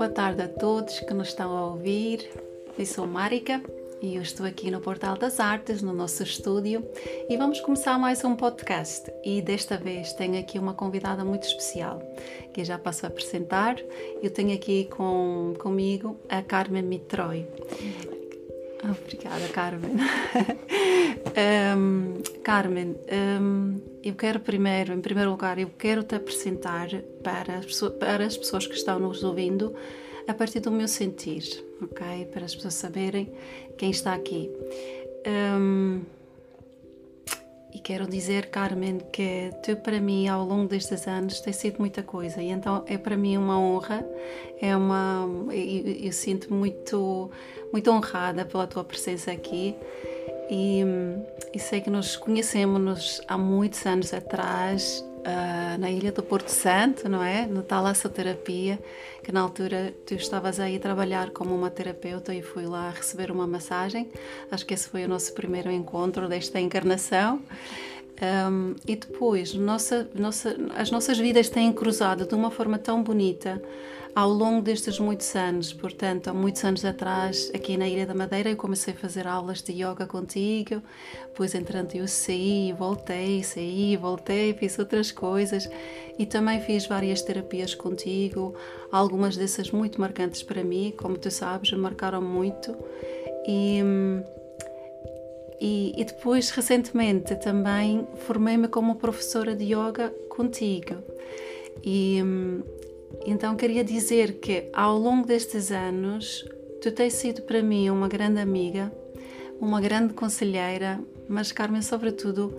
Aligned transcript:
boa 0.00 0.08
tarde 0.08 0.40
a 0.40 0.48
todos 0.48 0.98
que 1.00 1.12
nos 1.12 1.28
estão 1.28 1.54
a 1.54 1.66
ouvir. 1.66 2.26
Eu 2.78 2.86
sou 2.86 3.06
Marika 3.06 3.62
e 4.00 4.16
eu 4.16 4.22
estou 4.22 4.46
aqui 4.46 4.70
no 4.70 4.80
Portal 4.80 5.14
das 5.14 5.38
Artes, 5.38 5.82
no 5.82 5.92
nosso 5.92 6.22
estúdio, 6.22 6.88
e 7.28 7.36
vamos 7.36 7.60
começar 7.60 7.98
mais 7.98 8.24
um 8.24 8.34
podcast. 8.34 9.12
E 9.22 9.42
desta 9.42 9.76
vez 9.76 10.14
tenho 10.14 10.40
aqui 10.40 10.58
uma 10.58 10.72
convidada 10.72 11.22
muito 11.22 11.42
especial, 11.42 12.00
que 12.54 12.62
eu 12.62 12.64
já 12.64 12.78
passo 12.78 13.04
a 13.04 13.10
apresentar. 13.10 13.76
Eu 14.22 14.30
tenho 14.30 14.54
aqui 14.54 14.86
com, 14.86 15.52
comigo 15.58 16.18
a 16.30 16.40
Carmen 16.40 16.82
Mitroi. 16.82 17.46
Obrigada, 18.82 19.48
Carmen. 19.48 19.96
um, 21.36 22.22
Carmen, 22.42 22.96
um, 23.40 23.80
eu 24.02 24.14
quero 24.14 24.40
primeiro, 24.40 24.92
em 24.92 25.00
primeiro 25.00 25.30
lugar, 25.30 25.58
eu 25.58 25.68
quero 25.78 26.02
te 26.02 26.14
apresentar 26.14 26.88
para 27.22 27.58
as, 27.58 27.66
pessoas, 27.66 27.92
para 27.94 28.24
as 28.24 28.36
pessoas 28.36 28.66
que 28.66 28.74
estão 28.74 28.98
nos 28.98 29.22
ouvindo 29.22 29.74
a 30.26 30.34
partir 30.34 30.60
do 30.60 30.70
meu 30.70 30.88
sentir, 30.88 31.42
ok? 31.82 32.26
Para 32.26 32.44
as 32.44 32.54
pessoas 32.54 32.74
saberem 32.74 33.32
quem 33.76 33.90
está 33.90 34.14
aqui. 34.14 34.50
Um, 35.26 36.02
e 37.72 37.78
quero 37.78 38.06
dizer, 38.06 38.46
Carmen, 38.46 38.98
que 39.12 39.50
tu 39.62 39.76
para 39.76 40.00
mim 40.00 40.26
ao 40.26 40.44
longo 40.44 40.68
destes 40.68 41.06
anos 41.06 41.40
tem 41.40 41.52
sido 41.52 41.78
muita 41.78 42.02
coisa 42.02 42.42
e 42.42 42.48
então 42.48 42.84
é 42.86 42.98
para 42.98 43.16
mim 43.16 43.36
uma 43.36 43.60
honra, 43.60 44.04
é 44.60 44.76
uma 44.76 45.28
eu, 45.52 46.06
eu 46.06 46.12
sinto 46.12 46.52
muito 46.52 47.30
muito 47.72 47.88
honrada 47.90 48.44
pela 48.44 48.66
tua 48.66 48.82
presença 48.82 49.30
aqui 49.30 49.76
e, 50.50 50.82
e 51.54 51.58
sei 51.58 51.80
que 51.80 51.88
nos 51.88 52.16
conhecemos 52.16 53.22
há 53.28 53.38
muitos 53.38 53.86
anos 53.86 54.12
atrás 54.12 55.04
uh, 55.20 55.78
na 55.78 55.90
ilha 55.90 56.10
do 56.10 56.22
Porto 56.22 56.48
Santo, 56.48 57.08
não 57.08 57.22
é? 57.22 57.46
No 57.46 57.62
Talassoterapia, 57.62 58.78
que 59.22 59.30
na 59.30 59.40
altura 59.40 59.94
tu 60.04 60.14
estavas 60.14 60.58
aí 60.58 60.76
a 60.76 60.80
trabalhar 60.80 61.30
como 61.30 61.54
uma 61.54 61.70
terapeuta 61.70 62.34
e 62.34 62.42
fui 62.42 62.66
lá 62.66 62.90
receber 62.90 63.30
uma 63.30 63.46
massagem. 63.46 64.08
Acho 64.50 64.66
que 64.66 64.74
esse 64.74 64.88
foi 64.88 65.04
o 65.04 65.08
nosso 65.08 65.32
primeiro 65.34 65.70
encontro 65.70 66.28
desta 66.28 66.58
encarnação. 66.58 67.40
Um, 68.20 68.74
e 68.86 68.96
depois, 68.96 69.54
nossa, 69.54 70.10
nossa, 70.14 70.54
as 70.76 70.90
nossas 70.90 71.16
vidas 71.16 71.48
têm 71.48 71.72
cruzado 71.72 72.26
de 72.26 72.34
uma 72.34 72.50
forma 72.50 72.78
tão 72.78 73.02
bonita 73.02 73.62
ao 74.14 74.30
longo 74.30 74.62
destes 74.62 74.98
muitos 74.98 75.34
anos. 75.34 75.72
Portanto, 75.72 76.28
há 76.28 76.34
muitos 76.34 76.64
anos 76.64 76.84
atrás, 76.84 77.50
aqui 77.54 77.76
na 77.76 77.88
Ilha 77.88 78.06
da 78.06 78.14
Madeira, 78.14 78.50
eu 78.50 78.56
comecei 78.56 78.94
a 78.94 78.96
fazer 78.96 79.26
aulas 79.26 79.62
de 79.62 79.72
yoga 79.72 80.06
contigo, 80.06 80.82
depois 81.26 81.54
entrando 81.54 81.94
eu 81.94 82.06
saí, 82.08 82.72
voltei, 82.72 83.42
saí, 83.42 83.96
voltei, 83.96 84.54
fiz 84.54 84.78
outras 84.78 85.12
coisas 85.12 85.68
e 86.18 86.26
também 86.26 86.60
fiz 86.60 86.86
várias 86.86 87.22
terapias 87.22 87.74
contigo, 87.74 88.54
algumas 88.90 89.36
dessas 89.36 89.70
muito 89.70 90.00
marcantes 90.00 90.42
para 90.42 90.62
mim, 90.62 90.92
como 90.96 91.16
tu 91.16 91.30
sabes, 91.30 91.72
marcaram 91.72 92.20
muito. 92.22 92.76
E, 93.46 93.80
e, 95.60 95.92
e 95.96 96.04
depois, 96.04 96.50
recentemente, 96.50 97.34
também 97.36 98.06
formei-me 98.26 98.68
como 98.68 98.96
professora 98.96 99.54
de 99.54 99.64
yoga 99.64 100.12
contigo. 100.28 100.96
E, 101.82 102.22
então 103.24 103.56
queria 103.56 103.84
dizer 103.84 104.34
que 104.40 104.68
ao 104.72 104.98
longo 104.98 105.26
destes 105.26 105.70
anos 105.70 106.44
tu 106.80 106.90
tens 106.90 107.14
sido 107.14 107.42
para 107.42 107.62
mim 107.62 107.90
uma 107.90 108.08
grande 108.08 108.40
amiga, 108.40 108.92
uma 109.60 109.80
grande 109.80 110.14
conselheira, 110.14 110.98
mas 111.28 111.52
Carmen, 111.52 111.82
sobretudo, 111.82 112.56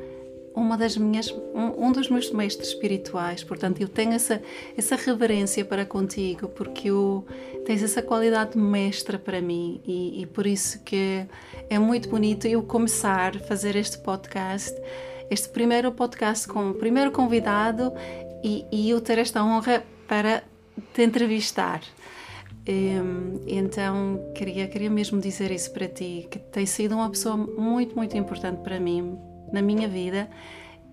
uma 0.55 0.77
das 0.77 0.97
minhas, 0.97 1.31
um, 1.31 1.87
um, 1.87 1.91
dos 1.91 2.09
meus 2.09 2.31
mestres 2.31 2.69
espirituais. 2.69 3.43
Portanto, 3.43 3.81
eu 3.81 3.87
tenho 3.87 4.13
essa, 4.13 4.41
essa 4.77 4.95
reverência 4.95 5.63
para 5.63 5.85
contigo, 5.85 6.47
porque 6.49 6.89
eu, 6.89 7.25
tens 7.65 7.81
essa 7.81 8.01
qualidade 8.01 8.57
mestra 8.57 9.17
para 9.17 9.41
mim 9.41 9.81
e, 9.85 10.21
e 10.21 10.25
por 10.25 10.45
isso 10.45 10.83
que 10.83 11.25
é 11.69 11.79
muito 11.79 12.09
bonito 12.09 12.47
eu 12.47 12.61
começar 12.61 13.37
a 13.37 13.39
fazer 13.39 13.75
este 13.75 13.97
podcast, 13.99 14.75
este 15.29 15.49
primeiro 15.49 15.91
podcast 15.91 16.47
com 16.47 16.71
o 16.71 16.73
primeiro 16.73 17.11
convidado 17.11 17.93
e, 18.43 18.65
e 18.71 18.89
eu 18.89 18.99
ter 18.99 19.17
esta 19.17 19.43
honra 19.43 19.83
para 20.11 20.43
te 20.93 21.03
entrevistar. 21.03 21.81
Então 23.47 24.19
queria, 24.35 24.67
queria 24.67 24.89
mesmo 24.89 25.21
dizer 25.21 25.51
isso 25.51 25.71
para 25.71 25.87
ti, 25.87 26.27
que 26.29 26.37
tens 26.37 26.69
sido 26.71 26.95
uma 26.95 27.09
pessoa 27.09 27.37
muito, 27.37 27.95
muito 27.95 28.17
importante 28.17 28.61
para 28.61 28.77
mim, 28.77 29.17
na 29.53 29.61
minha 29.61 29.87
vida 29.87 30.29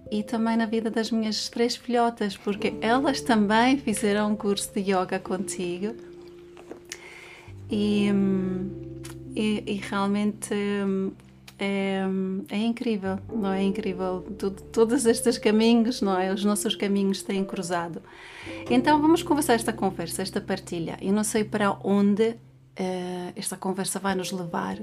e 0.09 0.23
também 0.23 0.57
na 0.57 0.67
vida 0.67 0.89
das 0.89 1.11
minhas 1.11 1.49
três 1.49 1.75
filhotas, 1.75 2.37
porque 2.37 2.75
elas 2.81 3.21
também 3.21 3.77
fizeram 3.77 4.31
um 4.31 4.37
curso 4.37 4.73
de 4.73 4.93
yoga 4.93 5.19
contigo 5.19 5.97
e, 7.69 8.09
e, 9.35 9.65
e 9.67 9.75
realmente 9.83 10.55
é, 11.59 12.03
é, 12.51 12.57
incrível, 12.57 13.19
não 13.33 13.53
é 13.53 13.63
incrível? 13.63 14.25
Tudo, 14.39 14.63
todos 14.63 15.05
estes 15.05 15.39
caminhos, 15.39 16.01
não 16.01 16.19
é? 16.19 16.33
Os 16.33 16.45
nossos 16.45 16.77
caminhos 16.77 17.23
têm 17.23 17.45
cruzado. 17.45 18.01
Então 18.71 19.01
vamos 19.01 19.23
conversar 19.23 19.55
esta 19.55 19.73
conversa, 19.73 20.23
esta 20.23 20.41
partilha. 20.41 20.97
Eu 21.03 21.13
não 21.13 21.25
sei 21.25 21.43
para 21.43 21.77
onde 21.83 22.31
uh, 22.31 23.33
esta 23.35 23.57
conversa 23.57 23.99
vai 23.99 24.15
nos 24.15 24.31
levar, 24.31 24.79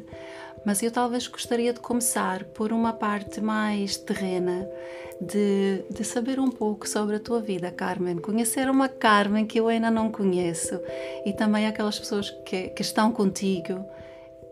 mas 0.66 0.84
eu 0.84 0.92
talvez 0.92 1.28
gostaria 1.28 1.72
de 1.72 1.80
começar 1.80 2.44
por 2.46 2.74
uma 2.74 2.92
parte 2.92 3.40
mais 3.40 3.96
terrena, 3.96 4.68
de, 5.22 5.84
de 5.90 6.04
saber 6.04 6.40
um 6.40 6.50
pouco 6.50 6.90
sobre 6.90 7.16
a 7.16 7.20
tua 7.20 7.40
vida, 7.40 7.72
Carmen. 7.72 8.18
Conhecer 8.18 8.70
uma 8.70 8.90
Carmen 8.90 9.46
que 9.46 9.60
eu 9.60 9.70
ainda 9.70 9.90
não 9.90 10.12
conheço 10.12 10.78
e 11.26 11.32
também 11.32 11.68
aquelas 11.68 11.98
pessoas 11.98 12.32
que, 12.46 12.70
que 12.70 12.82
estão 12.82 13.14
contigo 13.14 13.86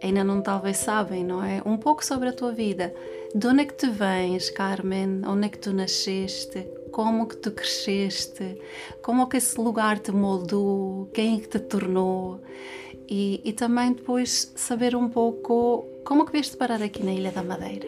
ainda 0.04 0.24
não 0.24 0.42
talvez 0.42 0.78
sabem, 0.78 1.24
não 1.24 1.44
é? 1.44 1.62
Um 1.66 1.78
pouco 1.78 2.06
sobre 2.06 2.30
a 2.30 2.34
tua 2.34 2.52
vida. 2.52 2.94
De 3.34 3.48
onde 3.48 3.62
é 3.62 3.66
que 3.66 3.74
tu 3.74 3.92
vens, 3.92 4.50
Carmen? 4.50 5.22
Onde 5.26 5.48
é 5.48 5.50
que 5.50 5.58
tu 5.58 5.72
nasceste? 5.72 6.68
Como 6.92 7.26
que 7.26 7.38
tu 7.38 7.52
cresceste? 7.52 8.62
Como 9.02 9.24
é 9.24 9.26
que 9.26 9.38
esse 9.38 9.60
lugar 9.60 9.98
te 9.98 10.12
moldou? 10.12 11.10
Quem 11.14 11.38
é 11.38 11.40
que 11.40 11.48
te 11.48 11.60
tornou? 11.60 12.42
E, 13.10 13.42
e 13.44 13.54
também 13.54 13.94
depois 13.94 14.52
saber 14.56 14.96
um 14.96 15.10
pouco 15.10 15.88
como 16.06 16.26
que 16.26 16.34
vieste 16.34 16.58
parar 16.58 16.84
aqui 16.84 17.04
na 17.04 17.14
Ilha 17.14 17.32
da 17.32 17.42
Madeira. 17.42 17.88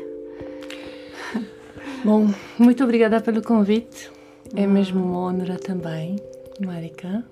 Bom, 2.04 2.30
muito 2.58 2.84
obrigada 2.84 3.20
pelo 3.20 3.42
convite. 3.42 4.10
É 4.56 4.64
ah. 4.64 4.68
mesmo 4.68 5.04
uma 5.04 5.20
honra 5.20 5.58
também, 5.58 6.16
Marika. 6.60 7.26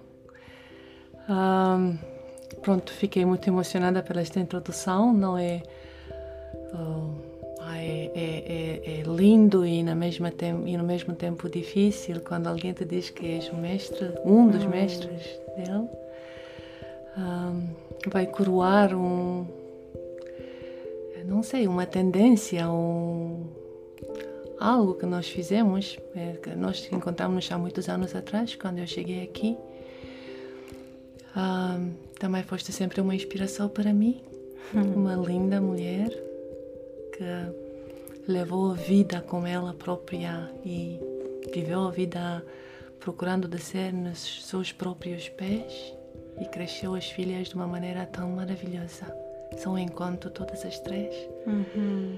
Um, 1.29 2.12
pronto, 2.63 2.91
fiquei 2.93 3.25
muito 3.25 3.47
emocionada 3.47 4.01
pela 4.01 4.21
esta 4.21 4.39
introdução. 4.39 5.13
Não 5.13 5.37
é, 5.37 5.61
uh, 6.73 7.13
é, 7.75 8.09
é, 8.15 8.99
é, 8.99 9.03
lindo 9.03 9.65
e, 9.65 9.83
na 9.83 9.93
mesma 9.93 10.31
tem, 10.31 10.67
e 10.67 10.77
no 10.77 10.83
mesmo 10.83 11.13
tempo 11.13 11.49
difícil 11.49 12.21
quando 12.21 12.47
alguém 12.47 12.73
te 12.73 12.85
diz 12.85 13.09
que 13.09 13.25
és 13.25 13.49
o 13.49 13.55
mestre, 13.55 14.13
um 14.25 14.47
dos 14.47 14.63
hum. 14.63 14.69
mestres 14.69 15.39
dele. 15.55 15.89
Um, 17.15 17.67
vai 18.09 18.25
coroar 18.25 18.95
um, 18.95 19.45
não 21.25 21.43
sei, 21.43 21.67
uma 21.67 21.85
tendência, 21.85 22.69
um, 22.69 23.45
algo 24.59 24.95
que 24.95 25.05
nós 25.05 25.27
fizemos. 25.27 25.99
É, 26.15 26.33
que 26.33 26.55
nós 26.55 26.89
encontramos 26.91 27.51
há 27.51 27.57
muitos 27.57 27.89
anos 27.89 28.15
atrás, 28.15 28.55
quando 28.55 28.79
eu 28.79 28.87
cheguei 28.87 29.23
aqui. 29.23 29.57
Um, 31.35 32.02
também 32.23 32.41
foste 32.41 32.71
sempre 32.71 33.01
uma 33.01 33.13
inspiração 33.13 33.67
para 33.67 33.93
mim. 33.93 34.21
Hum. 34.73 34.93
Uma 34.95 35.15
linda 35.15 35.59
mulher 35.59 36.07
que 37.11 38.31
levou 38.31 38.71
a 38.71 38.75
vida 38.75 39.19
com 39.19 39.45
ela 39.45 39.73
própria 39.73 40.49
e 40.63 41.01
viveu 41.53 41.81
a 41.81 41.91
vida 41.91 42.41
procurando 43.01 43.45
descer 43.45 43.91
nos 43.91 44.47
seus 44.47 44.71
próprios 44.71 45.27
pés 45.27 45.93
e 46.39 46.45
cresceu 46.45 46.95
as 46.95 47.09
filhas 47.11 47.49
de 47.49 47.55
uma 47.55 47.67
maneira 47.67 48.05
tão 48.05 48.29
maravilhosa. 48.29 49.13
São 49.57 49.73
um 49.73 49.77
encontro 49.77 50.29
todas 50.29 50.63
as 50.63 50.79
três. 50.79 51.13
Uhum. 51.45 52.15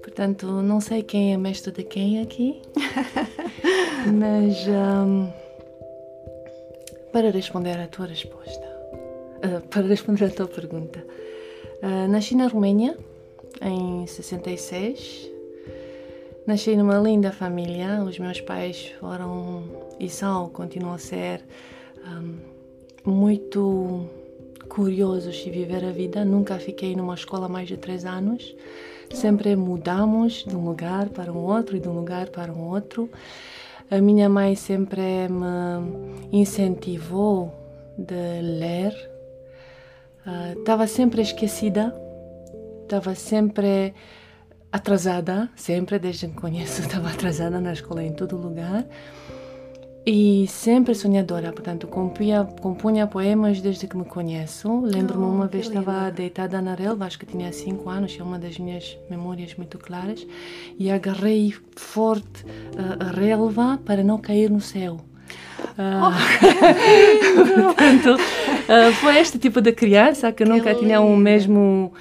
Portanto, 0.00 0.46
não 0.62 0.80
sei 0.80 1.02
quem 1.02 1.34
é 1.34 1.36
mestre 1.36 1.72
de 1.72 1.82
quem 1.82 2.22
aqui, 2.22 2.62
mas 4.06 4.56
um, 4.68 5.32
para 7.12 7.32
responder 7.32 7.76
à 7.80 7.88
tua 7.88 8.06
resposta, 8.06 8.77
para 9.70 9.86
responder 9.86 10.24
à 10.24 10.30
tua 10.30 10.46
pergunta. 10.46 11.04
Uh, 11.82 12.08
nasci 12.08 12.34
na 12.34 12.48
Roménia 12.48 12.96
em 13.60 14.06
66. 14.06 15.30
Nasci 16.46 16.76
numa 16.76 16.98
linda 16.98 17.30
família. 17.30 18.02
Os 18.02 18.18
meus 18.18 18.40
pais 18.40 18.92
foram 18.98 19.64
e 20.00 20.08
são, 20.08 20.48
continuam 20.48 20.94
a 20.94 20.98
ser 20.98 21.44
um, 22.06 22.36
muito 23.04 24.06
curiosos 24.68 25.36
de 25.36 25.50
viver 25.50 25.84
a 25.84 25.92
vida. 25.92 26.24
Nunca 26.24 26.58
fiquei 26.58 26.96
numa 26.96 27.14
escola 27.14 27.48
mais 27.48 27.68
de 27.68 27.76
três 27.76 28.04
anos. 28.04 28.54
Sempre 29.12 29.54
mudamos 29.56 30.44
de 30.46 30.56
um 30.56 30.64
lugar 30.64 31.08
para 31.10 31.32
um 31.32 31.44
outro 31.44 31.76
e 31.76 31.80
de 31.80 31.88
um 31.88 31.94
lugar 31.94 32.28
para 32.28 32.52
um 32.52 32.68
outro. 32.68 33.08
A 33.90 34.00
minha 34.00 34.28
mãe 34.28 34.54
sempre 34.54 35.28
me 35.28 36.40
incentivou 36.40 37.52
de 37.96 38.42
ler 38.42 39.17
Estava 40.58 40.86
sempre 40.86 41.22
esquecida, 41.22 41.94
estava 42.82 43.14
sempre 43.14 43.94
atrasada, 44.70 45.48
sempre 45.56 45.98
desde 45.98 46.26
que 46.26 46.34
me 46.34 46.40
conheço, 46.40 46.80
estava 46.82 47.08
atrasada 47.08 47.60
na 47.60 47.72
escola 47.72 48.02
em 48.02 48.12
todo 48.12 48.36
lugar. 48.36 48.86
E 50.10 50.46
sempre 50.46 50.94
sonhadora, 50.94 51.52
portanto, 51.52 51.86
compunha, 51.86 52.42
compunha 52.62 53.06
poemas 53.06 53.60
desde 53.60 53.86
que 53.86 53.94
me 53.94 54.06
conheço. 54.06 54.80
Lembro-me 54.80 55.24
Oh, 55.26 55.28
uma 55.28 55.48
que 55.48 55.58
vez 55.58 55.66
estava 55.66 56.10
deitada 56.10 56.62
na 56.62 56.74
relva, 56.74 57.04
acho 57.04 57.18
que 57.18 57.26
tinha 57.26 57.52
5 57.52 57.90
anos, 57.90 58.16
é 58.18 58.22
uma 58.22 58.38
das 58.38 58.58
minhas 58.58 58.96
memórias 59.10 59.54
muito 59.54 59.76
claras, 59.76 60.26
e 60.78 60.90
agarrei 60.90 61.54
forte 61.76 62.46
ah, 62.78 63.04
a 63.06 63.10
relva 63.10 63.78
para 63.84 64.02
não 64.02 64.16
cair 64.16 64.50
no 64.50 64.62
céu. 64.62 64.98
Ah, 65.76 66.16
portanto, 67.66 68.16
ah, 68.68 68.92
foi 68.92 69.18
este 69.18 69.38
tipo 69.38 69.60
de 69.60 69.72
criança 69.72 70.30
que, 70.30 70.44
nunca 70.44 70.74
tinha 70.74 71.00
o 71.00 71.08
linda. 71.08 71.22
mesmo 71.22 71.92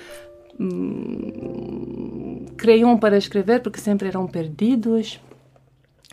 hum, 0.60 2.46
crayon 2.58 2.98
para 2.98 3.18
escrever, 3.18 3.62
porque 3.62 3.80
sempre 3.80 4.10
eram 4.10 4.28
perdidos. 4.28 5.20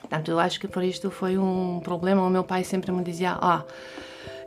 Portanto, 0.01 0.31
eu 0.31 0.39
acho 0.39 0.61
que 0.61 0.69
por 0.69 0.85
isto 0.85 1.11
foi 1.11 1.37
um 1.37 1.81
problema. 1.83 2.23
O 2.23 2.31
meu 2.31 2.45
pai 2.45 2.63
sempre 2.63 2.93
me 2.93 3.03
dizia: 3.03 3.37
Ah, 3.41 3.65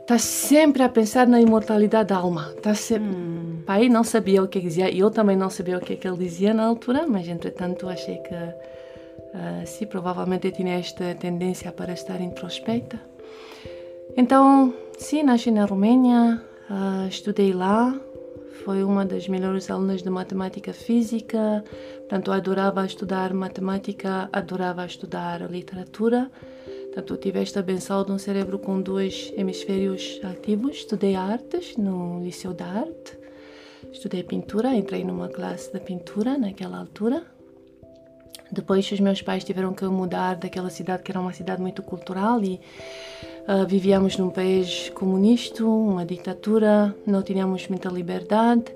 estás 0.00 0.22
sempre 0.22 0.82
a 0.82 0.88
pensar 0.88 1.26
na 1.26 1.40
imortalidade 1.40 2.08
da 2.08 2.16
alma. 2.16 2.52
Estás 2.56 2.78
sempre... 2.78 3.14
Hum. 3.14 3.62
Pai 3.66 3.90
não 3.90 4.02
sabia 4.02 4.42
o 4.42 4.48
que 4.48 4.60
dizia 4.60 4.90
e 4.90 5.00
eu 5.00 5.10
também 5.10 5.36
não 5.36 5.50
sabia 5.50 5.76
o 5.76 5.80
que, 5.80 5.92
é 5.92 5.96
que 5.96 6.08
ele 6.08 6.16
dizia 6.16 6.54
na 6.54 6.64
altura, 6.64 7.06
mas 7.06 7.28
entretanto 7.28 7.86
achei 7.86 8.16
que, 8.16 8.34
ah, 8.34 9.62
sim, 9.66 9.84
provavelmente 9.84 10.46
eu 10.46 10.52
tinha 10.52 10.78
esta 10.78 11.14
tendência 11.16 11.70
para 11.70 11.92
estar 11.92 12.18
introspecta. 12.18 12.98
Então, 14.16 14.74
sim, 14.98 15.22
nasci 15.22 15.50
na 15.50 15.64
Romênia, 15.64 16.42
ah, 16.68 17.06
estudei 17.08 17.52
lá, 17.52 17.98
foi 18.64 18.82
uma 18.82 19.04
das 19.06 19.28
melhores 19.28 19.70
alunas 19.70 20.02
de 20.02 20.10
matemática 20.10 20.72
física, 20.72 21.64
portanto, 22.00 22.32
adorava 22.32 22.84
estudar 22.84 23.32
matemática, 23.32 24.28
adorava 24.32 24.84
estudar 24.84 25.50
literatura. 25.50 26.30
Portanto, 26.86 27.16
tive 27.16 27.40
esta 27.40 27.62
benção 27.62 28.04
de 28.04 28.12
um 28.12 28.18
cérebro 28.18 28.58
com 28.58 28.80
dois 28.80 29.32
hemisférios 29.36 30.20
ativos. 30.24 30.78
Estudei 30.78 31.14
artes 31.14 31.76
no 31.76 32.20
Liceu 32.22 32.52
da 32.52 32.66
Arte, 32.66 33.16
estudei 33.92 34.22
pintura, 34.24 34.74
entrei 34.74 35.04
numa 35.04 35.28
classe 35.28 35.72
de 35.72 35.78
pintura 35.78 36.36
naquela 36.36 36.78
altura. 36.78 37.24
Depois 38.50 38.90
os 38.90 38.98
meus 39.00 39.20
pais 39.22 39.44
tiveram 39.44 39.74
que 39.74 39.84
mudar 39.84 40.36
daquela 40.36 40.70
cidade 40.70 41.02
que 41.02 41.12
era 41.12 41.20
uma 41.20 41.32
cidade 41.32 41.60
muito 41.60 41.82
cultural 41.82 42.42
e 42.42 42.60
ah, 43.50 43.64
vivíamos 43.64 44.18
num 44.18 44.28
país 44.28 44.90
comunista, 44.90 45.64
uma 45.64 46.04
ditadura, 46.04 46.94
não 47.06 47.22
tínhamos 47.22 47.66
muita 47.66 47.88
liberdade, 47.88 48.66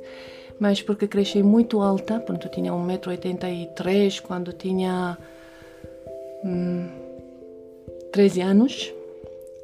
mas 0.58 0.80
porque 0.80 1.06
cresci 1.06 1.42
muito 1.42 1.82
alta, 1.82 2.19
pronto, 2.19 2.48
tinha 2.48 2.72
1,83m 2.72 4.22
quando 4.22 4.50
tinha 4.54 5.19
hum, 6.42 6.88
13 8.14 8.40
anos. 8.40 8.94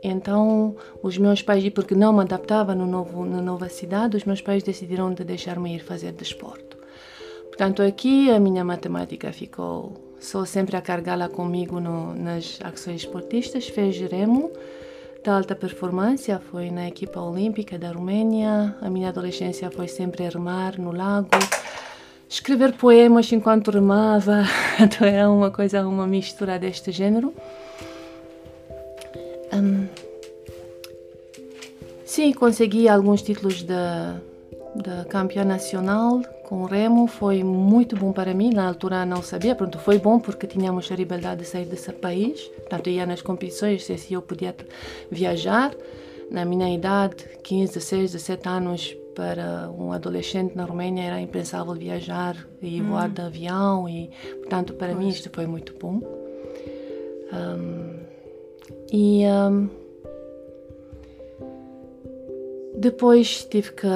Então, 0.03 0.77
os 1.03 1.17
meus 1.17 1.41
pais, 1.41 1.67
porque 1.71 1.95
não 1.95 2.13
me 2.13 2.21
adaptava 2.21 2.75
no 2.75 2.87
novo, 2.87 3.25
na 3.25 3.41
nova 3.41 3.71
cidade, 3.71 4.15
os 4.15 4.25
meus 4.25 4.43
pais 4.43 4.63
decidiram 4.63 5.15
de 5.15 5.25
deixar-me 5.25 5.75
ir 5.75 5.79
fazer 5.79 6.13
desporto. 6.13 6.77
Portanto, 7.47 7.83
aqui 7.83 8.31
a 8.31 8.39
minha 8.39 8.63
matemática 8.63 9.33
ficou 9.33 9.95
só 10.21 10.45
sempre 10.45 10.77
a 10.77 10.83
carregá-la 10.83 11.31
comigo 11.31 11.81
no, 11.81 12.15
nas 12.15 12.59
ações 12.63 13.01
esportistas. 13.01 13.69
Fez 13.69 13.99
remo 14.01 14.53
de 15.23 15.31
alta 15.31 15.55
performance, 15.55 16.33
foi 16.51 16.71
na 16.71 16.89
equipa 16.89 17.21
olímpica 17.21 17.79
da 17.79 17.91
Romênia. 17.93 18.75
A 18.81 18.89
minha 18.89 19.09
adolescência 19.09 19.71
foi 19.71 19.89
sempre 19.89 20.29
remar 20.29 20.79
no 20.79 20.93
lago, 20.93 21.29
escrever 22.29 22.73
poemas 22.75 23.31
enquanto 23.33 23.71
remava. 23.71 24.45
Então 24.81 25.07
era 25.07 25.29
uma 25.29 25.51
coisa, 25.51 25.87
uma 25.87 26.07
mistura 26.07 26.59
deste 26.59 26.93
género. 26.93 27.35
Hum, 29.53 29.89
sim, 32.05 32.33
consegui 32.33 32.89
alguns 32.89 33.23
títulos 33.23 33.63
da 33.65 34.21
da 34.75 35.05
campeã 35.05 35.45
nacional 35.45 36.23
com 36.45 36.65
remo 36.65 37.07
foi 37.07 37.43
muito 37.43 37.97
bom 37.97 38.13
para 38.13 38.33
mim. 38.33 38.51
Na 38.51 38.67
altura 38.69 39.05
não 39.05 39.23
sabia, 39.23 39.55
pronto, 39.55 39.79
foi 39.79 39.99
bom 39.99 40.19
porque 40.19 40.47
tínhamos 40.47 40.91
a 40.91 40.97
liberdade 40.97 41.43
de 41.43 41.47
sair 41.47 41.67
desse 41.67 41.93
país. 41.93 42.43
Portanto, 42.49 42.89
ia 42.89 43.07
nas 43.07 43.23
competições, 43.23 43.85
se 43.85 43.93
assim 43.93 44.15
eu 44.15 44.23
podia 44.23 44.55
viajar. 45.11 45.75
Na 46.31 46.45
minha 46.45 46.73
idade, 46.73 47.25
15, 47.43 47.75
16, 47.75 48.13
17 48.13 48.49
anos, 48.49 48.97
para 49.19 49.69
um 49.77 49.93
adolescente 49.93 50.55
na 50.55 50.65
Romênia 50.65 51.03
era 51.03 51.21
impensável 51.21 51.75
viajar 51.75 52.37
e 52.63 52.81
voar 52.81 53.09
de 53.09 53.21
avião 53.21 53.89
e, 53.89 54.11
portanto, 54.39 54.75
para 54.75 54.95
mim 54.95 55.09
isto 55.09 55.29
foi 55.35 55.45
muito 55.45 55.75
bom. 55.77 56.01
Um, 57.33 57.99
e 58.93 59.25
um, 59.27 59.69
depois 62.77 63.45
tive 63.45 63.73
que 63.73 63.87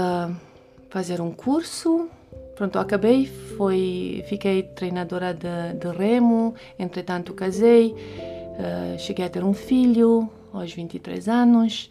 fazer 0.92 1.20
um 1.22 1.32
curso. 1.32 2.08
Pronto, 2.54 2.78
acabei, 2.78 3.26
foi, 3.56 4.22
fiquei 4.28 4.62
treinadora 4.62 5.32
de, 5.32 5.78
de 5.78 5.88
remo, 5.96 6.54
entretanto 6.78 7.32
casei, 7.32 7.94
eh, 7.96 8.96
cheguei 8.98 9.24
a 9.24 9.30
ter 9.30 9.42
um 9.42 9.54
filho 9.54 10.28
aos 10.52 10.70
23 10.72 11.28
anos 11.28 11.88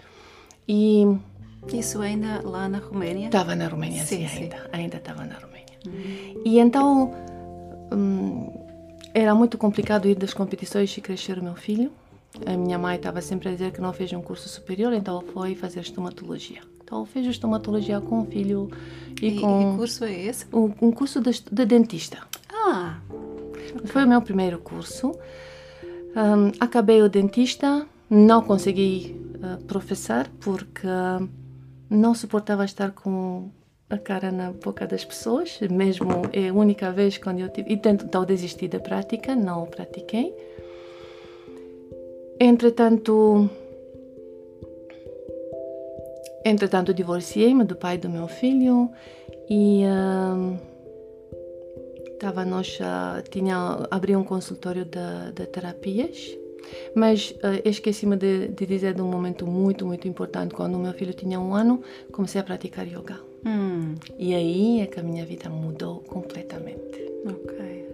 e 0.68 1.04
Isso 1.74 2.00
ainda 2.00 2.42
lá 2.48 2.70
na 2.70 2.78
Roménia? 2.78 3.26
estava 3.26 3.56
na 3.56 3.68
Romênia, 3.68 4.04
sim, 4.06 4.20
Sim, 4.20 4.28
sim. 4.28 4.44
ainda, 4.44 4.70
ainda 4.72 4.98
estava 4.98 5.26
na 5.26 5.36
Romênia. 5.36 5.76
E 6.46 6.60
então 6.60 7.12
hum, 7.92 8.54
era 9.16 9.34
muito 9.34 9.58
complicado 9.58 10.08
ir 10.08 10.16
das 10.16 10.34
competições 10.34 10.96
e 10.96 11.02
crescer 11.02 11.40
o 11.40 11.44
meu 11.44 11.56
filho. 11.56 11.92
A 12.46 12.56
minha 12.56 12.78
mãe 12.78 12.96
estava 12.98 13.20
sempre 13.20 13.50
a 13.50 13.52
dizer 13.52 13.72
que 13.72 13.82
não 13.82 13.92
fez 13.92 14.14
um 14.14 14.22
curso 14.22 14.48
superior, 14.48 14.94
então 14.94 15.22
foi 15.34 15.56
fazer 15.56 15.80
estomatologia. 15.82 16.62
Então 16.92 17.06
fez 17.06 17.26
estomatologia 17.26 18.02
com 18.02 18.20
o 18.20 18.26
filho 18.26 18.70
e, 19.22 19.28
E, 19.30 19.40
com 19.40 19.72
que 19.72 19.78
curso 19.78 20.04
é 20.04 20.12
esse? 20.12 20.46
um, 20.52 20.74
um 20.82 20.92
curso 20.92 21.22
de, 21.22 21.42
de 21.50 21.66
dentista. 21.66 22.18
Ah, 22.52 22.98
Foi 23.86 24.04
o 24.04 24.08
meu 24.10 24.22
primeiro 24.22 24.60
curso. 24.60 25.18
Hum, 26.14 26.52
acabei 26.60 27.02
o 27.02 27.08
dentista, 27.08 27.88
não 28.10 28.42
consegui 28.42 29.16
uh, 29.38 29.64
professar 29.64 30.28
porque 30.42 30.86
não 31.90 32.14
suportava 32.14 32.66
estar 32.66 32.92
com 32.92 33.50
a 33.90 33.98
cara 33.98 34.30
na 34.30 34.52
boca 34.52 34.86
das 34.86 35.06
pessoas, 35.06 35.60
mesmo 35.70 36.10
é 36.34 36.50
a 36.50 36.54
única 36.54 36.92
vez 36.92 37.18
quando 37.18 37.40
eu 37.40 37.48
tive. 37.48 37.72
E 37.72 37.78
tento, 37.78 38.04
então 38.04 38.26
desisti 38.26 38.68
da 38.68 38.82
prática, 38.82 39.34
não 39.34 39.64
o 39.64 39.68
pratiquei. 39.68 40.36
Entretanto, 42.38 43.50
entretanto 46.44 46.94
divorciei-me 46.94 47.64
do 47.64 47.76
pai 47.76 47.98
do 47.98 48.10
meu 48.10 48.28
filho 48.28 48.90
e 49.50 49.84
hum, 49.86 50.58
estava 52.14 52.46
nós 52.46 52.78
ah, 52.82 53.22
tinha 53.30 53.88
abri 53.90 54.16
um 54.16 54.24
consultório 54.24 54.86
de, 54.86 55.32
de 55.34 55.46
terapias 55.48 56.38
mas 56.96 57.34
ah, 57.44 57.60
esqueci-me 57.66 58.16
de, 58.16 58.50
de 58.50 58.66
dizer 58.66 58.94
de 58.94 59.02
um 59.02 59.08
momento 59.08 59.46
muito 59.46 59.86
muito 59.86 60.08
importante. 60.08 60.54
Quando 60.54 60.76
o 60.76 60.80
meu 60.80 60.94
filho 60.94 61.14
tinha 61.14 61.40
um 61.40 61.54
ano 61.54 61.82
comecei 62.12 62.42
a 62.42 62.44
praticar 62.44 62.88
yoga. 62.88 63.20
Hum, 63.46 63.96
e 64.18 64.36
aí 64.36 64.82
é 64.82 64.86
que 64.88 65.00
a 65.00 65.04
minha 65.04 65.26
vida 65.26 65.50
mudou 65.50 66.00
completamente. 66.02 67.02
Ok. 67.26 67.88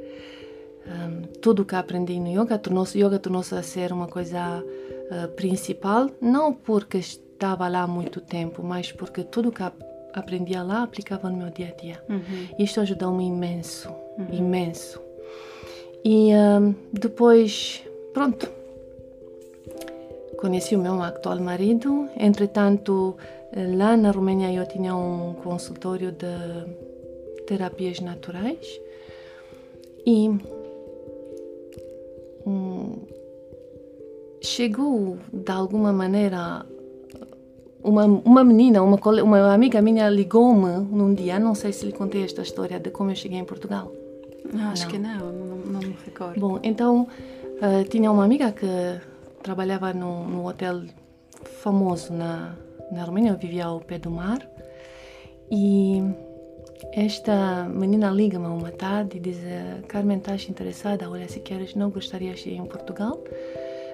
um, 0.87 1.21
tudo 1.41 1.65
que 1.65 1.75
aprendi 1.75 2.19
no 2.19 2.29
yoga 2.29 2.57
tornou-se 2.57 2.97
yoga 2.97 3.19
tornou-se 3.19 3.53
a 3.55 3.61
ser 3.61 3.91
uma 3.91 4.07
coisa 4.07 4.63
ah, 5.11 5.27
principal 5.35 6.09
não 6.21 6.53
porque 6.53 6.99
estava 7.37 7.67
lá 7.67 7.83
há 7.83 7.87
muito 7.87 8.19
tempo 8.19 8.63
mas 8.63 8.91
porque 8.91 9.23
tudo 9.23 9.51
que 9.51 9.61
ap- 9.63 9.81
aprendia 10.13 10.63
lá 10.63 10.81
aplicava 10.83 11.29
no 11.29 11.37
meu 11.37 11.49
dia 11.51 11.67
a 11.69 11.81
dia 11.81 12.03
Uhum. 12.09 12.47
isto 12.57 12.79
ajudou-me 12.81 13.25
imenso, 13.27 13.89
imenso. 14.31 14.99
E 16.03 16.31
ahm, 16.33 16.73
depois, 16.91 17.83
pronto, 18.13 18.49
conheci 20.37 20.75
o 20.75 20.79
meu 20.79 21.01
atual 21.03 21.39
marido. 21.39 22.07
Entretanto, 22.17 23.15
lá 23.75 23.95
na 23.97 24.11
Romênia 24.11 24.51
eu 24.53 24.65
tinha 24.67 24.95
um 24.95 25.33
consultório 25.33 26.11
de 26.11 27.43
terapias 27.45 27.99
naturais 27.99 28.65
e 30.05 30.29
hum, 32.45 33.01
chegou 34.41 35.17
de 35.33 35.51
alguma 35.51 35.91
maneira 35.91 36.65
uma, 37.83 38.05
uma 38.05 38.43
menina, 38.43 38.81
uma, 38.81 38.97
uma 39.23 39.53
amiga 39.53 39.81
minha 39.81 40.09
ligou-me 40.09 40.85
num 40.89 41.13
dia, 41.13 41.39
não 41.39 41.55
sei 41.55 41.71
se 41.71 41.85
lhe 41.85 41.91
contei 41.91 42.23
esta 42.23 42.41
história 42.41 42.79
de 42.79 42.89
como 42.89 43.11
eu 43.11 43.15
cheguei 43.15 43.39
em 43.39 43.45
Portugal. 43.45 43.91
Ah, 44.55 44.71
acho 44.71 44.83
Não. 44.83 44.91
que 44.91 44.97
não, 44.97 45.31
não, 45.31 45.57
não 45.57 45.79
me 45.79 45.95
recordo. 46.05 46.39
Bom, 46.39 46.59
então 46.63 47.07
eh, 47.61 47.83
tinha 47.83 48.11
uma 48.11 48.23
amiga 48.23 48.51
que 48.51 48.67
trabalhava 49.43 49.93
num, 49.93 50.27
num 50.27 50.45
hotel 50.45 50.83
famoso 51.61 52.13
na, 52.13 52.55
na 52.91 53.03
Romênia, 53.03 53.31
eu 53.31 53.37
vivia 53.37 53.65
ao 53.65 53.79
pé 53.79 53.99
do 53.99 54.09
mar, 54.11 54.39
E 55.49 56.01
esta 56.91 57.65
menina 57.65 58.11
liga-me 58.11 58.47
uma 58.47 58.71
tarde 58.71 59.17
e 59.17 59.19
diz: 59.19 59.37
Carmen, 59.87 60.17
estás 60.17 60.47
interessada? 60.49 61.09
Olha, 61.09 61.27
se 61.27 61.39
queres, 61.39 61.73
não 61.75 61.89
gostarias 61.89 62.39
de 62.39 62.49
ir 62.49 62.57
em 62.57 62.65
Portugal? 62.65 63.23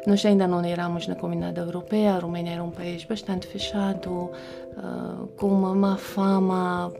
Nós 0.06 0.26
ainda 0.26 0.48
não 0.48 0.64
éramos 0.64 1.08
na 1.08 1.16
comunidade 1.16 1.60
europeia, 1.60 2.16
a 2.16 2.20
Romênia 2.20 2.54
era 2.54 2.64
um 2.64 2.72
país 2.72 3.06
bastante 3.06 3.48
fechado, 3.48 4.10
uh, 4.12 5.28
com 5.38 5.48
uma 5.48 5.74
má 5.74 5.98
fama, 5.98 6.92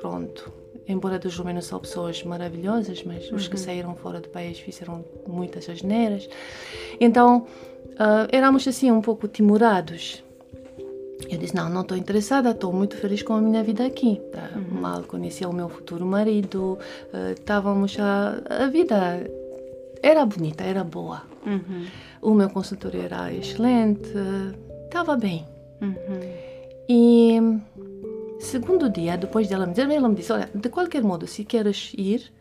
pronto. 0.00 0.52
Embora 0.86 1.18
dos 1.18 1.36
romenos 1.36 1.66
são 1.66 1.78
pessoas 1.80 2.22
maravilhosas, 2.22 3.02
mas 3.04 3.28
uhum. 3.28 3.36
os 3.36 3.48
que 3.48 3.56
uhum. 3.56 3.62
saíram 3.62 3.94
fora 3.96 4.20
do 4.20 4.28
país 4.28 4.58
fizeram 4.58 5.04
muitas 5.26 5.68
asneiras. 5.68 6.28
Então, 7.00 7.46
uh, 7.94 8.28
éramos 8.30 8.66
assim 8.66 8.90
um 8.90 9.02
pouco 9.02 9.26
timorados. 9.28 10.22
Eu 11.28 11.36
disse, 11.36 11.54
não, 11.54 11.68
não 11.68 11.82
estou 11.82 11.96
interessada, 11.96 12.52
estou 12.52 12.72
muito 12.72 12.96
feliz 12.96 13.20
com 13.22 13.34
a 13.34 13.40
minha 13.40 13.62
vida 13.62 13.84
aqui. 13.84 14.22
Tá? 14.32 14.48
Uhum. 14.54 14.80
Mal 14.80 15.02
conhecia 15.02 15.48
o 15.48 15.52
meu 15.52 15.68
futuro 15.68 16.06
marido, 16.06 16.78
uh, 17.12 17.32
estávamos 17.32 17.98
a... 17.98 18.40
A 18.48 18.66
vida 18.68 19.28
era 20.00 20.24
bonita, 20.24 20.64
era 20.64 20.84
boa. 20.84 21.22
Uhum. 21.46 21.86
O 22.20 22.34
meu 22.34 22.50
consultório 22.50 23.00
era 23.00 23.32
excelente, 23.32 24.10
estava 24.84 25.16
bem. 25.16 25.46
Uhum. 25.80 26.48
E 26.88 27.38
segundo 28.40 28.88
dia, 28.88 29.16
depois 29.16 29.48
dela 29.48 29.66
me 29.66 29.72
dizer, 29.72 29.90
ela 29.90 30.08
me 30.08 30.14
disse, 30.14 30.32
olha, 30.32 30.50
de 30.54 30.68
qualquer 30.68 31.02
modo, 31.02 31.26
se 31.26 31.44
queres 31.44 31.92
ir, 31.96 32.32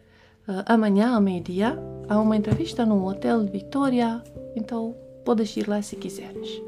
uh, 0.48 0.64
amanhã, 0.66 1.14
ao 1.14 1.22
meio-dia, 1.22 1.78
há 2.08 2.20
uma 2.20 2.38
entrevista 2.38 2.86
no 2.86 3.06
Hotel 3.08 3.46
Victoria, 3.46 4.24
então 4.56 4.96
podes 5.26 5.56
ir 5.58 5.68
lá 5.68 5.82
se 5.82 5.96
quiseres. 5.96 6.62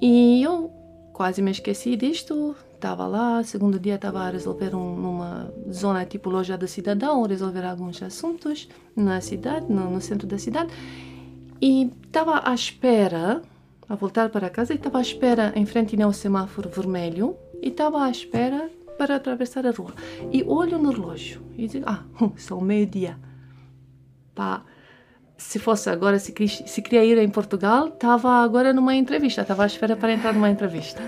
E 0.00 0.42
eu 0.42 0.70
quase 1.12 1.42
me 1.42 1.50
esqueci 1.50 1.96
disto, 1.96 2.56
estava 2.78 3.06
lá, 3.06 3.42
segundo 3.42 3.78
dia 3.78 3.96
estava 3.96 4.20
a 4.20 4.30
resolver 4.30 4.74
um, 4.74 4.94
numa 4.94 5.52
zona 5.70 6.06
tipo 6.06 6.30
loja 6.30 6.56
do 6.56 6.66
cidadão, 6.66 7.22
resolver 7.24 7.64
alguns 7.64 8.02
assuntos 8.02 8.68
na 8.96 9.20
cidade, 9.20 9.66
no, 9.68 9.90
no 9.90 10.00
centro 10.00 10.26
da 10.26 10.38
cidade, 10.38 10.72
e 11.60 11.92
estava 12.06 12.48
à 12.48 12.54
espera, 12.54 13.42
a 13.88 13.94
voltar 13.96 14.30
para 14.30 14.48
casa, 14.48 14.72
e 14.72 14.76
estava 14.76 14.98
à 14.98 15.00
espera 15.00 15.52
em 15.56 15.66
frente 15.66 16.00
ao 16.00 16.12
semáforo 16.12 16.70
vermelho, 16.70 17.36
e 17.60 17.68
estava 17.68 18.04
à 18.04 18.10
espera 18.10 18.70
para 18.96 19.16
atravessar 19.16 19.66
a 19.66 19.70
rua. 19.70 19.92
E 20.32 20.42
olho 20.44 20.78
no 20.78 20.90
relógio 20.90 21.42
e 21.56 21.66
digo, 21.66 21.84
ah, 21.88 22.04
são 22.36 22.60
meio-dia. 22.60 23.18
Pá, 24.34 24.62
se 25.36 25.58
fosse 25.58 25.90
agora, 25.90 26.18
se, 26.18 26.32
se 26.48 26.82
queria 26.82 27.04
ir 27.04 27.18
em 27.18 27.28
Portugal, 27.28 27.88
estava 27.88 28.30
agora 28.42 28.72
numa 28.72 28.94
entrevista, 28.94 29.42
estava 29.42 29.64
à 29.64 29.66
espera 29.66 29.96
para 29.96 30.12
entrar 30.12 30.32
numa 30.32 30.48
entrevista. 30.48 31.02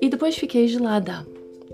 E 0.00 0.08
depois 0.08 0.36
fiquei 0.36 0.68
gelada, 0.68 1.26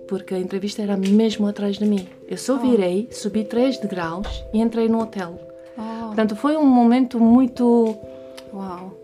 porque 0.09 0.35
a 0.35 0.39
entrevista 0.39 0.83
era 0.83 0.97
mesmo 0.97 1.47
atrás 1.47 1.77
de 1.77 1.85
mim. 1.85 2.07
Eu 2.29 2.37
só 2.37 2.55
oh. 2.55 2.59
virei, 2.59 3.09
subi 3.11 3.45
três 3.45 3.79
degraus 3.79 4.27
e 4.53 4.61
entrei 4.61 4.89
no 4.89 5.01
hotel. 5.01 5.39
Oh. 5.77 6.07
Portanto, 6.07 6.37
foi 6.37 6.57
um 6.57 6.67
momento 6.67 7.19
muito. 7.19 7.97
Uau! 8.53 8.99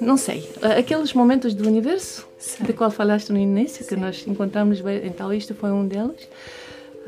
Não 0.00 0.16
sei, 0.16 0.48
aqueles 0.78 1.14
momentos 1.14 1.54
do 1.54 1.66
universo 1.66 2.26
de 2.60 2.72
qual 2.72 2.90
falaste 2.90 3.30
no 3.30 3.38
início, 3.38 3.84
que 3.84 3.94
Sim. 3.94 4.00
nós 4.00 4.26
encontramos, 4.26 4.82
então 5.02 5.32
isto 5.32 5.54
foi 5.54 5.70
um 5.70 5.86
deles. 5.86 6.28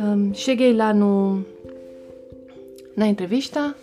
Um, 0.01 0.33
cheguei 0.33 0.73
lá 0.73 0.95
no, 0.95 1.45
na 2.97 3.07
entrevista, 3.07 3.75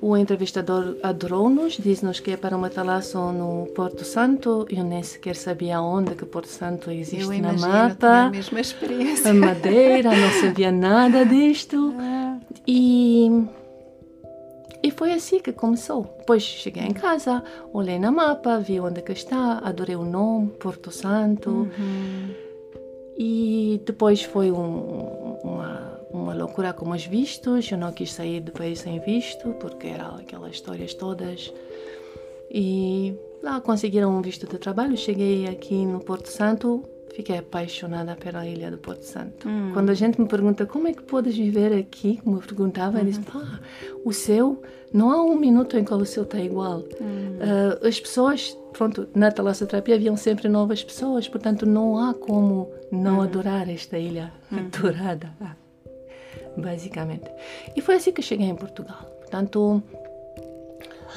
o 0.00 0.16
entrevistador 0.16 0.96
adorou-nos, 1.02 1.78
diz-nos 1.78 2.20
que 2.20 2.32
é 2.32 2.36
para 2.36 2.56
uma 2.56 2.68
talaço 2.68 3.18
no 3.32 3.66
Porto 3.74 4.04
Santo. 4.04 4.66
Eu 4.70 4.84
nem 4.84 5.02
sequer 5.02 5.34
sabia 5.36 5.80
onde 5.80 6.14
que 6.14 6.26
Porto 6.26 6.48
Santo 6.48 6.90
existe 6.90 7.34
eu 7.34 7.40
na 7.40 7.52
mapa. 7.54 8.06
a 8.06 8.30
mesma 8.30 8.60
experiência. 8.60 9.30
A 9.30 9.34
Madeira, 9.34 10.10
não 10.10 10.30
sabia 10.40 10.70
nada 10.70 11.24
disto. 11.24 11.94
Ah. 11.98 12.38
E, 12.66 13.46
e 14.82 14.90
foi 14.90 15.12
assim 15.12 15.40
que 15.40 15.52
começou. 15.52 16.14
Depois 16.18 16.42
cheguei 16.42 16.82
em 16.82 16.92
casa, 16.92 17.42
olhei 17.72 17.98
na 17.98 18.10
mapa, 18.10 18.58
vi 18.58 18.78
onde 18.78 19.00
que 19.00 19.12
está, 19.12 19.60
adorei 19.64 19.96
o 19.96 20.04
nome, 20.04 20.48
Porto 20.60 20.90
Santo. 20.90 21.50
Uhum. 21.50 22.34
E 23.18 23.80
depois 23.86 24.22
foi 24.22 24.50
um, 24.50 25.38
uma 25.42 25.95
uma 26.16 26.34
loucura 26.34 26.72
com 26.72 26.90
os 26.90 27.04
vistos. 27.04 27.70
Eu 27.70 27.78
não 27.78 27.92
quis 27.92 28.12
sair 28.12 28.40
do 28.40 28.52
país 28.52 28.80
sem 28.80 28.98
visto, 29.00 29.50
porque 29.60 29.88
eram 29.88 30.16
aquelas 30.16 30.54
histórias 30.54 30.94
todas. 30.94 31.52
E 32.50 33.14
lá 33.42 33.60
conseguiram 33.60 34.16
um 34.16 34.22
visto 34.22 34.46
de 34.46 34.58
trabalho. 34.58 34.96
Cheguei 34.96 35.46
aqui 35.46 35.84
no 35.84 36.00
Porto 36.00 36.28
Santo, 36.28 36.82
fiquei 37.14 37.38
apaixonada 37.38 38.16
pela 38.16 38.46
ilha 38.46 38.70
do 38.70 38.78
Porto 38.78 39.02
Santo. 39.02 39.48
Hum. 39.48 39.70
Quando 39.72 39.90
a 39.90 39.94
gente 39.94 40.20
me 40.20 40.28
pergunta 40.28 40.66
como 40.66 40.88
é 40.88 40.92
que 40.92 41.02
podes 41.02 41.36
viver 41.36 41.72
aqui, 41.72 42.18
como 42.22 42.36
eu 42.36 42.40
perguntava, 42.40 42.98
uhum. 42.98 43.04
eu 43.04 43.04
disse: 43.04 43.20
pá, 43.20 43.60
o 44.04 44.12
céu, 44.12 44.62
não 44.92 45.10
há 45.10 45.22
um 45.22 45.36
minuto 45.36 45.76
em 45.76 45.84
que 45.84 45.92
o 45.92 46.04
céu 46.04 46.22
está 46.22 46.38
igual. 46.38 46.84
Hum. 47.00 47.38
Uh, 47.38 47.86
as 47.86 48.00
pessoas, 48.00 48.56
pronto, 48.72 49.08
na 49.14 49.30
talassoterapia 49.30 49.96
haviam 49.96 50.16
sempre 50.16 50.48
novas 50.48 50.82
pessoas, 50.82 51.28
portanto 51.28 51.66
não 51.66 51.98
há 51.98 52.14
como 52.14 52.70
não 52.90 53.16
uhum. 53.16 53.22
adorar 53.22 53.68
esta 53.68 53.98
ilha 53.98 54.32
uhum. 54.50 54.68
dourada 54.70 55.30
basicamente. 56.56 57.30
E 57.74 57.80
foi 57.80 57.96
assim 57.96 58.12
que 58.12 58.22
cheguei 58.22 58.46
em 58.46 58.54
Portugal. 58.54 58.98
Portanto, 59.20 59.82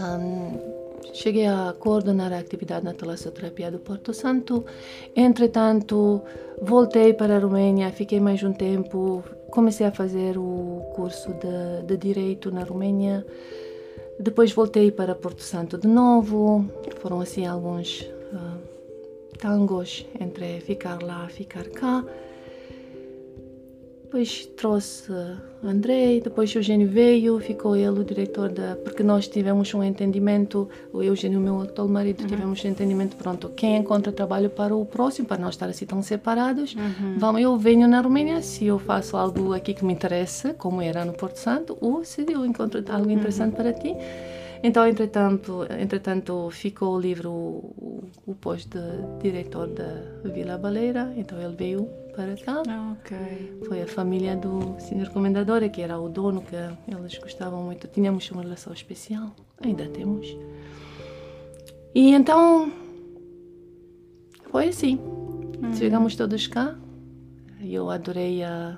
um, 0.01 0.79
cheguei 1.13 1.47
a 1.47 1.73
coordenar 1.77 2.33
a 2.33 2.39
atividade 2.39 2.85
na 2.85 2.93
talassoterapia 2.93 3.71
do 3.71 3.79
Porto 3.79 4.13
Santo. 4.13 4.65
Entretanto, 5.15 6.21
voltei 6.61 7.13
para 7.13 7.37
a 7.37 7.39
Romênia, 7.39 7.91
fiquei 7.91 8.19
mais 8.19 8.43
um 8.43 8.53
tempo, 8.53 9.23
comecei 9.49 9.85
a 9.85 9.91
fazer 9.91 10.37
o 10.37 10.81
curso 10.95 11.33
de, 11.33 11.83
de 11.85 11.97
Direito 11.97 12.51
na 12.51 12.63
Romênia. 12.63 13.25
Depois 14.19 14.51
voltei 14.51 14.91
para 14.91 15.15
Porto 15.15 15.41
Santo 15.41 15.77
de 15.77 15.87
novo. 15.87 16.65
Foram 16.99 17.21
assim 17.21 17.45
alguns 17.45 18.01
uh, 18.33 18.57
tangos 19.37 20.05
entre 20.19 20.59
ficar 20.59 21.01
lá 21.01 21.27
ficar 21.29 21.63
cá. 21.69 22.03
Depois 24.09 24.47
trouxe 24.57 25.13
Andrei, 25.63 26.19
depois 26.19 26.51
o 26.55 26.57
Eugênio 26.57 26.87
veio, 26.87 27.39
ficou 27.39 27.75
ele 27.75 27.99
o 27.99 28.03
diretor 28.03 28.49
da. 28.49 28.75
Porque 28.75 29.03
nós 29.03 29.27
tivemos 29.27 29.71
um 29.75 29.83
entendimento, 29.83 30.67
o 30.91 31.03
Eugênio, 31.03 31.39
meu 31.39 31.61
atual 31.61 31.87
marido, 31.87 32.21
uhum. 32.21 32.27
tivemos 32.27 32.65
um 32.65 32.67
entendimento, 32.69 33.15
pronto, 33.15 33.49
quem 33.49 33.77
encontra 33.77 34.11
trabalho 34.11 34.49
para 34.49 34.75
o 34.75 34.83
próximo, 34.83 35.27
para 35.27 35.37
não 35.37 35.49
estar 35.49 35.67
assim 35.67 35.85
tão 35.85 36.01
separados, 36.01 36.73
uhum. 36.73 37.19
vamos, 37.19 37.39
eu 37.39 37.55
venho 37.55 37.87
na 37.87 38.01
Romênia, 38.01 38.41
se 38.41 38.65
eu 38.65 38.79
faço 38.79 39.15
algo 39.15 39.53
aqui 39.53 39.75
que 39.75 39.85
me 39.85 39.93
interessa, 39.93 40.55
como 40.55 40.81
era 40.81 41.05
no 41.05 41.13
Porto 41.13 41.37
Santo, 41.37 41.77
ou 41.79 42.03
se 42.03 42.25
eu 42.27 42.43
encontro 42.43 42.83
algo 42.89 43.11
interessante 43.11 43.51
uhum. 43.51 43.57
para 43.57 43.73
ti. 43.73 43.95
Então, 44.63 44.87
entretanto, 44.87 45.67
entretanto 45.79 46.49
ficou 46.49 46.95
o 46.95 46.99
livro 46.99 47.31
o, 47.31 48.03
o 48.25 48.33
posto 48.33 48.79
de 48.79 49.21
diretor 49.21 49.67
da 49.67 49.93
Vila 50.23 50.57
Baleira, 50.57 51.13
então 51.15 51.39
ele 51.39 51.55
veio 51.55 51.87
para 52.19 52.35
cá. 52.37 52.63
Ah, 52.67 52.95
okay. 52.99 53.59
Foi 53.67 53.81
a 53.81 53.87
família 53.87 54.35
do 54.35 54.75
senhor 54.79 55.09
comendador, 55.09 55.67
que 55.69 55.81
era 55.81 55.97
o 55.97 56.09
dono, 56.09 56.41
que 56.41 56.55
eles 56.91 57.17
gostavam 57.17 57.63
muito. 57.63 57.87
Tínhamos 57.87 58.29
uma 58.31 58.41
relação 58.41 58.73
especial, 58.73 59.33
ainda 59.63 59.87
temos. 59.87 60.27
E 61.95 62.13
então, 62.13 62.71
foi 64.51 64.67
assim. 64.67 64.97
Uhum. 64.97 65.73
Chegamos 65.73 66.15
todos 66.15 66.47
cá. 66.47 66.75
Eu 67.61 67.89
adorei 67.89 68.43
a 68.43 68.77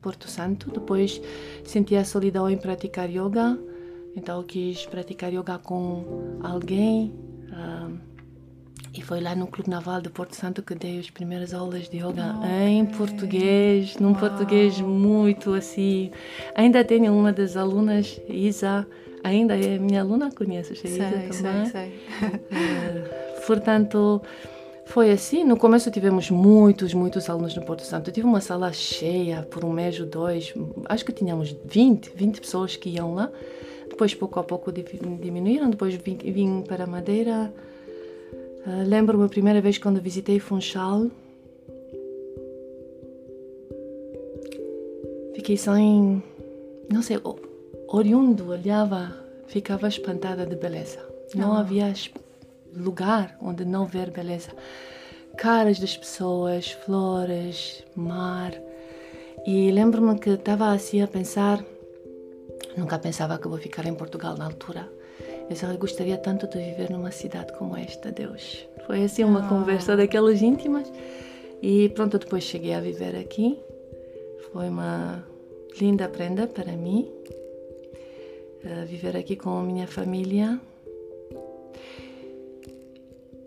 Porto 0.00 0.28
Santo. 0.28 0.70
Depois 0.70 1.20
senti 1.64 1.96
a 1.96 2.04
solidão 2.04 2.50
em 2.50 2.58
praticar 2.58 3.08
yoga 3.08 3.58
então 4.14 4.42
quis 4.42 4.84
praticar 4.86 5.32
yoga 5.32 5.58
com 5.58 6.38
alguém. 6.42 7.14
Uh, 7.48 8.11
e 8.94 9.00
foi 9.00 9.20
lá 9.20 9.34
no 9.34 9.46
Clube 9.46 9.70
Naval 9.70 10.02
de 10.02 10.10
Porto 10.10 10.36
Santo 10.36 10.62
que 10.62 10.74
dei 10.74 10.98
as 10.98 11.10
primeiras 11.10 11.54
aulas 11.54 11.88
de 11.88 11.96
yoga 11.96 12.36
oh, 12.42 12.66
em 12.66 12.84
português, 12.84 13.96
num 13.96 14.14
português 14.14 14.80
muito 14.80 15.54
assim. 15.54 16.10
Ainda 16.54 16.84
tenho 16.84 17.12
uma 17.12 17.32
das 17.32 17.56
alunas, 17.56 18.20
Isa, 18.28 18.86
ainda 19.24 19.56
é 19.56 19.78
minha 19.78 20.02
aluna, 20.02 20.30
conheces 20.30 20.82
a 20.84 20.88
Isa 20.88 21.04
também? 21.04 21.32
Sei, 21.32 21.66
sei. 21.70 21.88
Uh, 22.28 23.46
portanto, 23.46 24.20
foi 24.84 25.10
assim. 25.10 25.42
No 25.42 25.56
começo 25.56 25.90
tivemos 25.90 26.30
muitos, 26.30 26.92
muitos 26.92 27.30
alunos 27.30 27.54
no 27.56 27.62
Porto 27.62 27.82
Santo. 27.82 28.10
Eu 28.10 28.14
tive 28.14 28.26
uma 28.26 28.42
sala 28.42 28.72
cheia 28.72 29.42
por 29.42 29.64
um 29.64 29.72
mês 29.72 29.98
ou 29.98 30.06
dois. 30.06 30.52
Acho 30.86 31.04
que 31.04 31.12
tínhamos 31.12 31.56
20, 31.64 32.12
20 32.14 32.40
pessoas 32.40 32.76
que 32.76 32.90
iam 32.90 33.14
lá. 33.14 33.30
Depois, 33.88 34.14
pouco 34.14 34.38
a 34.38 34.44
pouco, 34.44 34.70
diminuíram. 34.70 35.70
Depois 35.70 35.94
vim, 35.94 36.16
vim 36.16 36.62
para 36.62 36.86
Madeira. 36.86 37.52
Uh, 38.66 38.86
Lembro-me 38.86 39.24
a 39.24 39.28
primeira 39.28 39.60
vez 39.60 39.78
quando 39.78 40.00
visitei 40.00 40.38
Funchal. 40.38 41.10
Fiquei 45.34 45.56
sem. 45.56 46.22
Não 46.92 47.02
sei, 47.02 47.18
oriundo, 47.88 48.50
olhava, 48.50 49.12
ficava 49.46 49.88
espantada 49.88 50.46
de 50.46 50.56
beleza. 50.56 51.00
Não 51.34 51.54
ah. 51.54 51.60
havia 51.60 51.92
lugar 52.74 53.36
onde 53.40 53.64
não 53.64 53.84
ver 53.84 54.10
beleza. 54.10 54.50
caras 55.36 55.78
das 55.78 55.96
pessoas, 55.96 56.72
flores, 56.72 57.84
mar. 57.96 58.52
E 59.46 59.72
lembro-me 59.72 60.18
que 60.18 60.30
estava 60.30 60.72
assim 60.72 61.02
a 61.02 61.08
pensar, 61.08 61.64
nunca 62.76 62.98
pensava 62.98 63.38
que 63.38 63.48
vou 63.48 63.58
ficar 63.58 63.86
em 63.86 63.94
Portugal 63.94 64.36
na 64.36 64.44
altura. 64.44 64.88
Eu 65.52 65.56
só 65.56 65.66
gostaria 65.76 66.16
tanto 66.16 66.46
de 66.46 66.58
viver 66.58 66.88
numa 66.88 67.10
cidade 67.10 67.52
como 67.52 67.76
esta, 67.76 68.10
Deus. 68.10 68.66
Foi 68.86 69.04
assim 69.04 69.22
uma 69.22 69.44
oh. 69.44 69.48
conversa 69.50 69.94
daquelas 69.94 70.40
íntimas. 70.40 70.90
E 71.60 71.90
pronto, 71.90 72.18
depois 72.18 72.42
cheguei 72.42 72.72
a 72.72 72.80
viver 72.80 73.14
aqui. 73.14 73.58
Foi 74.50 74.70
uma 74.70 75.22
linda 75.78 76.08
prenda 76.08 76.46
para 76.46 76.72
mim. 76.72 77.06
Uh, 78.64 78.86
viver 78.86 79.14
aqui 79.14 79.36
com 79.36 79.50
a 79.58 79.62
minha 79.62 79.86
família 79.86 80.58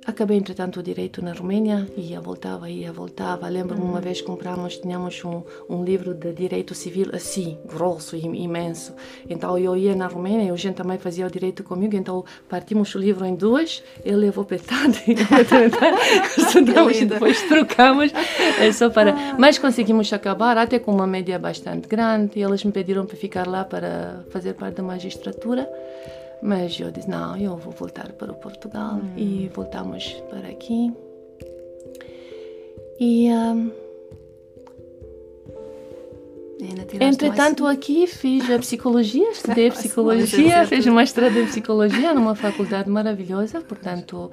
Acabei, 0.07 0.38
entretanto, 0.38 0.79
o 0.79 0.83
direito 0.83 1.19
na 1.24 1.33
Romênia, 1.33 1.88
ia, 1.97 2.21
voltava, 2.21 2.69
ia, 2.69 2.91
voltava. 2.91 3.47
Lembro-me 3.47 3.83
uma 3.83 4.00
vez 4.00 4.21
compramos, 4.21 4.77
tínhamos 4.77 5.24
um, 5.25 5.41
um 5.67 5.83
livro 5.83 6.13
de 6.13 6.31
direito 6.31 6.75
civil 6.75 7.09
assim, 7.12 7.57
grosso, 7.65 8.15
imenso. 8.15 8.93
Então 9.27 9.57
eu 9.57 9.75
ia 9.75 9.95
na 9.95 10.05
Romênia 10.05 10.50
e 10.50 10.51
o 10.51 10.57
gente 10.57 10.75
também 10.75 11.00
fazia 11.00 11.25
o 11.25 11.31
direito 11.31 11.63
comigo, 11.63 11.95
então 11.95 12.24
partimos 12.47 12.93
o 12.93 13.00
livro 13.00 13.25
em 13.25 13.33
duas, 13.33 13.83
ele 14.03 14.17
levou 14.17 14.45
metade 14.50 15.03
e 15.07 15.15
estudamos 16.39 17.01
e 17.01 17.05
depois 17.05 17.41
trocamos. 17.41 18.12
É 18.59 18.71
só 18.71 18.91
para... 18.91 19.12
Ah. 19.12 19.35
Mas 19.39 19.57
conseguimos 19.57 20.13
acabar 20.13 20.55
até 20.55 20.77
com 20.77 20.91
uma 20.91 21.07
média 21.07 21.39
bastante 21.39 21.88
grande 21.88 22.33
e 22.35 22.43
eles 22.43 22.63
me 22.63 22.71
pediram 22.71 23.07
para 23.07 23.17
ficar 23.17 23.47
lá 23.47 23.63
para 23.63 24.24
fazer 24.29 24.53
parte 24.53 24.75
da 24.75 24.83
magistratura. 24.83 25.67
Mas 26.42 26.80
eu 26.80 26.92
disse: 26.92 27.10
não, 27.10 27.38
eu 27.38 27.56
vou 27.58 27.74
voltar 27.74 28.12
para 28.13 28.32
o 28.32 28.36
Portugal 28.36 28.96
hum. 28.96 29.13
e 29.18 29.50
voltamos 29.54 30.12
para 30.30 30.48
aqui. 30.48 30.94
E. 33.00 33.30
Um, 33.30 33.72
Entretanto, 37.00 37.68
aqui 37.68 38.08
fiz 38.08 38.50
a 38.50 38.58
psicologia, 38.58 39.30
estudei 39.30 39.70
psicologia, 39.72 40.65
fiz 40.65 40.86
uma 40.86 41.04
estrada 41.04 41.38
em 41.38 41.46
psicologia 41.46 42.13
numa 42.13 42.34
faculdade 42.34 42.89
maravilhosa, 42.89 43.62
portanto, 43.62 44.32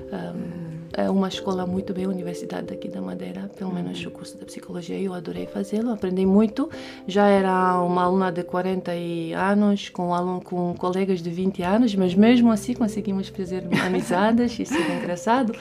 um, 0.00 0.67
é 0.92 1.08
uma 1.10 1.28
escola 1.28 1.66
muito 1.66 1.92
bem, 1.92 2.04
a 2.04 2.08
Universidade 2.08 2.68
daqui 2.68 2.88
da 2.88 3.00
Madeira, 3.00 3.50
pelo 3.56 3.72
menos 3.72 4.04
o 4.04 4.10
curso 4.10 4.36
de 4.38 4.44
psicologia, 4.44 4.98
eu 4.98 5.12
adorei 5.12 5.46
fazê-lo, 5.46 5.90
aprendi 5.90 6.24
muito. 6.24 6.70
Já 7.06 7.26
era 7.28 7.80
uma 7.82 8.04
aluna 8.04 8.32
de 8.32 8.42
40 8.42 8.92
anos, 9.36 9.88
com, 9.88 10.14
aluno, 10.14 10.40
com 10.40 10.74
colegas 10.74 11.20
de 11.20 11.30
20 11.30 11.62
anos, 11.62 11.94
mas 11.94 12.14
mesmo 12.14 12.50
assim 12.50 12.74
conseguimos 12.74 13.28
fazer 13.28 13.64
amizades, 13.84 14.58
isso 14.58 14.74
é 14.74 14.96
engraçado. 14.96 15.52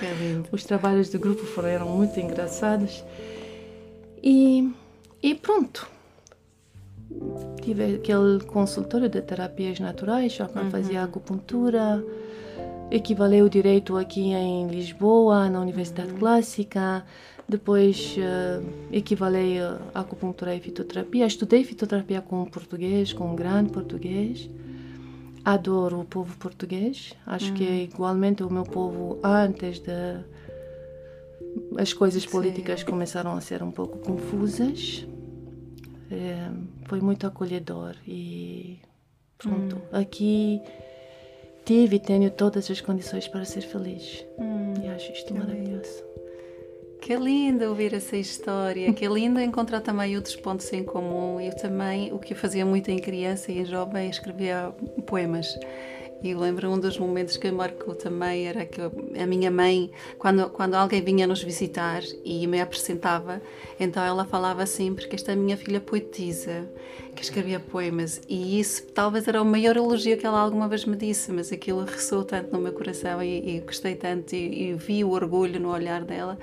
Os 0.51 0.63
trabalhos 0.63 1.09
do 1.09 1.19
grupo 1.19 1.43
foram 1.45 1.87
muito 1.87 2.19
engraçados. 2.19 3.03
E, 4.23 4.71
e 5.21 5.35
pronto. 5.35 5.87
Tive 7.61 7.95
aquele 7.95 8.39
consultório 8.45 9.09
de 9.09 9.21
terapias 9.21 9.79
naturais, 9.79 10.33
já 10.33 10.45
uhum. 10.45 10.69
fazia 10.69 11.03
acupuntura, 11.03 12.03
equivaleu 12.91 13.45
o 13.45 13.49
direito 13.49 13.97
aqui 13.97 14.33
em 14.33 14.67
Lisboa, 14.67 15.49
na 15.49 15.59
Universidade 15.59 16.11
uhum. 16.11 16.19
Clássica. 16.19 17.05
Depois 17.47 18.15
uh, 18.17 18.65
equivalei 18.91 19.59
a 19.59 19.79
acupuntura 19.93 20.53
e 20.53 20.59
fitoterapia. 20.59 21.25
Estudei 21.25 21.63
fitoterapia 21.63 22.21
com 22.21 22.43
português, 22.45 23.13
com 23.13 23.31
um 23.31 23.35
grande 23.35 23.71
português. 23.71 24.49
Adoro 25.45 26.01
o 26.01 26.05
povo 26.05 26.35
português. 26.37 27.13
Acho 27.25 27.49
uhum. 27.49 27.53
que 27.55 27.65
é 27.65 27.69
uhum. 27.69 27.77
igualmente 27.77 28.43
o 28.43 28.51
meu 28.51 28.63
povo 28.63 29.17
antes 29.23 29.79
de 29.79 30.19
as 31.77 31.93
coisas 31.93 32.25
políticas 32.25 32.81
Sim. 32.81 32.85
começaram 32.85 33.33
a 33.33 33.41
ser 33.41 33.63
um 33.63 33.71
pouco 33.71 33.97
confusas. 33.99 35.07
É, 36.11 36.49
foi 36.85 37.01
muito 37.01 37.25
acolhedor 37.25 37.95
e 38.05 38.79
pronto. 39.37 39.75
Uhum. 39.75 39.99
Aqui 39.99 40.61
tive 41.67 41.97
e 41.97 41.99
tenho 41.99 42.31
todas 42.31 42.71
as 42.71 42.79
condições 42.79 43.27
para 43.27 43.43
ser 43.43 43.61
feliz. 43.61 44.25
Hum, 44.39 44.73
e 44.81 44.87
acho 44.87 45.11
isto 45.11 45.33
que 45.33 45.39
maravilhoso. 45.39 46.01
Que 47.01 47.15
lindo 47.17 47.65
ouvir 47.65 47.93
essa 47.93 48.15
história, 48.15 48.91
que 48.93 49.05
lindo 49.05 49.39
encontrar 49.39 49.81
também 49.81 50.15
outros 50.15 50.37
pontos 50.37 50.71
em 50.71 50.83
comum. 50.83 51.41
Eu 51.41 51.53
também, 51.55 52.13
o 52.13 52.19
que 52.19 52.31
eu 52.31 52.37
fazia 52.37 52.65
muito 52.65 52.89
em 52.89 52.97
criança 52.97 53.51
e 53.51 53.59
em 53.59 53.65
jovem, 53.65 54.09
escrevia 54.09 54.73
poemas. 55.05 55.59
E 56.23 56.33
lembro 56.33 56.69
um 56.71 56.79
dos 56.79 56.97
momentos 56.97 57.37
que 57.37 57.51
marcou 57.51 57.93
também 57.93 58.47
era 58.47 58.65
que 58.65 58.81
a 58.81 59.27
minha 59.27 59.51
mãe, 59.51 59.91
quando, 60.17 60.49
quando 60.49 60.73
alguém 60.73 61.01
vinha 61.01 61.27
nos 61.27 61.43
visitar 61.43 62.01
e 62.25 62.47
me 62.47 62.59
apresentava, 62.59 63.41
então 63.79 64.03
ela 64.03 64.25
falava 64.25 64.65
sempre 64.65 65.07
que 65.07 65.15
esta 65.15 65.31
é 65.31 65.33
a 65.35 65.37
minha 65.37 65.55
filha 65.55 65.79
poetisa, 65.79 66.67
que 67.15 67.21
escrevia 67.21 67.59
poemas. 67.59 68.19
E 68.27 68.59
isso 68.59 68.87
talvez 68.87 69.27
era 69.27 69.41
o 69.41 69.45
maior 69.45 69.77
elogio 69.77 70.17
que 70.17 70.25
ela 70.25 70.39
alguma 70.39 70.67
vez 70.67 70.85
me 70.85 70.95
disse, 70.95 71.31
mas 71.31 71.51
aquilo 71.51 71.85
ressoou 71.85 72.23
tanto 72.23 72.51
no 72.51 72.59
meu 72.59 72.73
coração 72.73 73.21
e, 73.21 73.57
e 73.57 73.59
gostei 73.59 73.95
tanto 73.95 74.33
e, 74.33 74.69
e 74.69 74.73
vi 74.73 75.03
o 75.03 75.11
orgulho 75.11 75.59
no 75.59 75.69
olhar 75.69 76.03
dela 76.03 76.37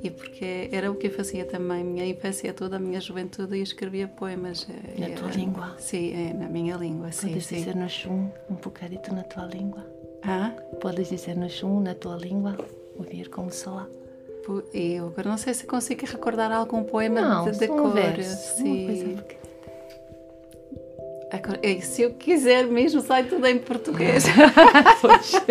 e 0.00 0.10
porque 0.10 0.68
era 0.70 0.90
o 0.90 0.94
que 0.94 1.08
eu 1.08 1.10
fazia 1.10 1.44
também, 1.44 1.82
minha 1.82 2.06
infância 2.06 2.52
toda, 2.52 2.76
a 2.76 2.78
minha 2.78 3.00
juventude, 3.00 3.56
e 3.56 3.62
escrevia 3.62 4.06
poemas. 4.06 4.66
Na 4.96 5.06
era, 5.06 5.16
tua 5.16 5.30
língua? 5.30 5.74
Sim, 5.78 6.12
é, 6.14 6.32
na 6.32 6.48
minha 6.48 6.76
língua, 6.76 7.10
sim. 7.10 7.28
Podes 7.28 7.48
dizer-nos 7.48 8.06
um, 8.06 8.28
um 8.48 8.54
bocadito 8.54 9.12
na 9.12 9.24
tua 9.24 9.46
língua? 9.46 9.84
Ah? 10.22 10.52
Podes 10.80 11.08
dizer-nos 11.08 11.62
um 11.62 11.80
na 11.80 11.94
tua 11.94 12.16
língua? 12.16 12.56
Ouvir 12.96 13.28
como 13.28 13.52
soa? 13.52 13.90
Eu 14.72 15.08
agora 15.08 15.28
não 15.28 15.36
sei 15.36 15.52
se 15.52 15.66
consigo 15.66 16.06
recordar 16.06 16.50
algum 16.50 16.82
poema 16.82 17.20
não, 17.20 17.50
de, 17.50 17.58
de 17.58 17.68
cor. 17.68 17.92
Verso, 17.92 18.56
sim. 18.56 19.18
Agora, 21.30 21.60
se 21.82 22.02
eu 22.02 22.14
quiser 22.14 22.66
mesmo, 22.66 23.02
sai 23.02 23.24
tudo 23.24 23.46
em 23.46 23.58
português. 23.58 24.24
pois, 25.02 25.34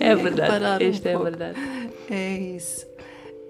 é 0.00 0.16
verdade. 0.16 0.40
É 0.40 0.50
verdade. 0.50 0.84
Isto 0.88 1.06
um 1.06 1.10
é 1.10 1.12
pouco. 1.12 1.30
verdade. 1.30 1.58
É 2.10 2.36
isso. 2.36 2.86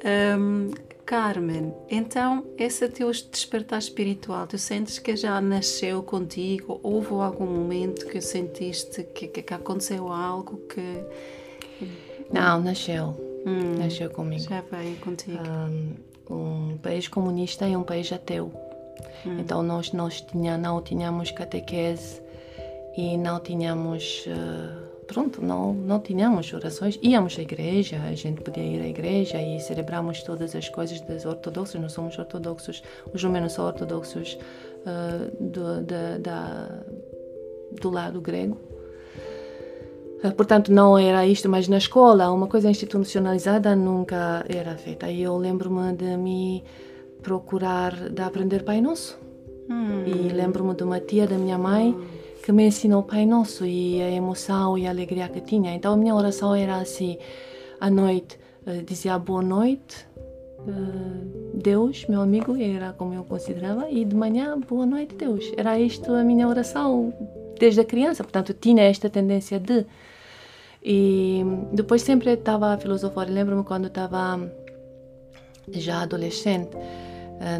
Um, 0.04 0.70
Carmen, 1.06 1.74
então 1.90 2.46
esse 2.56 2.88
teu 2.88 3.10
despertar 3.10 3.80
espiritual, 3.80 4.46
tu 4.46 4.56
sentes 4.56 5.00
que 5.00 5.16
já 5.16 5.40
nasceu 5.40 6.04
contigo? 6.04 6.78
Houve 6.84 7.14
algum 7.14 7.46
momento 7.46 8.06
que 8.06 8.20
sentiste 8.20 9.02
que, 9.02 9.26
que 9.26 9.52
aconteceu 9.52 10.12
algo 10.12 10.58
que. 10.68 11.04
Não, 12.32 12.60
nasceu. 12.60 13.42
Hum, 13.44 13.78
nasceu 13.78 14.08
comigo. 14.10 14.44
Já 14.44 14.60
veio 14.60 14.96
contigo. 14.98 15.38
Um, 16.30 16.72
um 16.72 16.78
país 16.78 17.08
comunista 17.08 17.66
e 17.66 17.76
um 17.76 17.82
país 17.82 18.12
ateu. 18.12 18.52
Hum. 19.26 19.38
Então 19.40 19.64
nós, 19.64 19.92
nós 19.92 20.20
tinha, 20.20 20.56
não 20.56 20.80
tínhamos 20.80 21.32
catequese 21.32 22.22
e 22.96 23.16
não 23.16 23.40
tínhamos. 23.40 24.26
Uh, 24.26 24.89
pronto, 25.10 25.44
não, 25.44 25.74
não 25.74 25.98
tínhamos 25.98 26.52
orações. 26.52 26.96
Íamos 27.02 27.36
à 27.36 27.42
igreja, 27.42 28.00
a 28.00 28.14
gente 28.14 28.42
podia 28.42 28.62
ir 28.62 28.80
à 28.80 28.86
igreja 28.86 29.42
e 29.42 29.58
celebramos 29.58 30.22
todas 30.22 30.54
as 30.54 30.68
coisas 30.68 31.00
dos 31.00 31.26
ortodoxos. 31.26 31.80
Nós 31.80 31.92
somos 31.92 32.16
ortodoxos, 32.16 32.80
os 33.12 33.22
romanos 33.22 33.52
são 33.54 33.66
ortodoxos 33.66 34.38
uh, 34.86 35.44
do, 35.44 35.80
da, 35.82 36.18
da, 36.18 36.68
do 37.80 37.90
lado 37.90 38.20
grego. 38.20 38.56
Uh, 40.22 40.32
portanto, 40.32 40.72
não 40.72 40.96
era 40.96 41.26
isto, 41.26 41.48
mas 41.48 41.66
na 41.66 41.78
escola, 41.78 42.30
uma 42.30 42.46
coisa 42.46 42.70
institucionalizada 42.70 43.74
nunca 43.74 44.44
era 44.48 44.76
feita. 44.76 45.10
E 45.10 45.22
eu 45.22 45.36
lembro-me 45.36 45.92
de 45.92 46.16
me 46.16 46.62
procurar 47.20 48.10
de 48.10 48.22
aprender 48.22 48.62
Pai 48.62 48.80
Nosso. 48.80 49.18
Hum. 49.68 50.04
E 50.06 50.32
lembro-me 50.32 50.72
de 50.74 50.84
uma 50.84 51.00
tia 51.00 51.26
da 51.26 51.36
minha 51.36 51.58
mãe. 51.58 51.90
Hum 51.90 52.20
que 52.50 52.52
me 52.52 52.66
ensinou 52.66 53.02
o 53.02 53.04
Pai 53.04 53.24
Nosso 53.26 53.64
e 53.64 54.02
a 54.02 54.10
emoção 54.10 54.76
e 54.76 54.84
a 54.84 54.90
alegria 54.90 55.28
que 55.28 55.40
tinha. 55.40 55.72
Então 55.72 55.92
a 55.92 55.96
minha 55.96 56.12
oração 56.12 56.52
era 56.52 56.78
assim, 56.78 57.16
à 57.80 57.88
noite 57.88 58.36
uh, 58.66 58.82
dizia 58.82 59.16
boa 59.20 59.40
noite, 59.40 60.04
uh, 60.58 61.54
Deus, 61.54 62.04
meu 62.08 62.20
amigo, 62.20 62.56
era 62.56 62.92
como 62.92 63.14
eu 63.14 63.22
considerava, 63.22 63.88
e 63.88 64.04
de 64.04 64.16
manhã 64.16 64.58
boa 64.58 64.84
noite, 64.84 65.14
Deus. 65.14 65.44
Era 65.56 65.78
isto 65.78 66.12
a 66.12 66.24
minha 66.24 66.48
oração 66.48 67.14
desde 67.56 67.82
a 67.82 67.84
criança, 67.84 68.24
portanto 68.24 68.52
tinha 68.52 68.82
esta 68.82 69.08
tendência 69.08 69.60
de. 69.60 69.86
E 70.82 71.44
depois 71.72 72.02
sempre 72.02 72.32
estava 72.32 72.74
a 72.74 72.78
filosofar. 72.78 73.30
Lembro-me 73.30 73.62
quando 73.62 73.86
estava 73.86 74.40
já 75.68 76.02
adolescente 76.02 76.76
eh, 76.76 77.09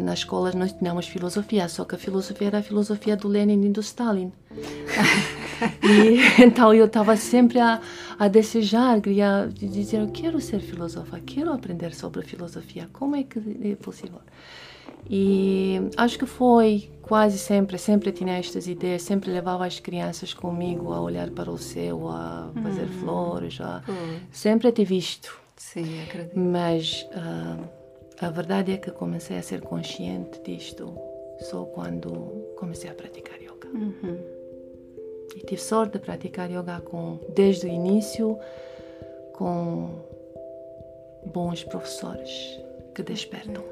na 0.01 0.13
escola 0.13 0.51
nós 0.53 0.73
tínhamos 0.73 1.07
filosofia, 1.07 1.67
só 1.67 1.83
que 1.83 1.95
a 1.95 1.97
filosofia 1.97 2.47
era 2.47 2.59
a 2.59 2.63
filosofia 2.63 3.15
do 3.15 3.27
Lenin 3.27 3.65
e 3.65 3.69
do 3.69 3.81
Stalin. 3.81 4.31
e 5.83 6.41
então 6.43 6.73
eu 6.73 6.85
estava 6.85 7.15
sempre 7.15 7.59
a, 7.59 7.81
a 8.17 8.27
desejar, 8.27 9.01
queria 9.01 9.49
dizer, 9.51 9.99
eu 9.99 10.09
quero 10.09 10.39
ser 10.39 10.59
filósofa, 10.59 11.19
quero 11.19 11.51
aprender 11.51 11.93
sobre 11.93 12.21
filosofia, 12.23 12.87
como 12.93 13.15
é 13.15 13.23
que 13.23 13.39
é 13.63 13.75
possível? 13.75 14.21
E 15.09 15.81
acho 15.97 16.19
que 16.19 16.25
foi 16.27 16.91
quase 17.01 17.37
sempre, 17.37 17.77
sempre 17.77 18.11
tinha 18.11 18.37
estas 18.37 18.67
ideias, 18.67 19.01
sempre 19.01 19.31
levava 19.31 19.65
as 19.65 19.79
crianças 19.79 20.33
comigo 20.33 20.93
a 20.93 21.01
olhar 21.01 21.29
para 21.31 21.49
o 21.49 21.57
céu, 21.57 22.07
a 22.07 22.51
fazer 22.61 22.83
hum. 22.83 22.99
flores, 22.99 23.59
a... 23.59 23.83
Hum. 23.89 24.19
sempre 24.31 24.71
te 24.71 24.85
visto 24.85 25.41
Sim, 25.61 26.01
acredito. 26.01 26.39
Mas 26.39 27.07
uh, 27.11 27.80
a 28.21 28.29
verdade 28.29 28.71
é 28.71 28.77
que 28.77 28.91
comecei 28.91 29.37
a 29.37 29.41
ser 29.41 29.61
consciente 29.61 30.39
disto 30.41 30.95
só 31.39 31.65
quando 31.65 32.53
comecei 32.55 32.89
a 32.89 32.93
praticar 32.93 33.41
yoga. 33.41 33.67
Uhum. 33.73 34.19
E 35.35 35.39
tive 35.39 35.61
sorte 35.61 35.93
de 35.93 35.99
praticar 35.99 36.49
yoga 36.51 36.81
com, 36.81 37.19
desde 37.33 37.65
o 37.65 37.69
início 37.69 38.37
com 39.33 39.89
bons 41.25 41.63
professores 41.63 42.59
que 42.93 43.01
despertam. 43.01 43.63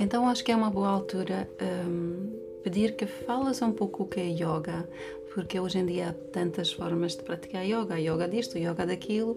Então 0.00 0.28
acho 0.28 0.42
que 0.42 0.50
é 0.50 0.56
uma 0.56 0.70
boa 0.70 0.88
altura 0.88 1.48
um, 1.86 2.32
pedir 2.62 2.96
que 2.96 3.06
falas 3.06 3.60
um 3.62 3.72
pouco 3.72 4.04
o 4.04 4.06
que 4.06 4.20
é 4.20 4.26
yoga, 4.26 4.88
porque 5.34 5.60
hoje 5.60 5.78
em 5.78 5.86
dia 5.86 6.08
há 6.08 6.12
tantas 6.32 6.72
formas 6.72 7.14
de 7.14 7.22
praticar 7.22 7.64
yoga, 7.64 8.00
yoga 8.00 8.26
disto, 8.26 8.56
yoga 8.56 8.86
daquilo, 8.86 9.36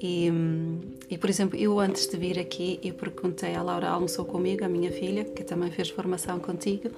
e, 0.00 0.30
e, 1.10 1.18
por 1.18 1.28
exemplo, 1.28 1.58
eu 1.58 1.78
antes 1.78 2.06
de 2.06 2.16
vir 2.16 2.38
aqui, 2.38 2.80
eu 2.82 2.94
perguntei, 2.94 3.54
a 3.54 3.62
Laura 3.62 3.90
almoçou 3.90 4.24
comigo, 4.24 4.64
a 4.64 4.68
minha 4.68 4.90
filha, 4.90 5.24
que 5.24 5.44
também 5.44 5.70
fez 5.70 5.90
formação 5.90 6.38
contigo, 6.40 6.90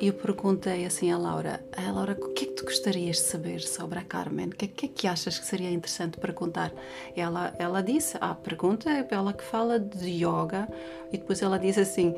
e 0.00 0.08
eu 0.08 0.12
perguntei 0.12 0.84
assim 0.84 1.12
à 1.12 1.16
Laura, 1.16 1.64
a 1.76 1.92
Laura, 1.92 2.18
o 2.20 2.30
que 2.30 2.44
é 2.44 2.48
que 2.48 2.54
tu 2.54 2.64
gostarias 2.64 3.16
de 3.16 3.22
saber 3.22 3.60
sobre 3.60 4.00
a 4.00 4.02
Carmen? 4.02 4.48
O 4.48 4.50
que, 4.50 4.66
que 4.66 4.86
é 4.86 4.88
que 4.88 5.06
achas 5.06 5.38
que 5.38 5.46
seria 5.46 5.70
interessante 5.70 6.18
perguntar? 6.18 6.72
Ela, 7.14 7.54
ela 7.58 7.80
disse, 7.80 8.18
ah, 8.20 8.34
pergunta 8.34 8.90
é 8.90 9.06
ela 9.08 9.32
que 9.32 9.44
fala 9.44 9.78
de 9.78 10.10
yoga, 10.10 10.68
e 11.12 11.18
depois 11.18 11.40
ela 11.40 11.58
disse 11.58 11.78
assim, 11.78 12.12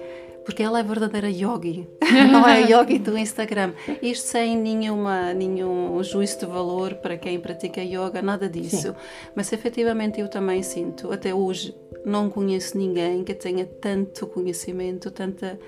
porque 0.46 0.62
ela 0.62 0.78
é 0.78 0.82
verdadeira 0.82 1.28
yogi, 1.28 1.88
não 2.30 2.48
é 2.48 2.62
yogi 2.62 3.00
do 3.00 3.18
Instagram. 3.18 3.74
Isto 4.00 4.28
sem 4.28 4.56
nenhuma, 4.56 5.35
nenhum 5.35 6.00
juízo 6.04 6.38
de 6.38 6.46
valor 6.46 6.94
para 6.94 7.16
quem 7.16 7.40
pratica 7.40 7.82
yoga, 7.82 8.22
nada 8.22 8.48
disso. 8.48 8.92
Sim. 8.92 8.94
Mas 9.35 9.52
efetivamente 9.52 10.20
eu 10.20 10.28
também 10.28 10.62
sinto, 10.62 11.12
até 11.12 11.35
hoje 11.35 11.74
não 12.04 12.30
conheço 12.30 12.78
ninguém 12.78 13.24
que 13.24 13.35
tenha 13.35 13.66
tanto 13.66 14.28
conhecimento, 14.28 15.11
tanta 15.11 15.59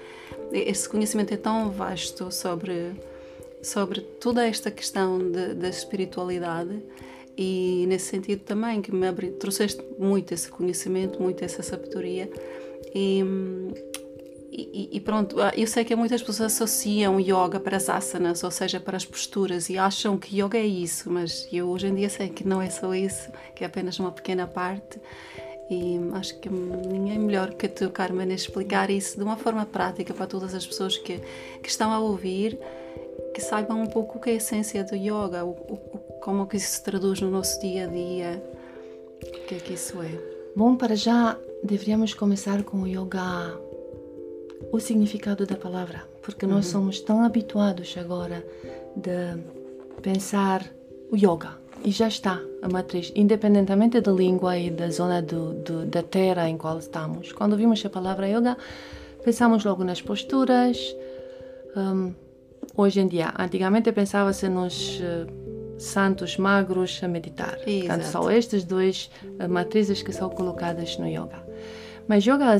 esse 0.52 0.88
conhecimento 0.88 1.34
é 1.34 1.36
tão 1.36 1.70
vasto 1.70 2.30
sobre 2.30 2.92
sobre 3.60 4.00
toda 4.00 4.46
esta 4.46 4.70
questão 4.70 5.18
de, 5.18 5.54
da 5.54 5.68
espiritualidade 5.68 6.80
e 7.36 7.84
nesse 7.88 8.06
sentido 8.06 8.44
também 8.44 8.80
que 8.80 8.94
me 8.94 9.08
abri, 9.08 9.32
trouxeste 9.32 9.82
muito 9.98 10.32
esse 10.32 10.48
conhecimento, 10.48 11.20
muito 11.20 11.44
essa 11.44 11.64
sabedoria 11.64 12.30
e, 12.94 13.24
e, 14.50 14.96
e, 14.96 15.00
pronto, 15.00 15.40
ah, 15.40 15.52
eu 15.54 15.66
sei 15.66 15.84
que 15.84 15.94
muitas 15.94 16.22
pessoas 16.22 16.52
associam 16.52 17.20
yoga 17.20 17.60
para 17.60 17.76
as 17.76 17.88
asanas, 17.88 18.42
ou 18.42 18.50
seja, 18.50 18.80
para 18.80 18.96
as 18.96 19.04
posturas, 19.04 19.68
e 19.68 19.76
acham 19.76 20.16
que 20.16 20.40
yoga 20.40 20.56
é 20.56 20.66
isso, 20.66 21.10
mas 21.10 21.46
eu 21.52 21.68
hoje 21.68 21.88
em 21.88 21.94
dia 21.94 22.08
sei 22.08 22.30
que 22.30 22.48
não 22.48 22.62
é 22.62 22.70
só 22.70 22.94
isso, 22.94 23.30
que 23.54 23.62
é 23.62 23.66
apenas 23.66 23.98
uma 23.98 24.10
pequena 24.10 24.46
parte. 24.46 24.98
E 25.70 26.00
acho 26.14 26.40
que 26.40 26.48
ninguém 26.48 27.18
melhor 27.18 27.52
que 27.52 27.68
tu, 27.68 27.90
Carmen, 27.90 28.32
explicar 28.32 28.88
isso 28.88 29.18
de 29.18 29.22
uma 29.22 29.36
forma 29.36 29.66
prática 29.66 30.14
para 30.14 30.26
todas 30.26 30.54
as 30.54 30.66
pessoas 30.66 30.96
que, 30.96 31.20
que 31.62 31.68
estão 31.68 31.92
a 31.92 32.00
ouvir, 32.00 32.58
que 33.34 33.42
saibam 33.42 33.82
um 33.82 33.86
pouco 33.86 34.16
o 34.16 34.20
que 34.20 34.30
é 34.30 34.32
a 34.32 34.36
essência 34.36 34.82
do 34.82 34.96
yoga, 34.96 35.44
o, 35.44 35.50
o, 35.50 35.76
como 36.22 36.46
que 36.46 36.56
isso 36.56 36.70
se 36.70 36.82
traduz 36.82 37.20
no 37.20 37.30
nosso 37.30 37.60
dia 37.60 37.84
a 37.84 37.86
dia, 37.86 38.42
o 39.22 39.46
que 39.46 39.56
é 39.56 39.58
que 39.58 39.74
isso 39.74 40.00
é. 40.00 40.38
Bom, 40.56 40.74
para 40.74 40.96
já 40.96 41.38
deveríamos 41.62 42.14
começar 42.14 42.62
com 42.62 42.78
o 42.78 42.86
yoga 42.86 43.67
o 44.72 44.80
significado 44.80 45.46
da 45.46 45.56
palavra, 45.56 46.02
porque 46.22 46.46
nós 46.46 46.66
uhum. 46.66 46.72
somos 46.72 47.00
tão 47.00 47.22
habituados 47.22 47.96
agora 47.98 48.44
de 48.96 49.40
pensar 50.02 50.64
o 51.10 51.16
yoga 51.16 51.56
e 51.84 51.90
já 51.90 52.08
está 52.08 52.40
a 52.62 52.68
matriz, 52.68 53.12
independentemente 53.14 54.00
da 54.00 54.12
língua 54.12 54.58
e 54.58 54.70
da 54.70 54.90
zona 54.90 55.22
do, 55.22 55.54
do, 55.54 55.86
da 55.86 56.02
terra 56.02 56.48
em 56.48 56.56
qual 56.56 56.78
estamos. 56.78 57.32
Quando 57.32 57.52
ouvimos 57.52 57.84
a 57.84 57.90
palavra 57.90 58.28
yoga, 58.28 58.56
pensamos 59.24 59.64
logo 59.64 59.84
nas 59.84 60.02
posturas. 60.02 60.78
Um, 61.76 62.12
hoje 62.76 63.00
em 63.00 63.08
dia, 63.08 63.32
antigamente 63.38 63.92
pensava-se 63.92 64.48
nos 64.48 65.00
uh, 65.00 65.78
santos 65.78 66.36
magros 66.36 67.00
a 67.02 67.08
meditar. 67.08 67.58
Exato. 67.66 67.86
Portanto, 67.86 68.04
são 68.04 68.30
estas 68.30 68.64
duas 68.64 69.10
uh, 69.38 69.48
matrizes 69.48 70.02
que 70.02 70.12
são 70.12 70.28
colocadas 70.28 70.98
no 70.98 71.06
yoga. 71.06 71.46
Mas 72.08 72.24
yoga 72.24 72.58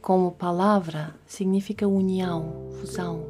como 0.00 0.32
palavra 0.32 1.14
significa 1.26 1.86
união, 1.86 2.70
fusão. 2.80 3.24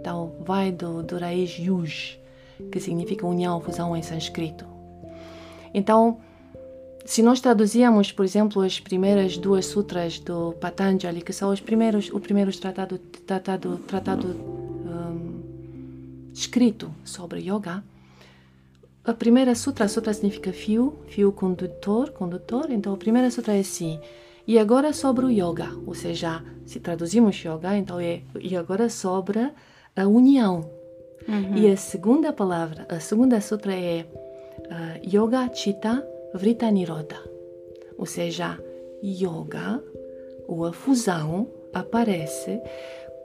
Então, 0.00 0.32
vai 0.40 0.72
do, 0.72 1.02
do 1.02 1.18
raiz 1.18 1.50
yuj, 1.58 2.18
que 2.72 2.80
significa 2.80 3.26
união, 3.26 3.60
fusão 3.60 3.96
em 3.96 4.02
sânscrito. 4.02 4.64
Então, 5.74 6.18
se 7.04 7.22
nós 7.22 7.40
traduzíamos, 7.40 8.12
por 8.12 8.24
exemplo, 8.24 8.62
as 8.62 8.78
primeiras 8.78 9.38
duas 9.38 9.66
sutras 9.66 10.18
do 10.18 10.52
Patanjali, 10.60 11.22
que 11.22 11.32
são 11.32 11.50
os 11.50 11.60
primeiros, 11.60 12.10
o 12.10 12.20
primeiro 12.20 12.54
tratado, 12.58 12.98
tratado, 12.98 13.78
tratado 13.86 14.28
um, 14.28 15.40
escrito 16.32 16.94
sobre 17.04 17.40
yoga, 17.40 17.82
a 19.04 19.14
primeira 19.14 19.54
sutra, 19.54 19.88
sutra 19.88 20.12
significa 20.12 20.52
fio, 20.52 20.98
fio 21.08 21.32
condutor, 21.32 22.10
condutor. 22.10 22.70
Então, 22.70 22.92
a 22.92 22.96
primeira 22.98 23.30
sutra 23.30 23.56
é 23.56 23.60
assim: 23.60 23.98
e 24.48 24.58
agora 24.58 24.94
sobre 24.94 25.26
o 25.26 25.30
yoga, 25.30 25.68
ou 25.86 25.94
seja, 25.94 26.42
se 26.64 26.80
traduzimos 26.80 27.36
yoga, 27.36 27.76
então 27.76 28.00
é 28.00 28.22
e 28.40 28.56
agora 28.56 28.88
sobre 28.88 29.52
a 29.94 30.08
união. 30.08 30.70
Uhum. 31.28 31.54
E 31.54 31.70
a 31.70 31.76
segunda 31.76 32.32
palavra, 32.32 32.86
a 32.88 32.98
segunda 32.98 33.38
sutra 33.42 33.74
é 33.74 34.06
uh, 34.06 35.06
Yoga 35.06 35.54
Chitta 35.54 36.02
Vritta 36.32 36.70
Nirodha, 36.70 37.20
ou 37.98 38.06
seja, 38.06 38.58
yoga 39.04 39.84
ou 40.46 40.64
a 40.64 40.72
fusão 40.72 41.46
aparece 41.74 42.58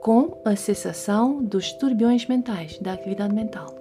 com 0.02 0.42
a 0.44 0.54
cessação 0.54 1.42
dos 1.42 1.72
turbiões 1.72 2.26
mentais, 2.26 2.78
da 2.80 2.92
atividade 2.92 3.34
mental. 3.34 3.74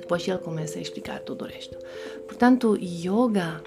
Depois 0.00 0.26
ele 0.26 0.38
começa 0.38 0.80
a 0.80 0.82
explicar 0.82 1.20
todo 1.20 1.42
o 1.42 1.46
resto. 1.46 1.78
Portanto, 2.26 2.76
yoga 2.76 3.62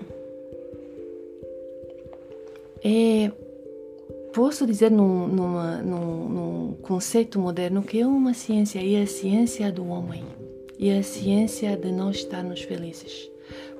é, 2.83 3.31
posso 4.33 4.65
dizer 4.65 4.91
num, 4.91 5.27
numa, 5.27 5.77
num, 5.81 6.29
num, 6.29 6.73
conceito 6.81 7.39
moderno 7.39 7.83
que 7.83 7.99
é 7.99 8.07
uma 8.07 8.33
ciência 8.33 8.79
e 8.79 8.95
é 8.95 9.03
a 9.03 9.07
ciência 9.07 9.71
do 9.71 9.87
homem 9.87 10.23
e 10.79 10.89
é 10.89 10.99
a 10.99 11.03
ciência 11.03 11.77
de 11.77 11.91
nós 11.91 12.17
estarmos 12.17 12.61
felizes. 12.61 13.29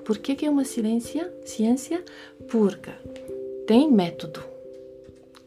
Por 0.06 0.18
que, 0.18 0.36
que 0.36 0.46
é 0.46 0.50
uma 0.50 0.66
ciência? 0.66 1.34
Ciência 1.46 2.04
porque 2.48 2.92
tem 3.66 3.92
método, 3.92 4.44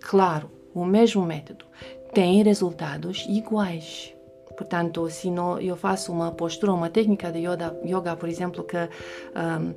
claro, 0.00 0.50
o 0.74 0.84
mesmo 0.84 1.24
método, 1.24 1.64
tem 2.12 2.42
resultados 2.42 3.26
iguais. 3.28 4.12
Portanto, 4.56 5.08
se 5.10 5.30
não, 5.30 5.60
eu 5.60 5.76
faço 5.76 6.12
uma 6.12 6.30
postura, 6.30 6.72
uma 6.72 6.88
técnica 6.88 7.30
de 7.30 7.40
yoga, 7.40 7.76
yoga 7.84 8.16
por 8.16 8.28
exemplo, 8.28 8.62
que 8.62 8.76
um, 8.76 9.74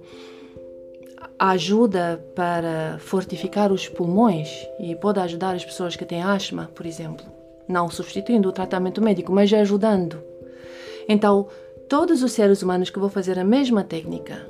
ajuda 1.40 2.24
para 2.36 2.98
fortificar 3.00 3.72
os 3.72 3.88
pulmões 3.88 4.50
e 4.80 4.96
pode 4.96 5.20
ajudar 5.20 5.56
as 5.56 5.66
pessoas 5.66 5.96
que 5.96 6.06
têm 6.06 6.22
asma, 6.22 6.70
por 6.74 6.86
exemplo. 6.86 7.26
Não 7.68 7.90
substituindo 7.90 8.50
o 8.50 8.52
tratamento 8.52 9.02
médico, 9.02 9.32
mas 9.32 9.52
ajudando. 9.54 10.22
Então, 11.08 11.48
todos 11.90 12.24
os 12.24 12.32
seres 12.32 12.62
humanos 12.62 12.90
que 12.90 13.00
vão 13.00 13.10
fazer 13.10 13.38
a 13.38 13.44
mesma 13.44 13.84
técnica, 13.84 14.48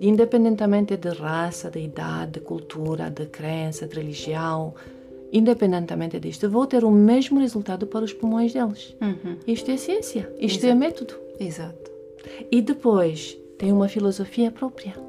independentemente 0.00 0.96
de 0.96 1.10
raça, 1.10 1.70
de 1.70 1.80
idade, 1.80 2.32
de 2.32 2.40
cultura, 2.40 3.10
de 3.10 3.26
crença, 3.26 3.86
de 3.86 3.96
religião, 3.96 4.74
independentemente 5.32 6.18
disto, 6.18 6.48
vão 6.48 6.66
ter 6.66 6.84
o 6.84 6.90
mesmo 6.90 7.40
resultado 7.40 7.86
para 7.86 8.04
os 8.04 8.12
pulmões 8.12 8.52
deles. 8.52 8.96
Uhum. 9.00 9.36
Isto 9.46 9.70
é 9.70 9.76
ciência, 9.76 10.32
isto 10.38 10.64
é 10.64 10.68
Exato. 10.68 10.72
é 10.72 10.74
método. 10.74 11.14
Exato. 11.38 11.90
E 12.50 12.60
depois 12.62 13.38
tem 13.58 13.72
uma 13.72 13.88
filosofia 13.88 14.50
própria. 14.50 15.07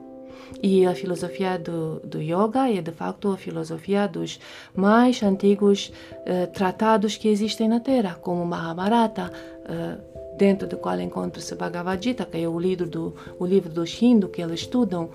E 0.61 0.85
a 0.85 0.93
filosofia 0.93 1.57
do, 1.57 1.99
do 1.99 2.21
yoga 2.21 2.69
é 2.69 2.81
de 2.81 2.91
facto 2.91 3.31
a 3.31 3.37
filosofia 3.37 4.07
dos 4.07 4.39
mais 4.75 5.21
antigos 5.23 5.91
uh, 6.11 6.51
tratados 6.51 7.15
que 7.17 7.27
existem 7.29 7.67
na 7.67 7.79
Terra, 7.79 8.15
como 8.15 8.45
Mahabharata, 8.45 9.31
uh, 9.31 10.37
dentro 10.37 10.67
do 10.67 10.77
qual 10.77 10.99
encontra-se 10.99 11.53
Bhagavad 11.55 12.03
Gita, 12.03 12.25
que 12.25 12.37
é 12.37 12.47
o 12.47 12.59
livro, 12.59 12.87
do, 12.87 13.13
o 13.37 13.45
livro 13.45 13.69
dos 13.69 14.01
hindus 14.01 14.31
que 14.31 14.41
eles 14.41 14.61
estudam. 14.61 15.09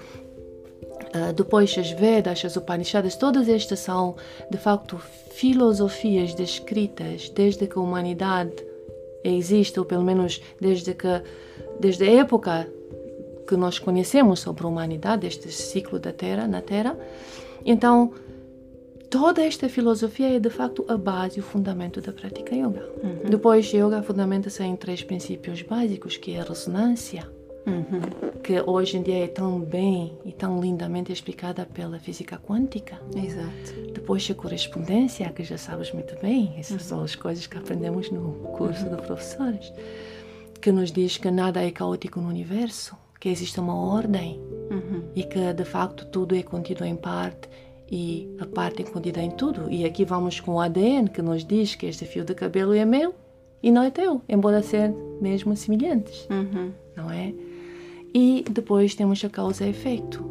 Uh, 1.15 1.33
depois 1.35 1.77
as 1.79 1.91
Vedas, 1.91 2.45
as 2.45 2.57
Upanishads, 2.57 3.17
todas 3.17 3.49
estas 3.49 3.81
são 3.81 4.17
de 4.51 4.59
facto 4.59 4.99
filosofias 5.31 6.35
descritas 6.35 7.29
desde 7.29 7.67
que 7.67 7.79
a 7.79 7.83
humanidade 7.83 8.55
existe, 9.25 9.79
ou 9.79 9.87
pelo 9.87 10.03
menos 10.03 10.41
desde 10.61 10.95
que 10.95 11.23
desde 11.81 12.05
a 12.05 12.21
época 12.21 12.69
que 13.47 13.57
nós 13.57 13.79
conhecemos 13.79 14.41
sobre 14.41 14.65
a 14.65 14.69
humanidade, 14.69 15.27
este 15.27 15.51
ciclo 15.53 15.99
da 15.99 16.13
Terra, 16.13 16.47
na 16.47 16.63
Terra. 16.63 16.97
Então, 17.65 18.13
toda 19.11 19.43
esta 19.43 19.69
filosofia 19.69 20.37
é 20.37 20.41
de 20.41 20.51
facto 20.51 20.85
a 20.89 20.97
base, 20.97 21.41
o 21.41 21.43
fundamento 21.43 22.01
da 22.01 22.13
prática 22.13 22.55
yoga. 22.55 22.89
Uhum. 23.03 23.31
Depois, 23.31 23.73
yoga 23.73 24.03
fundamenta-se 24.03 24.63
em 24.63 24.77
três 24.77 25.03
princípios 25.03 25.63
básicos, 25.63 26.17
que 26.17 26.33
é 26.33 26.41
a 26.41 26.45
ressonância, 26.45 27.31
uhum. 27.67 28.41
que 28.43 28.61
hoje 28.61 28.97
em 28.99 29.03
dia 29.03 29.25
é 29.25 29.29
tão 29.29 29.61
bem 29.61 30.19
e 30.25 30.33
tão 30.33 30.61
lindamente 30.61 31.13
explicada 31.13 31.67
pela 31.67 31.99
física 31.99 32.39
quântica. 32.39 33.01
Exato. 33.15 33.93
Depois 33.93 34.29
a 34.31 34.35
correspondência, 34.35 35.31
que 35.31 35.45
já 35.45 35.59
sabes 35.59 35.93
muito 35.93 36.19
bem, 36.21 36.55
essas 36.59 36.83
uhum. 36.83 36.89
são 36.89 37.05
as 37.05 37.15
coisas 37.15 37.47
que 37.47 37.57
aprendemos 37.57 38.11
no 38.11 38.33
curso 38.57 38.85
uhum. 38.85 38.97
de 38.97 39.03
professores, 39.03 39.73
que 40.61 40.73
nos 40.73 40.91
diz 40.91 41.19
que 41.19 41.31
nada 41.31 41.63
é 41.63 41.71
caótico 41.71 42.21
no 42.21 42.29
universo, 42.29 42.97
que 43.25 43.31
existe 43.31 43.59
uma 43.59 43.75
ordem 43.75 44.39
uhum. 44.71 45.03
e 45.17 45.25
que 45.25 45.55
de 45.55 45.65
facto 45.65 46.05
tudo 46.05 46.37
é 46.37 46.43
contido 46.43 46.85
em 46.85 46.95
parte 46.95 47.49
e 47.91 48.29
a 48.39 48.45
parte 48.45 48.83
é 48.83 48.85
contida 48.85 49.23
em 49.23 49.31
tudo. 49.31 49.71
E 49.71 49.87
aqui 49.87 50.05
vamos 50.05 50.41
com 50.41 50.57
o 50.57 50.61
ADN 50.61 51.09
que 51.09 51.23
nos 51.23 51.43
diz 51.43 51.75
que 51.75 51.87
este 51.87 52.05
fio 52.05 52.23
de 52.23 52.35
cabelo 52.35 52.75
é 52.75 52.85
meu 52.85 53.15
e 53.63 53.73
não 53.73 53.83
é 53.83 53.91
teu, 53.91 54.21
embora 54.29 54.63
sejam 54.63 54.95
mesmo 55.23 55.57
semelhantes, 55.57 56.29
uhum. 56.29 56.71
não 56.95 57.11
é? 57.11 57.33
E 58.13 58.45
depois 58.51 58.95
temos 58.95 59.25
a 59.25 59.31
causa 59.31 59.65
e 59.65 59.71
efeito, 59.71 60.23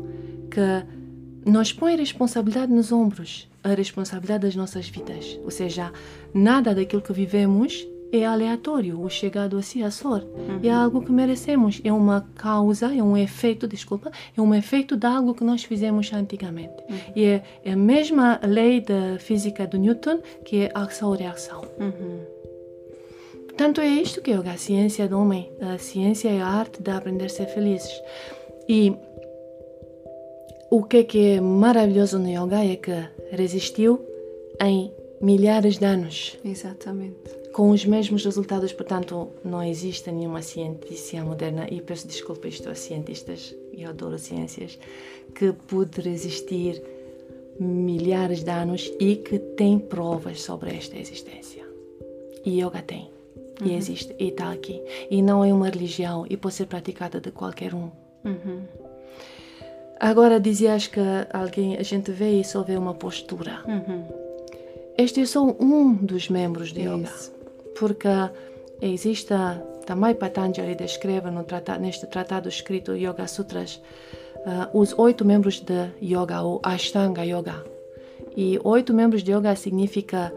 que 0.51 1.49
nos 1.49 1.73
põe 1.73 1.95
a 1.95 1.97
responsabilidade 1.97 2.71
nos 2.71 2.91
ombros, 2.91 3.49
a 3.63 3.69
responsabilidade 3.69 4.43
das 4.43 4.56
nossas 4.56 4.88
vidas. 4.88 5.39
Ou 5.43 5.49
seja, 5.49 5.91
nada 6.32 6.75
daquilo 6.75 7.01
que 7.01 7.12
vivemos 7.12 7.88
é 8.13 8.26
aleatório, 8.26 9.02
o 9.02 9.10
chegado 9.10 9.58
assim 9.58 9.82
à 9.82 9.89
sorte. 9.89 10.28
Uhum. 10.28 10.60
É 10.63 10.69
algo 10.69 11.02
que 11.02 11.12
merecemos, 11.12 11.82
é 11.84 11.91
uma 11.91 12.21
causa, 12.36 12.95
é 12.95 13.02
um 13.02 13.17
efeito, 13.17 13.67
desculpa, 13.67 14.12
é 14.38 14.41
um 14.41 14.54
efeito 14.54 14.95
de 14.95 15.08
algo 15.08 15.34
que 15.34 15.43
nós 15.43 15.63
fizemos 15.63 16.13
antigamente. 16.13 16.76
Uhum. 16.89 16.97
E 17.15 17.26
é, 17.26 17.43
é, 17.65 17.71
a 17.71 17.76
mesma 17.76 18.39
lei 18.43 18.82
da 18.82 19.17
física 19.17 19.65
do 19.65 19.78
Newton, 19.78 20.19
que 20.45 20.65
é 20.65 20.71
ação-reação. 20.76 21.62
Uhum. 21.80 22.19
Tanto 23.58 23.82
é 23.82 23.88
isto 23.88 24.21
que 24.21 24.32
yoga, 24.32 24.52
a 24.52 24.58
ciência 24.58 25.08
do 25.08 25.19
homem, 25.19 25.52
a 25.62 25.78
ciência 25.78 26.30
é 26.30 26.41
a 26.41 26.47
arte 26.47 26.82
de 26.82 26.91
aprender 26.91 27.26
a 27.26 27.30
ser 27.30 27.47
felizes. 27.47 27.93
E 28.67 28.93
o 30.69 30.84
que 30.84 30.97
é, 30.97 31.04
que 31.04 31.28
é 31.34 31.41
maravilhoso 31.41 32.17
no 32.17 32.30
yoga 32.30 32.63
é 32.63 32.76
que 32.76 32.91
resistiu 33.32 34.02
em 34.60 34.91
milhares 35.21 35.78
de 35.78 35.86
anos. 35.86 36.38
Exatamente. 36.43 37.42
Com 37.53 37.69
os 37.69 37.85
mesmos 37.85 38.25
resultados, 38.25 38.73
portanto, 38.73 39.29
não 39.45 39.61
existe 39.61 40.11
nenhuma 40.11 40.41
ciência 40.41 41.23
moderna, 41.23 41.67
e 41.69 41.79
peço 41.79 42.07
desculpa 42.07 42.47
isto 42.47 42.67
a 42.67 42.73
cientistas, 42.73 43.55
e 43.71 43.85
adoro 43.85 44.17
ciências, 44.17 44.79
que 45.35 45.53
pude 45.53 46.01
resistir 46.01 46.81
milhares 47.59 48.43
de 48.43 48.49
anos 48.49 48.91
e 48.99 49.17
que 49.17 49.37
tem 49.37 49.77
provas 49.77 50.41
sobre 50.41 50.75
esta 50.75 50.97
existência. 50.97 51.63
E 52.43 52.59
yoga 52.59 52.81
tem. 52.81 53.09
Uhum. 53.61 53.67
E 53.67 53.75
existe, 53.75 54.15
e 54.17 54.29
está 54.29 54.51
aqui. 54.51 54.81
E 55.11 55.21
não 55.21 55.45
é 55.45 55.53
uma 55.53 55.69
religião 55.69 56.25
e 56.27 56.35
pode 56.35 56.55
ser 56.55 56.65
praticada 56.65 57.21
de 57.21 57.29
qualquer 57.29 57.75
um. 57.75 57.91
Uhum. 58.25 58.61
Agora 59.99 60.39
dizias 60.39 60.87
que 60.87 60.99
alguém, 61.31 61.77
a 61.77 61.83
gente 61.83 62.11
vê 62.11 62.39
e 62.39 62.43
só 62.43 62.63
vê 62.63 62.75
uma 62.75 62.95
postura. 62.95 63.63
Uhum. 63.67 64.05
Este 64.97 65.21
é 65.21 65.25
só 65.25 65.43
um 65.43 65.93
dos 65.93 66.29
membros 66.29 66.73
de 66.73 66.81
yoga. 66.81 67.11
Porque 67.79 68.09
existe, 68.81 69.33
também 69.86 70.15
Patanjali 70.15 70.75
descreve 70.75 71.29
no 71.31 71.43
tratado, 71.43 71.81
neste 71.81 72.07
tratado 72.07 72.49
escrito 72.49 72.95
Yoga 72.95 73.27
Sutras, 73.27 73.81
uh, 74.45 74.77
os 74.77 74.97
oito 74.97 75.25
membros 75.25 75.59
de 75.59 75.89
yoga, 76.01 76.41
ou 76.41 76.62
Ashtanga 76.63 77.25
Yoga. 77.25 77.63
E 78.36 78.59
oito 78.63 78.93
membros 78.93 79.23
de 79.23 79.31
yoga 79.31 79.55
significa 79.55 80.33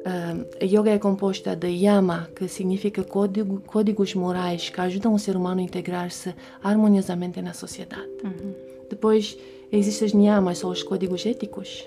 Uh, 0.00 0.64
yoga 0.64 0.92
é 0.92 0.98
composta 0.98 1.54
de 1.54 1.68
yama, 1.68 2.30
que 2.34 2.48
significa 2.48 3.04
código, 3.04 3.60
códigos 3.60 4.14
morais 4.14 4.70
que 4.70 4.80
ajudam 4.80 5.12
o 5.12 5.18
ser 5.18 5.36
humano 5.36 5.60
a 5.60 5.62
integrar-se 5.62 6.34
harmoniosamente 6.62 7.42
na 7.42 7.52
sociedade. 7.52 8.08
Uhum. 8.24 8.54
Depois 8.88 9.36
existem 9.70 10.06
os 10.06 10.14
niyamas, 10.14 10.56
são 10.56 10.70
os 10.70 10.82
códigos 10.82 11.26
éticos, 11.26 11.86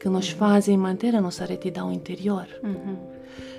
que 0.00 0.08
nos 0.08 0.32
uhum. 0.32 0.38
fazem 0.38 0.76
manter 0.76 1.14
a 1.14 1.20
nossa 1.20 1.44
retidão 1.44 1.92
interior. 1.92 2.48
Uhum. 2.64 2.96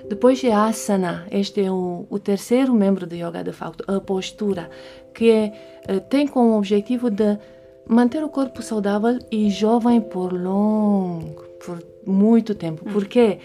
Depois 0.08 0.42
é 0.44 0.52
asana, 0.52 1.26
este 1.30 1.62
é 1.62 1.70
o, 1.70 2.06
o, 2.10 2.18
terceiro 2.18 2.74
membro 2.74 3.06
do 3.06 3.14
yoga 3.14 3.42
de 3.42 3.52
facto, 3.52 3.84
a 3.86 4.00
postura, 4.00 4.68
que 5.14 5.30
é, 5.30 5.52
uh, 5.90 6.00
tem 6.00 6.26
como 6.26 6.56
objetivo 6.56 7.10
de 7.10 7.38
manter 7.86 8.22
o 8.22 8.28
corpo 8.28 8.62
saudável 8.62 9.18
e 9.30 9.50
jovem 9.50 10.00
por 10.00 10.32
longo, 10.32 11.42
por 11.64 11.82
muito 12.06 12.54
tempo. 12.54 12.86
Uhum. 12.86 12.92
Por 12.92 13.06
quê? 13.06 13.38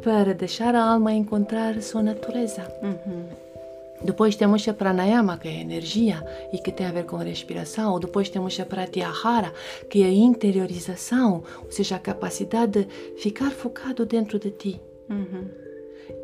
para 0.00 0.34
deixar 0.34 0.74
a 0.74 0.82
alma 0.82 1.12
encontrar 1.12 1.80
sua 1.82 2.02
natureza. 2.02 2.66
Uhum. 2.82 3.24
Depois 4.02 4.34
temos 4.34 4.66
a 4.66 4.72
pranayama, 4.72 5.36
que 5.36 5.46
é 5.46 5.60
energia 5.60 6.24
e 6.52 6.58
que 6.58 6.72
tem 6.72 6.86
a 6.86 6.92
ver 6.92 7.04
com 7.04 7.16
a 7.16 7.22
respiração. 7.22 8.00
Depois 8.00 8.30
temos 8.30 8.58
a 8.58 8.64
pratyahara, 8.64 9.52
que 9.90 10.02
é 10.02 10.06
a 10.06 10.10
interiorização, 10.10 11.42
ou 11.62 11.70
seja, 11.70 11.96
a 11.96 11.98
capacidade 11.98 12.84
de 12.84 13.20
ficar 13.20 13.50
focado 13.50 14.06
dentro 14.06 14.38
de 14.38 14.50
ti. 14.50 14.80
Uhum. 15.10 15.69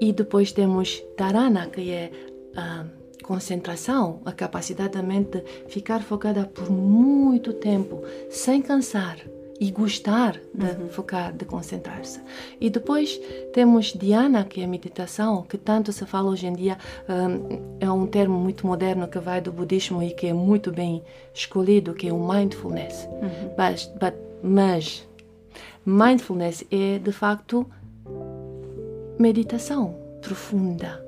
E 0.01 0.13
depois 0.13 0.53
temos 0.53 1.03
dharana, 1.17 1.67
que 1.67 1.91
é 1.91 2.11
a 2.57 2.85
concentração, 3.23 4.21
a 4.25 4.33
capacidade 4.33 4.93
da 4.93 5.03
mente 5.03 5.43
ficar 5.69 6.03
focada 6.03 6.47
por 6.47 6.71
muito 6.71 7.53
tempo, 7.53 8.03
sem 8.31 8.63
cansar 8.63 9.19
e 9.59 9.71
gostar 9.71 10.41
de 10.55 10.67
uhum. 10.67 10.89
focar, 10.89 11.33
de 11.33 11.45
concentrar-se. 11.45 12.21
E 12.61 12.69
depois 12.69 13.19
temos 13.53 13.93
Dhyana, 13.95 14.45
que 14.45 14.61
é 14.61 14.65
a 14.65 14.69
meditação, 14.69 15.43
que 15.43 15.57
tanto 15.57 15.93
se 15.93 16.05
fala 16.05 16.31
hoje 16.31 16.47
em 16.47 16.53
dia, 16.53 16.79
um, 17.09 17.77
é 17.81 17.91
um 17.91 18.07
termo 18.07 18.39
muito 18.39 18.67
moderno 18.67 19.09
que 19.09 19.19
vai 19.19 19.41
do 19.41 19.51
budismo 19.51 20.03
e 20.03 20.11
que 20.11 20.27
é 20.27 20.33
muito 20.33 20.71
bem 20.71 21.03
escolhido, 21.35 21.95
que 21.95 22.09
é 22.09 22.13
o 22.13 22.19
mindfulness. 22.19 23.09
Uhum. 23.23 23.49
But, 23.57 23.89
but, 23.99 24.15
mas 24.43 25.09
mindfulness 25.85 26.65
é 26.71 26.99
de 26.99 27.13
facto 27.13 27.67
meditação 29.19 29.95
profunda, 30.21 31.05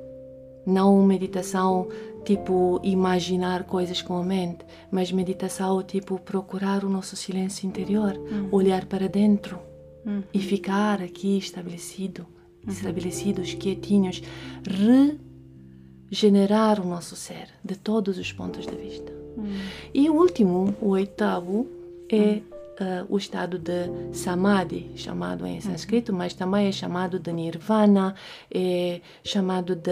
não 0.67 1.03
meditação 1.03 1.89
tipo 2.25 2.81
imaginar 2.83 3.65
coisas 3.65 4.03
com 4.03 4.17
a 4.19 4.23
mente, 4.23 4.65
mas 4.91 5.11
meditação 5.11 5.83
tipo 5.83 6.19
procurar 6.19 6.85
o 6.85 6.89
nosso 6.89 7.17
silêncio 7.17 7.67
interior, 7.67 8.17
uhum. 8.17 8.49
olhar 8.53 8.85
para 8.85 9.09
dentro 9.09 9.59
uhum. 10.05 10.23
e 10.33 10.39
ficar 10.39 11.03
aqui 11.03 11.39
estabelecido, 11.39 12.27
uhum. 12.67 12.73
estabelecidos, 12.73 13.55
quietinhos, 13.55 14.23
regenerar 16.11 16.81
o 16.81 16.87
nosso 16.87 17.17
ser 17.17 17.49
de 17.65 17.77
todos 17.77 18.19
os 18.19 18.33
pontos 18.33 18.67
de 18.67 18.77
vista. 18.77 19.13
Uhum. 19.37 19.59
E 19.95 20.11
o 20.11 20.15
último, 20.15 20.75
o 20.81 20.89
oitavo, 20.91 21.67
é 22.11 22.41
Uh, 22.81 23.05
o 23.09 23.19
estado 23.19 23.59
de 23.59 23.91
samadhi, 24.13 24.93
chamado 24.95 25.45
em 25.45 25.61
sânscrito, 25.61 26.13
mas 26.13 26.33
também 26.33 26.69
é 26.69 26.73
chamado 26.73 27.19
de 27.19 27.33
nirvana, 27.33 28.15
é 28.55 29.01
chamado 29.25 29.75
de 29.75 29.91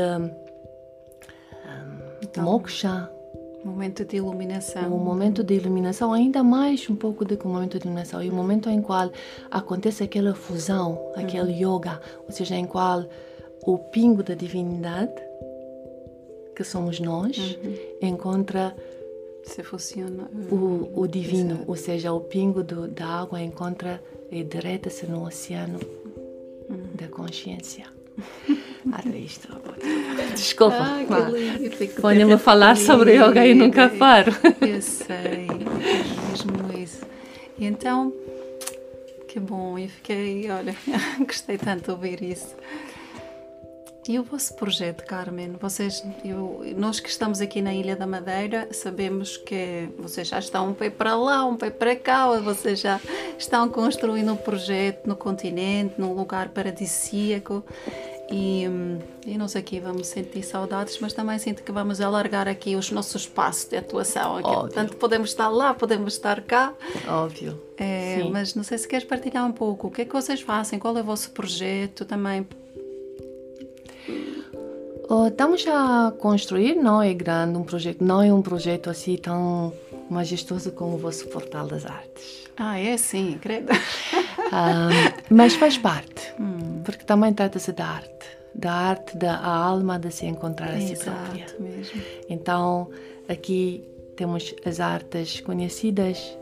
então, 2.23 2.45
moksha. 2.45 3.11
Momento 3.65 4.05
de 4.05 4.19
iluminação. 4.19 4.95
O 4.95 4.99
momento 4.99 5.43
de 5.43 5.55
iluminação, 5.55 6.13
ainda 6.13 6.43
mais 6.45 6.89
um 6.89 6.95
pouco 6.95 7.25
do 7.25 7.37
que 7.37 7.45
o 7.45 7.49
momento 7.49 7.79
de 7.79 7.85
iluminação, 7.85 8.23
e 8.23 8.31
o 8.31 8.33
momento 8.33 8.71
em 8.71 8.81
qual 8.81 9.11
acontece 9.51 10.05
aquela 10.05 10.35
fusão, 10.35 11.13
aquele 11.17 11.65
uhum. 11.65 11.79
yoga, 11.79 12.01
ou 12.25 12.31
seja, 12.31 12.55
em 12.55 12.65
qual 12.65 13.05
o 13.63 13.79
pingo 13.79 14.23
da 14.23 14.35
divindade, 14.35 15.13
que 16.55 16.63
somos 16.63 17.01
nós, 17.01 17.37
uhum. 17.37 17.75
encontra 18.09 18.75
se 19.47 19.63
funciona 19.63 20.29
o, 20.51 20.91
o 20.95 21.07
divino, 21.07 21.55
Exato. 21.55 21.71
ou 21.71 21.77
seja, 21.77 22.13
o 22.13 22.21
pingo 22.21 22.63
do, 22.63 22.89
da 22.89 23.07
água 23.07 23.41
encontra 23.41 24.03
e 24.31 24.43
direta-se 24.43 25.07
no 25.07 25.25
oceano 25.25 25.79
uhum. 26.69 26.91
da 26.95 27.09
consciência. 27.09 27.87
Olha 28.87 29.17
isto. 29.17 29.49
Desculpa. 30.35 30.77
Ah, 30.79 31.05
a 32.35 32.39
falar 32.39 32.77
sobre 32.77 33.17
yoga 33.17 33.45
e 33.47 33.55
nunca 33.55 33.89
paro. 33.89 34.33
Eu 34.61 34.81
sei, 34.81 35.49
é 35.49 36.31
mesmo 36.31 36.79
isso. 36.79 37.05
E 37.59 37.67
então, 37.67 38.13
que 39.27 39.41
bom, 39.41 39.77
eu 39.77 39.89
fiquei, 39.89 40.49
olha, 40.51 40.75
gostei 41.19 41.59
tanto 41.59 41.85
de 41.85 41.91
ouvir 41.91 42.23
isso. 42.23 42.55
E 44.09 44.21
o 44.21 44.23
vosso 44.23 44.55
projeto, 44.55 45.05
Carmen? 45.05 45.57
Vocês, 45.61 46.05
eu, 46.25 46.65
nós 46.77 47.01
que 47.01 47.09
estamos 47.09 47.41
aqui 47.41 47.61
na 47.61 47.75
Ilha 47.75 47.97
da 47.97 48.07
Madeira, 48.07 48.69
sabemos 48.71 49.37
que 49.37 49.89
vocês 49.99 50.29
já 50.29 50.39
estão 50.39 50.69
um 50.71 50.75
pé 50.75 50.91
para 50.91 51.17
lá, 51.17 51.45
um 51.45 51.57
pé 51.57 51.71
para 51.71 51.97
cá, 51.97 52.29
vocês 52.39 52.79
já 52.79 53.01
estão 53.37 53.69
construindo 53.69 54.33
um 54.33 54.37
projeto 54.37 55.09
no 55.09 55.17
continente, 55.17 55.95
num 55.99 56.13
lugar 56.13 56.51
paradisíaco. 56.51 57.65
E, 58.31 58.65
e 59.27 59.37
nós 59.37 59.57
aqui 59.57 59.81
vamos 59.81 60.07
sentir 60.07 60.43
saudades, 60.45 60.99
mas 61.01 61.13
também 61.13 61.39
sinto 61.39 61.65
que 61.65 61.73
vamos 61.73 62.01
alargar 62.01 62.47
aqui 62.47 62.77
os 62.77 62.93
nossos 62.93 63.23
espaços 63.23 63.65
de 63.65 63.77
atuação. 63.77 64.37
Aqui. 64.37 64.53
Portanto, 64.53 64.97
podemos 64.97 65.31
estar 65.31 65.49
lá, 65.49 65.75
podemos 65.75 66.15
estar 66.15 66.41
cá. 66.43 66.73
Óbvio. 67.09 67.61
É, 67.77 68.23
mas 68.31 68.55
não 68.55 68.63
sei 68.63 68.79
se 68.79 68.87
queres 68.87 69.07
partilhar 69.07 69.45
um 69.45 69.53
pouco. 69.53 69.89
O 69.89 69.91
que 69.91 70.03
é 70.03 70.05
que 70.05 70.13
vocês 70.13 70.41
fazem? 70.41 70.79
Qual 70.79 70.97
é 70.97 71.01
o 71.01 71.05
vosso 71.05 71.31
projeto 71.33 72.05
também? 72.05 72.47
Estamos 75.29 75.65
a 75.69 76.13
construir, 76.19 76.75
não 76.75 77.01
é 77.01 77.15
grande 77.15 77.57
um 77.57 77.63
projeto, 77.63 78.03
não 78.03 78.21
é 78.21 78.33
um 78.33 78.43
projeto 78.43 78.91
assim 78.91 79.17
tão 79.17 79.73
majestoso 80.11 80.73
como 80.73 80.97
o 80.97 80.99
vosso 80.99 81.29
Portal 81.29 81.67
das 81.69 81.87
Artes. 81.87 82.47
Ah, 82.57 82.79
é 82.79 82.97
sim, 82.97 83.39
credo. 83.41 83.73
Uh, 83.73 85.23
mas 85.31 85.55
faz 85.55 85.79
parte, 85.79 86.35
hum. 86.41 86.83
porque 86.85 87.05
também 87.05 87.33
trata-se 87.33 87.71
da 87.73 87.87
arte, 87.87 88.27
da 88.55 88.73
arte 88.73 89.17
da 89.17 89.39
alma 89.39 89.99
de 89.99 90.11
se 90.11 90.27
encontrar 90.27 90.75
a 90.75 90.81
si 90.81 90.97
própria. 90.97 91.47
Mesmo. 91.61 92.03
Então, 92.29 92.91
aqui 93.29 93.85
temos 94.17 94.55
as 94.65 94.81
artes 94.81 95.41
conhecidas, 95.41 96.37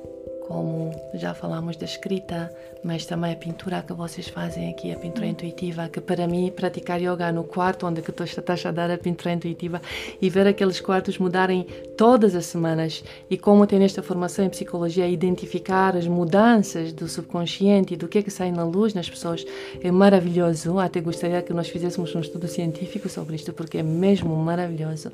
como 0.46 0.92
já 1.14 1.32
falamos 1.32 1.76
da 1.76 1.84
escrita, 1.84 2.52
mas 2.82 3.06
também 3.06 3.32
a 3.32 3.36
pintura 3.36 3.82
que 3.82 3.94
vocês 3.94 4.28
fazem 4.28 4.68
aqui, 4.68 4.92
a 4.92 4.96
pintura 4.96 5.26
intuitiva, 5.26 5.88
que 5.88 6.00
para 6.00 6.26
mim 6.26 6.52
praticar 6.54 7.00
yoga 7.00 7.32
no 7.32 7.44
quarto 7.44 7.86
onde 7.86 8.02
que 8.02 8.12
tu 8.12 8.24
estás 8.24 8.64
a 8.66 8.70
dar 8.70 8.90
a 8.90 8.98
pintura 8.98 9.32
intuitiva 9.32 9.80
e 10.20 10.28
ver 10.28 10.46
aqueles 10.46 10.80
quartos 10.80 11.16
mudarem 11.16 11.66
todas 11.96 12.34
as 12.34 12.44
semanas 12.44 13.02
e 13.30 13.38
como 13.38 13.66
tem 13.66 13.82
esta 13.82 14.02
formação 14.02 14.44
em 14.44 14.50
psicologia 14.50 15.08
identificar 15.08 15.96
as 15.96 16.06
mudanças 16.06 16.92
do 16.92 17.08
subconsciente 17.08 17.94
e 17.94 17.96
do 17.96 18.06
que 18.06 18.18
é 18.18 18.22
que 18.22 18.30
sai 18.30 18.52
na 18.52 18.64
luz 18.64 18.92
nas 18.92 19.08
pessoas 19.08 19.46
é 19.80 19.90
maravilhoso. 19.90 20.78
Até 20.78 21.00
gostaria 21.00 21.40
que 21.40 21.54
nós 21.54 21.68
fizéssemos 21.68 22.14
um 22.14 22.20
estudo 22.20 22.46
científico 22.48 23.08
sobre 23.08 23.36
isto 23.36 23.52
porque 23.52 23.78
é 23.78 23.82
mesmo 23.82 24.36
maravilhoso. 24.36 25.10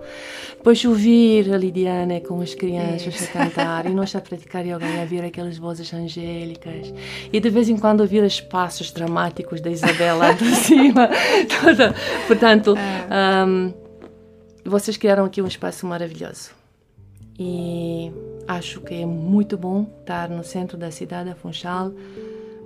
Depois 0.56 0.84
ouvir 0.84 1.52
a 1.52 1.56
Lidiane 1.56 2.20
com 2.20 2.40
as 2.40 2.54
crianças 2.54 3.22
a 3.22 3.26
cantar 3.26 3.86
e 3.86 3.90
nós 3.90 4.14
a 4.16 4.20
praticar 4.20 4.66
yoga 4.66 4.86
e 4.86 4.98
a 5.00 5.04
ver 5.20 5.26
aquelas 5.26 5.58
vozes 5.58 5.92
angélicas 5.92 6.92
e 7.32 7.38
de 7.38 7.50
vez 7.50 7.68
em 7.68 7.76
quando 7.76 8.00
ouvir 8.00 8.22
os 8.22 8.40
passos 8.40 8.90
dramáticos 8.90 9.60
da 9.60 9.70
Isabela 9.70 10.34
de 10.34 10.44
cima. 10.56 11.08
Toda. 11.60 11.94
Portanto, 12.26 12.74
é. 12.76 13.44
um, 13.46 13.72
vocês 14.64 14.96
criaram 14.96 15.24
aqui 15.24 15.42
um 15.42 15.46
espaço 15.46 15.86
maravilhoso. 15.86 16.50
E 17.38 18.12
acho 18.46 18.80
que 18.80 18.94
é 18.94 19.06
muito 19.06 19.56
bom 19.56 19.86
estar 20.00 20.28
no 20.28 20.44
centro 20.44 20.76
da 20.76 20.90
cidade, 20.90 21.30
a 21.30 21.34
Funchal, 21.34 21.92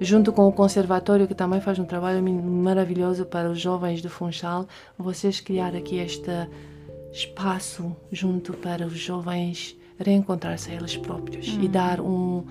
junto 0.01 0.33
com 0.33 0.49
o 0.49 0.53
conservatório 0.53 1.29
que 1.29 1.35
também 1.35 1.61
faz 1.61 1.79
um 1.79 1.85
trabalho 1.85 2.23
maravilhoso 2.23 3.25
para 3.25 3.49
os 3.51 3.61
jovens 3.61 4.03
do 4.03 4.11
Funchal. 4.11 4.67
Vocês 4.99 5.40
criar 5.40 5.77
aqui 5.77 5.99
este 5.99 6.31
espaço 7.12 7.95
junto 8.11 8.53
para 8.55 8.85
os 8.85 8.99
jovens 8.99 9.77
reencontrar-se 9.98 10.70
a 10.70 10.74
eles 10.74 10.96
próprios 10.96 11.59
e 11.61 11.68
dar 11.68 12.00
um 12.00 12.44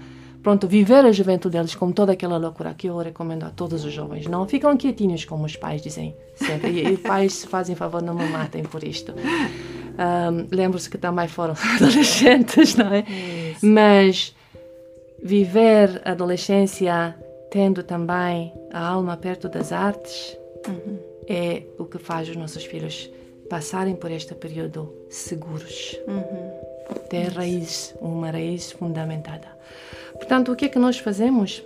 pronto, 0.44 0.68
viver 0.68 1.06
a 1.06 1.12
juventude 1.12 1.58
deles 1.58 1.74
com 1.74 1.92
toda 1.92 2.12
aquela 2.12 2.38
loucura 2.38 2.74
que 2.74 2.88
eu 2.88 2.98
recomendo 2.98 3.44
a 3.44 3.50
todos 3.50 3.86
os 3.86 3.94
jovens. 3.94 4.28
Não 4.28 4.46
ficam 4.46 4.76
quietinhos, 4.76 5.24
como 5.24 5.46
os 5.46 5.56
pais 5.56 5.82
dizem 5.82 6.16
sempre. 6.36 6.72
E, 6.72 6.94
e 6.94 6.98
pais 6.98 7.46
fazem 7.46 7.76
favor, 7.76 8.02
não 8.02 8.14
me 8.14 8.28
matem 8.28 8.64
por 8.64 8.84
isto. 8.84 9.14
Um, 9.14 10.48
Lembro-se 10.52 10.90
que 10.90 10.98
também 10.98 11.30
foram 11.30 11.56
adolescentes, 11.76 12.76
não 12.76 12.94
é? 12.94 13.06
Isso. 13.52 13.66
Mas 13.66 14.36
viver 15.24 16.02
a 16.04 16.12
adolescência 16.12 17.16
tendo 17.50 17.82
também 17.84 18.54
a 18.74 18.86
alma 18.86 19.16
perto 19.16 19.48
das 19.48 19.72
artes 19.72 20.38
uhum. 20.68 21.00
é 21.28 21.64
o 21.78 21.86
que 21.86 21.98
faz 21.98 22.28
os 22.28 22.36
nossos 22.36 22.66
filhos 22.66 23.10
passarem 23.50 23.96
por 23.96 24.12
este 24.12 24.34
período 24.36 24.92
seguros. 25.10 25.98
Uhum. 26.08 26.63
Ter 27.10 27.30
raiz, 27.30 27.96
uma 28.02 28.32
raiz 28.32 28.72
fundamentada. 28.72 29.48
Portanto, 30.14 30.52
o 30.52 30.56
que 30.56 30.66
é 30.66 30.70
que 30.70 30.80
nós 30.80 30.98
fazemos? 30.98 31.64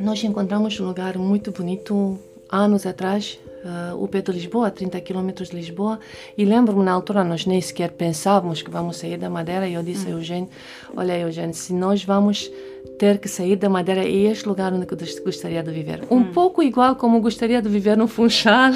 Nós 0.00 0.22
encontramos 0.22 0.78
um 0.78 0.86
lugar 0.86 1.16
muito 1.16 1.50
bonito 1.52 2.18
anos 2.50 2.86
atrás, 2.86 3.38
uh, 3.64 4.02
o 4.02 4.06
pé 4.06 4.20
de 4.20 4.30
Lisboa, 4.32 4.68
a 4.68 4.70
30 4.70 5.00
quilômetros 5.00 5.50
de 5.50 5.56
Lisboa, 5.56 5.98
e 6.36 6.44
lembro-me 6.44 6.84
na 6.84 6.92
altura 6.92 7.24
nós 7.24 7.46
nem 7.46 7.60
sequer 7.60 7.92
pensávamos 7.92 8.62
que 8.62 8.70
vamos 8.70 8.98
sair 8.98 9.16
da 9.16 9.28
Madeira 9.28 9.68
e 9.68 9.74
eu 9.74 9.82
disse 9.82 10.06
hum. 10.06 10.08
a 10.08 10.12
Eugênio, 10.12 10.48
olha 10.96 11.18
Eugênio, 11.18 11.54
se 11.54 11.72
nós 11.72 12.04
vamos 12.04 12.50
ter 12.98 13.18
que 13.18 13.28
sair 13.28 13.56
da 13.56 13.68
Madeira 13.68 14.04
é 14.04 14.10
este 14.10 14.48
lugar 14.48 14.72
onde 14.72 14.86
eu 14.88 15.24
gostaria 15.24 15.62
de 15.62 15.70
viver. 15.70 16.04
Um 16.10 16.18
hum. 16.18 16.32
pouco 16.32 16.62
igual 16.62 16.96
como 16.96 17.20
gostaria 17.20 17.60
de 17.60 17.68
viver 17.68 17.96
no 17.96 18.06
Funchal. 18.06 18.72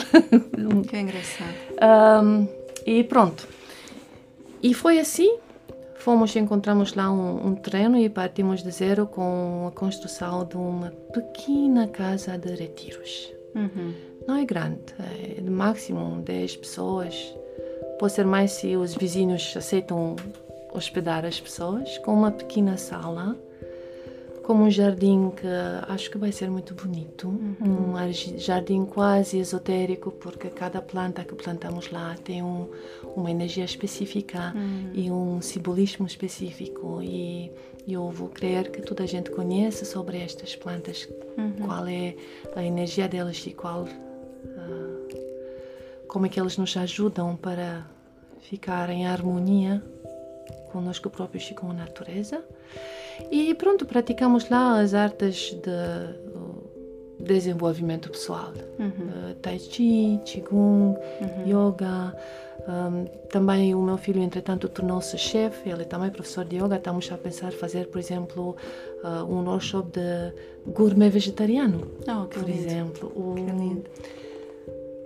que 0.89 0.97
engraçado. 0.97 1.55
Um, 1.83 2.47
e 2.85 3.03
pronto. 3.05 3.49
E 4.63 4.75
foi 4.75 4.99
assim 4.99 5.39
Fomos, 6.01 6.35
encontramos 6.35 6.95
lá 6.95 7.13
um, 7.13 7.49
um 7.49 7.55
terreno 7.55 7.99
e 7.99 8.09
partimos 8.09 8.63
de 8.63 8.71
zero 8.71 9.07
com 9.07 9.67
a 9.69 9.71
construção 9.71 10.47
de 10.47 10.57
uma 10.57 10.91
pequena 11.13 11.87
casa 11.89 12.39
de 12.39 12.55
retiros. 12.55 13.31
Uhum. 13.55 13.93
Não 14.27 14.37
é 14.37 14.45
grande, 14.47 14.81
é 14.99 15.43
de 15.43 15.51
máximo 15.51 16.23
10 16.23 16.57
pessoas. 16.57 17.37
Pode 17.99 18.15
ser 18.15 18.25
mais 18.25 18.53
se 18.53 18.77
os 18.77 18.95
vizinhos 18.95 19.55
aceitam 19.55 20.17
hospedar 20.73 21.27
as 21.27 21.39
pessoas, 21.39 21.99
com 21.99 22.15
uma 22.15 22.31
pequena 22.31 22.79
sala 22.79 23.37
como 24.51 24.65
um 24.65 24.71
jardim 24.71 25.31
que 25.31 25.47
acho 25.87 26.11
que 26.11 26.19
vai 26.19 26.33
ser 26.33 26.51
muito 26.51 26.75
bonito, 26.75 27.29
uhum. 27.29 27.95
um 27.95 28.13
jardim 28.37 28.85
quase 28.85 29.39
esotérico, 29.39 30.11
porque 30.11 30.49
cada 30.49 30.83
planta 30.83 31.23
que 31.23 31.37
plantamos 31.37 31.89
lá 31.93 32.17
tem 32.25 32.43
um, 32.43 32.69
uma 33.17 33.31
energia 33.31 33.65
específica 33.65 34.53
uhum. 34.55 34.91
e 34.95 35.11
um 35.11 35.41
simbolismo 35.41 36.07
específico. 36.07 37.03
E 37.03 37.51
eu 37.89 38.09
vou 38.11 38.29
crer 38.29 38.71
que 38.71 38.83
toda 38.83 39.05
a 39.05 39.07
gente 39.07 39.31
conhece 39.31 39.85
sobre 39.85 40.19
estas 40.19 40.55
plantas, 40.55 41.09
uhum. 41.37 41.53
qual 41.65 41.87
é 41.87 42.15
a 42.55 42.63
energia 42.63 43.09
delas 43.09 43.45
e 43.47 43.51
qual. 43.51 43.85
Uh, 43.85 45.01
como 46.07 46.27
é 46.27 46.29
que 46.29 46.41
elas 46.41 46.57
nos 46.59 46.77
ajudam 46.77 47.37
para 47.37 47.87
ficar 48.41 48.91
em 48.91 49.07
harmonia 49.07 49.81
conosco 50.73 51.11
próprios 51.11 51.49
e 51.51 51.55
com 51.55 51.71
a 51.71 51.75
natureza. 51.75 52.43
E 53.31 53.55
pronto, 53.55 53.85
praticamos 53.87 54.49
lá 54.49 54.81
as 54.81 54.95
artes 54.95 55.53
de 55.53 56.21
desenvolvimento 57.25 58.11
pessoal. 58.11 58.53
Uhum. 58.79 58.89
Uh, 58.89 59.35
tai 59.43 59.59
Chi, 59.59 60.21
Qigong, 60.25 60.97
uhum. 61.21 61.47
Yoga. 61.47 62.17
Um, 62.69 63.05
também 63.29 63.75
o 63.75 63.83
meu 63.83 63.97
filho, 63.97 64.21
entretanto, 64.21 64.69
tornou-se 64.69 65.17
chefe, 65.17 65.71
ele 65.71 65.83
é 65.83 65.85
também 65.85 66.11
professor 66.11 66.45
de 66.45 66.57
yoga. 66.57 66.77
Estamos 66.77 67.11
a 67.11 67.17
pensar 67.17 67.53
fazer, 67.53 67.87
por 67.89 67.99
exemplo, 67.99 68.57
uh, 69.03 69.25
um 69.25 69.45
workshop 69.49 69.91
de 69.91 70.33
gourmet 70.73 71.11
vegetariano. 71.11 71.91
Oh, 72.09 72.27
por 72.27 72.43
lindo. 72.45 72.59
exemplo. 72.59 73.13
O, 73.15 73.35
que 73.35 73.43
lindo. 73.43 73.85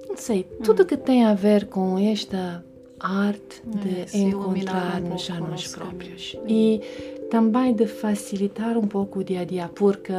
Não 0.08 0.16
sei, 0.16 0.44
tudo 0.62 0.80
uhum. 0.80 0.86
que 0.86 0.96
tem 0.96 1.24
a 1.24 1.34
ver 1.34 1.66
com 1.66 1.98
esta 1.98 2.64
arte 3.00 3.62
de 3.66 4.16
é, 4.16 4.18
encontrar-nos 4.18 5.28
um 5.28 5.34
a 5.34 5.40
nós 5.40 5.66
próprios. 5.68 6.36
E 6.46 6.80
também 7.30 7.74
de 7.74 7.86
facilitar 7.86 8.78
um 8.78 8.86
pouco 8.86 9.20
o 9.20 9.24
dia 9.24 9.40
a 9.40 9.44
dia, 9.44 9.68
porque 9.68 10.12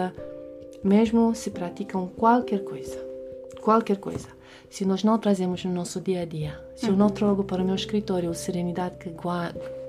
mesmo 0.84 1.34
se 1.34 1.50
praticam 1.50 2.08
qualquer 2.08 2.63
coisa, 2.63 2.98
qualquer 3.62 3.98
coisa, 3.98 4.28
se 4.69 4.86
nós 4.86 5.04
não 5.04 5.17
trazemos 5.17 5.63
no 5.63 5.73
nosso 5.73 6.01
dia 6.01 6.21
a 6.21 6.25
dia, 6.25 6.60
se 6.75 6.86
uhum. 6.86 6.91
eu 6.91 6.97
não 6.97 7.08
uhum. 7.08 7.13
trago 7.13 7.43
para 7.43 7.62
o 7.62 7.65
meu 7.65 7.75
escritório 7.75 8.30
a 8.30 8.34
serenidade 8.34 8.97
que 8.97 9.12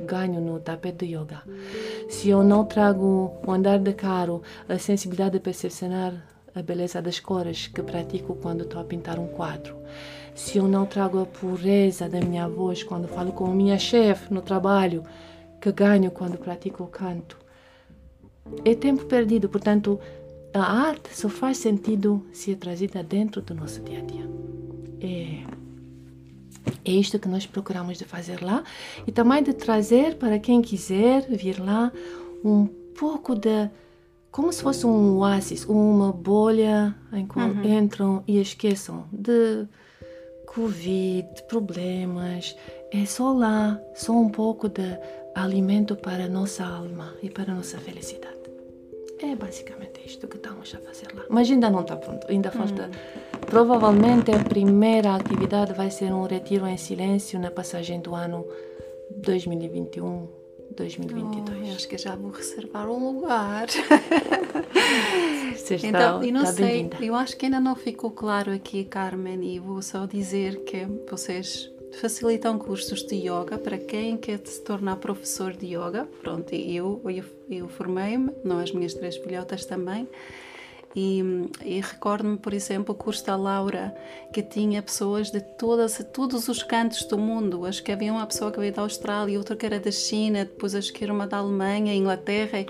ganho 0.04 0.40
no 0.40 0.60
tapete 0.60 1.06
de 1.06 1.16
yoga, 1.16 1.42
se 2.08 2.28
eu 2.28 2.44
não 2.44 2.64
trago 2.64 3.32
o 3.46 3.50
andar 3.50 3.78
de 3.78 3.92
carro, 3.92 4.42
a 4.68 4.78
sensibilidade 4.78 5.32
de 5.32 5.40
percepcionar 5.40 6.12
a 6.54 6.62
beleza 6.62 7.02
das 7.02 7.20
cores 7.20 7.66
que 7.66 7.82
pratico 7.82 8.34
quando 8.36 8.62
estou 8.62 8.80
a 8.80 8.84
pintar 8.84 9.18
um 9.18 9.26
quadro, 9.26 9.76
se 10.34 10.58
eu 10.58 10.68
não 10.68 10.86
trago 10.86 11.20
a 11.20 11.26
pureza 11.26 12.08
da 12.08 12.20
minha 12.20 12.48
voz 12.48 12.82
quando 12.82 13.08
falo 13.08 13.32
com 13.32 13.46
a 13.46 13.54
minha 13.54 13.78
chefe 13.78 14.32
no 14.32 14.42
trabalho, 14.42 15.02
que 15.60 15.72
ganho 15.72 16.10
quando 16.10 16.38
pratico 16.38 16.84
o 16.84 16.86
canto. 16.86 17.38
É 18.64 18.74
tempo 18.74 19.04
perdido, 19.06 19.48
portanto, 19.48 19.98
a 20.62 20.88
arte 20.88 21.16
só 21.16 21.28
faz 21.28 21.58
sentido 21.58 22.24
se 22.32 22.52
é 22.52 22.54
trazida 22.54 23.02
dentro 23.02 23.42
do 23.42 23.54
nosso 23.54 23.80
dia 23.82 23.98
a 23.98 24.02
dia. 24.02 24.26
É, 25.00 25.44
é 26.84 26.92
isto 26.92 27.18
que 27.18 27.28
nós 27.28 27.46
procuramos 27.46 27.98
de 27.98 28.04
fazer 28.04 28.42
lá 28.42 28.62
e 29.06 29.12
também 29.12 29.42
de 29.42 29.52
trazer 29.52 30.16
para 30.16 30.38
quem 30.38 30.62
quiser 30.62 31.22
vir 31.28 31.60
lá 31.60 31.92
um 32.44 32.66
pouco 32.98 33.34
de 33.34 33.68
como 34.30 34.52
se 34.52 34.62
fosse 34.62 34.86
um 34.86 35.16
oásis, 35.16 35.64
uma 35.64 36.12
bolha 36.12 36.94
em 37.12 37.26
qual 37.26 37.48
uhum. 37.48 37.64
entram 37.64 38.22
e 38.28 38.38
esqueçam 38.38 39.06
de 39.10 39.66
Covid, 40.46 41.26
problemas. 41.48 42.54
É 42.92 43.06
só 43.06 43.32
lá, 43.32 43.80
só 43.94 44.12
um 44.12 44.28
pouco 44.28 44.68
de 44.68 44.98
alimento 45.34 45.96
para 45.96 46.24
a 46.24 46.28
nossa 46.28 46.64
alma 46.64 47.14
e 47.22 47.30
para 47.30 47.52
a 47.52 47.54
nossa 47.54 47.78
felicidade. 47.78 48.35
É 49.18 49.34
basicamente 49.34 50.00
isto 50.04 50.28
que 50.28 50.36
estamos 50.36 50.74
a 50.74 50.78
fazer 50.78 51.08
lá. 51.14 51.24
Mas 51.28 51.50
ainda 51.50 51.70
não 51.70 51.80
está 51.80 51.96
pronto, 51.96 52.26
ainda 52.30 52.50
falta. 52.50 52.88
Hum. 52.88 53.40
Provavelmente 53.46 54.30
a 54.30 54.42
primeira 54.42 55.14
atividade 55.14 55.72
vai 55.72 55.90
ser 55.90 56.12
um 56.12 56.24
retiro 56.26 56.66
em 56.66 56.76
silêncio 56.76 57.38
na 57.38 57.50
passagem 57.50 58.00
do 58.00 58.14
ano 58.14 58.46
2021. 59.10 60.28
2022. 60.76 61.68
Oh, 61.70 61.74
acho 61.74 61.88
que 61.88 61.96
já 61.96 62.14
vou 62.16 62.30
reservar 62.30 62.88
um 62.90 63.12
lugar. 63.12 63.66
Está, 65.54 65.86
então, 65.88 66.22
e 66.22 66.30
não 66.30 66.44
sei, 66.46 66.90
eu 67.00 67.14
acho 67.14 67.36
que 67.36 67.46
ainda 67.46 67.58
não 67.58 67.74
ficou 67.74 68.10
claro 68.10 68.52
aqui, 68.52 68.84
Carmen, 68.84 69.42
e 69.42 69.58
vou 69.58 69.80
só 69.80 70.06
dizer 70.06 70.64
que 70.64 70.86
vocês 71.10 71.72
facilitam 72.00 72.58
cursos 72.58 73.02
de 73.02 73.16
yoga 73.16 73.58
para 73.58 73.78
quem 73.78 74.16
quer 74.16 74.40
se 74.44 74.62
tornar 74.62 74.96
professor 74.96 75.52
de 75.52 75.66
yoga. 75.66 76.08
Pronto, 76.22 76.54
eu, 76.54 77.00
eu, 77.04 77.24
eu 77.50 77.68
formei-me, 77.68 78.30
não 78.44 78.58
as 78.58 78.72
minhas 78.72 78.94
três 78.94 79.16
filhotas 79.16 79.64
também. 79.64 80.08
E, 80.94 81.22
e 81.62 81.80
recordo-me, 81.80 82.38
por 82.38 82.54
exemplo, 82.54 82.94
o 82.94 82.96
curso 82.96 83.26
da 83.26 83.36
Laura, 83.36 83.94
que 84.32 84.42
tinha 84.42 84.82
pessoas 84.82 85.30
de 85.30 85.40
todas, 85.40 86.02
todos 86.10 86.48
os 86.48 86.62
cantos 86.62 87.04
do 87.04 87.18
mundo. 87.18 87.66
Acho 87.66 87.82
que 87.82 87.92
havia 87.92 88.10
uma 88.10 88.26
pessoa 88.26 88.50
que 88.50 88.58
veio 88.58 88.72
da 88.72 88.80
Austrália, 88.80 89.36
outra 89.36 89.54
que 89.54 89.66
era 89.66 89.78
da 89.78 89.90
China, 89.90 90.46
depois 90.46 90.74
acho 90.74 90.90
que 90.94 91.04
era 91.04 91.12
uma 91.12 91.26
da 91.26 91.36
Alemanha, 91.36 91.94
Inglaterra. 91.94 92.64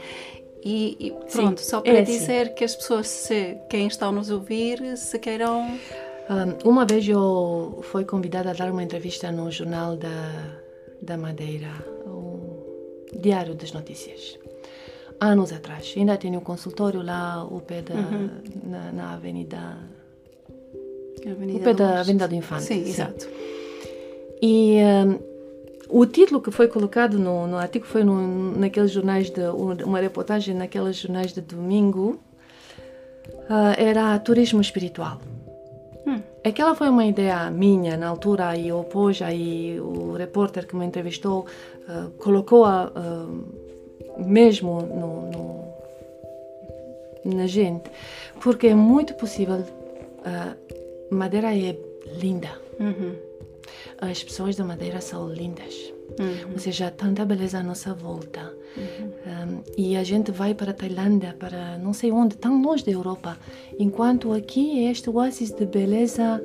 E, 0.64 0.96
e 0.98 1.10
pronto, 1.30 1.60
Sim, 1.60 1.70
só 1.70 1.80
para 1.80 1.92
é 1.92 2.00
assim. 2.02 2.18
dizer 2.18 2.54
que 2.54 2.64
as 2.64 2.74
pessoas, 2.74 3.06
se, 3.06 3.56
quem 3.70 3.86
está 3.86 4.06
a 4.06 4.12
nos 4.12 4.28
ouvir, 4.28 4.96
se 4.96 5.16
queiram. 5.20 5.78
Um, 6.28 6.68
uma 6.68 6.84
vez 6.84 7.08
eu 7.08 7.80
fui 7.82 8.04
convidada 8.04 8.50
a 8.50 8.52
dar 8.52 8.70
uma 8.70 8.82
entrevista 8.82 9.30
no 9.30 9.50
Jornal 9.50 9.96
da, 9.96 10.58
da 11.00 11.16
Madeira, 11.16 11.70
o 12.04 13.06
Diário 13.20 13.54
das 13.54 13.72
Notícias 13.72 14.36
anos 15.20 15.52
atrás. 15.52 15.94
Ainda 15.96 16.16
tenho 16.16 16.38
um 16.38 16.42
consultório 16.42 17.02
lá 17.02 17.34
ao 17.34 17.60
pé 17.60 17.82
da, 17.82 17.94
uhum. 17.94 18.30
na, 18.64 18.92
na 18.92 19.12
Avenida. 19.14 19.78
Avenida 21.24 21.58
o 21.58 21.62
pé 21.62 21.74
da 21.74 22.00
Avenida 22.00 22.28
do 22.28 22.34
Infante. 22.34 22.64
Sim, 22.64 22.84
sim. 22.84 22.90
exato. 22.90 23.28
E 24.42 24.78
um, 24.82 25.18
o 25.88 26.06
título 26.06 26.40
que 26.40 26.50
foi 26.50 26.68
colocado 26.68 27.18
no, 27.18 27.46
no 27.46 27.56
artigo 27.56 27.86
foi 27.86 28.04
no, 28.04 28.56
naqueles 28.58 28.90
jornais 28.90 29.30
de 29.30 29.42
uma 29.84 30.00
reportagem 30.00 30.54
naqueles 30.54 30.96
jornais 30.96 31.32
de 31.32 31.40
domingo 31.40 32.20
uh, 33.48 33.74
era 33.78 34.18
turismo 34.18 34.60
espiritual. 34.60 35.20
Hum. 36.06 36.22
Aquela 36.44 36.74
foi 36.74 36.88
uma 36.88 37.04
ideia 37.04 37.50
minha 37.50 37.96
na 37.96 38.08
altura 38.08 38.56
e 38.56 38.70
depois 38.70 39.20
aí 39.20 39.80
o 39.80 40.12
repórter 40.12 40.66
que 40.66 40.76
me 40.76 40.86
entrevistou 40.86 41.46
uh, 41.88 42.10
colocou 42.18 42.64
a 42.64 42.92
uh, 42.94 44.24
mesmo 44.24 44.82
no, 44.82 45.30
no, 45.30 45.64
na 47.36 47.46
gente, 47.46 47.90
porque 48.40 48.68
é 48.68 48.74
muito 48.74 49.14
possível. 49.14 49.56
Uh, 49.56 51.14
Madeira 51.14 51.56
é 51.56 51.76
linda. 52.20 52.50
Uhum. 52.80 53.14
As 54.00 54.22
pessoas 54.22 54.56
da 54.56 54.64
Madeira 54.64 55.00
são 55.00 55.28
lindas. 55.28 55.92
Uhum. 56.18 56.52
Ou 56.52 56.58
seja, 56.58 56.88
há 56.88 56.90
tanta 56.90 57.24
beleza 57.24 57.58
à 57.58 57.62
nossa 57.62 57.94
volta. 57.94 58.52
Uhum. 58.76 59.06
Um, 59.26 59.62
e 59.76 59.96
a 59.96 60.04
gente 60.04 60.30
vai 60.30 60.54
para 60.54 60.70
a 60.70 60.74
Tailândia, 60.74 61.34
para 61.38 61.78
não 61.78 61.92
sei 61.92 62.12
onde, 62.12 62.36
tão 62.36 62.60
longe 62.60 62.84
da 62.84 62.92
Europa. 62.92 63.36
Enquanto 63.78 64.32
aqui 64.32 64.84
é 64.84 64.90
este 64.90 65.08
oásis 65.08 65.50
de 65.50 65.64
beleza 65.66 66.42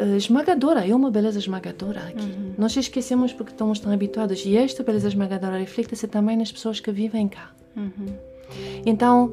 uh, 0.00 0.16
esmagadora, 0.16 0.86
é 0.86 0.94
uma 0.94 1.10
beleza 1.10 1.38
esmagadora 1.38 2.00
aqui. 2.00 2.24
Uhum. 2.24 2.54
Nós 2.58 2.76
esquecemos 2.76 3.32
porque 3.32 3.52
estamos 3.52 3.78
tão 3.78 3.92
habituados 3.92 4.44
e 4.44 4.56
esta 4.56 4.82
beleza 4.82 5.08
esmagadora 5.08 5.58
reflete-se 5.58 6.08
também 6.08 6.36
nas 6.36 6.50
pessoas 6.50 6.80
que 6.80 6.90
vivem 6.90 7.28
cá. 7.28 7.50
Uhum. 7.76 8.06
Então, 8.84 9.32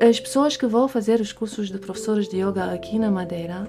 as 0.00 0.18
pessoas 0.18 0.56
que 0.56 0.66
vão 0.66 0.88
fazer 0.88 1.20
os 1.20 1.32
cursos 1.32 1.70
de 1.70 1.78
professores 1.78 2.28
de 2.28 2.36
yoga 2.38 2.72
aqui 2.72 2.98
na 2.98 3.10
Madeira, 3.10 3.68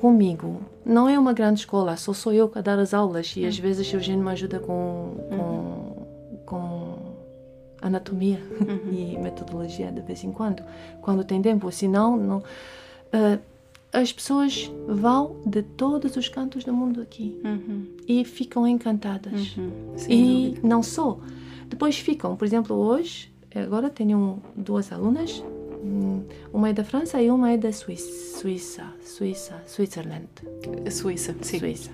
comigo, 0.00 0.60
não 0.84 1.08
é 1.08 1.18
uma 1.18 1.32
grande 1.32 1.60
escola, 1.60 1.96
só 1.96 2.12
sou 2.12 2.32
eu 2.32 2.50
a 2.54 2.60
dar 2.60 2.78
as 2.78 2.92
aulas 2.92 3.34
e 3.36 3.44
às 3.44 3.56
uhum. 3.56 3.62
vezes 3.62 3.92
o 3.92 3.96
Eugênio 3.96 4.24
me 4.24 4.30
ajuda 4.30 4.60
com, 4.60 5.14
com, 5.28 5.36
uhum. 5.36 6.38
com 6.44 6.98
anatomia 7.80 8.40
uhum. 8.60 8.92
e 8.92 9.18
metodologia 9.18 9.90
de 9.90 10.00
vez 10.00 10.22
em 10.22 10.32
quando, 10.32 10.62
quando 11.00 11.24
tem 11.24 11.40
tempo, 11.40 11.70
senão 11.72 12.16
não. 12.16 12.38
Uh, 12.38 13.40
as 13.92 14.12
pessoas 14.12 14.70
vão 14.86 15.36
de 15.46 15.62
todos 15.62 16.16
os 16.16 16.28
cantos 16.28 16.64
do 16.64 16.72
mundo 16.72 17.00
aqui 17.00 17.40
uhum. 17.42 17.86
e 18.06 18.24
ficam 18.24 18.66
encantadas. 18.66 19.56
Uhum. 19.56 19.94
E 20.08 20.48
dúvida. 20.48 20.68
não 20.68 20.82
só. 20.82 21.18
Depois 21.66 21.98
ficam, 21.98 22.36
por 22.36 22.44
exemplo, 22.44 22.76
hoje, 22.76 23.32
agora 23.54 23.88
tenho 23.88 24.42
duas 24.54 24.92
alunas, 24.92 25.42
hum, 25.42 25.55
uma 26.52 26.68
é 26.68 26.72
da 26.72 26.84
França 26.84 27.20
e 27.20 27.30
uma 27.30 27.52
é 27.52 27.56
da 27.56 27.72
Suíça, 27.72 28.38
Suíça, 28.38 28.84
Suíça, 29.04 29.62
Switzerland. 29.66 30.28
Suíça, 30.90 31.34
sim. 31.42 31.58
Suíça. 31.58 31.90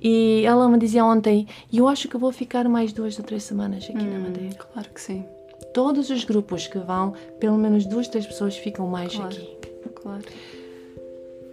E 0.00 0.42
ela 0.44 0.68
me 0.68 0.78
dizia 0.78 1.04
ontem, 1.04 1.46
eu 1.72 1.88
acho 1.88 2.08
que 2.08 2.16
vou 2.16 2.30
ficar 2.30 2.68
mais 2.68 2.92
duas 2.92 3.18
ou 3.18 3.24
três 3.24 3.42
semanas 3.42 3.84
aqui 3.84 3.98
hum, 3.98 4.10
na 4.10 4.18
Madeira. 4.18 4.54
Claro 4.54 4.88
que 4.90 5.00
sim. 5.00 5.24
Todos 5.72 6.10
os 6.10 6.24
grupos 6.24 6.66
que 6.66 6.78
vão, 6.78 7.14
pelo 7.40 7.56
menos 7.56 7.86
duas, 7.86 8.08
três 8.08 8.26
pessoas 8.26 8.56
ficam 8.56 8.86
mais 8.86 9.14
claro, 9.14 9.34
aqui. 9.34 9.56
Claro. 9.94 10.24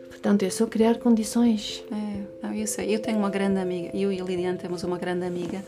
Portanto, 0.10 0.44
é 0.44 0.50
só 0.50 0.66
criar 0.66 1.00
condições. 1.00 1.84
É, 1.92 2.46
não, 2.48 2.54
eu 2.54 2.66
sei. 2.68 2.96
Eu 2.96 3.02
tenho 3.02 3.18
uma 3.18 3.30
grande 3.30 3.60
amiga, 3.60 3.90
eu 3.94 4.12
e 4.12 4.22
a 4.22 4.24
Liliane 4.24 4.58
temos 4.58 4.84
uma 4.84 4.98
grande 4.98 5.26
amiga 5.26 5.62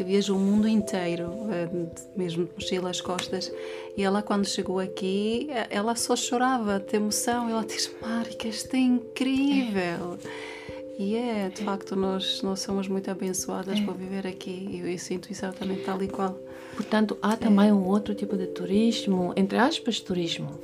que 0.00 0.04
viaja 0.04 0.32
o 0.32 0.38
mundo 0.38 0.66
inteiro, 0.66 1.30
eh, 1.52 1.68
mesmo 2.16 2.46
de 2.46 2.52
mochila 2.54 2.88
às 2.88 3.02
costas. 3.02 3.52
E 3.94 4.02
ela, 4.02 4.22
quando 4.22 4.46
chegou 4.46 4.80
aqui, 4.80 5.46
eh, 5.50 5.66
ela 5.68 5.94
só 5.94 6.16
chorava 6.16 6.80
de 6.80 6.96
emoção. 6.96 7.50
Ela 7.50 7.62
diz: 7.62 7.94
Marica, 8.00 8.48
isto 8.48 8.74
é 8.74 8.78
incrível. 8.78 10.16
E 10.98 11.16
é, 11.16 11.50
de 11.50 11.62
facto, 11.62 11.94
nós, 11.94 12.40
nós 12.40 12.60
somos 12.60 12.88
muito 12.88 13.10
abençoadas 13.10 13.78
é. 13.78 13.84
por 13.84 13.94
viver 13.94 14.26
aqui. 14.26 14.68
E 14.70 14.80
eu, 14.80 14.88
eu 14.88 14.98
sinto 14.98 15.30
exatamente 15.30 15.82
tal 15.82 16.02
e 16.02 16.08
qual. 16.08 16.34
Portanto, 16.74 17.18
há 17.20 17.36
também 17.36 17.68
é. 17.68 17.74
um 17.74 17.86
outro 17.86 18.14
tipo 18.14 18.38
de 18.38 18.46
turismo, 18.46 19.34
entre 19.36 19.58
aspas, 19.58 20.00
turismo 20.00 20.58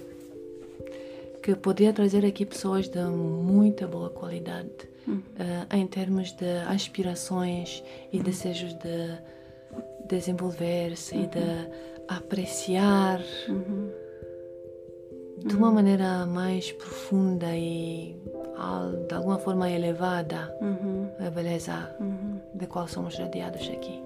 que 1.42 1.54
poderia 1.54 1.92
trazer 1.92 2.24
aqui 2.24 2.46
pessoas 2.46 2.88
de 2.88 2.98
muita 3.04 3.86
boa 3.86 4.08
qualidade 4.08 4.70
uhum. 5.06 5.16
uh, 5.16 5.76
em 5.76 5.86
termos 5.86 6.32
de 6.32 6.58
aspirações 6.68 7.82
e 8.12 8.20
desejos 8.20 8.72
de 8.74 9.18
desenvolver-se 10.08 11.14
uhum. 11.14 11.22
e 11.22 11.26
de 11.26 11.38
uhum. 11.38 11.70
apreciar 12.08 13.20
uhum. 13.48 13.90
de 15.44 15.56
uma 15.56 15.70
maneira 15.70 16.26
mais 16.26 16.72
profunda 16.72 17.56
e 17.56 18.16
de 19.06 19.14
alguma 19.14 19.38
forma 19.38 19.70
elevada 19.70 20.56
uhum. 20.60 21.10
a 21.18 21.30
beleza 21.30 21.94
uhum. 22.00 22.40
de 22.54 22.66
qual 22.66 22.88
somos 22.88 23.18
rodeados 23.18 23.68
aqui. 23.68 24.02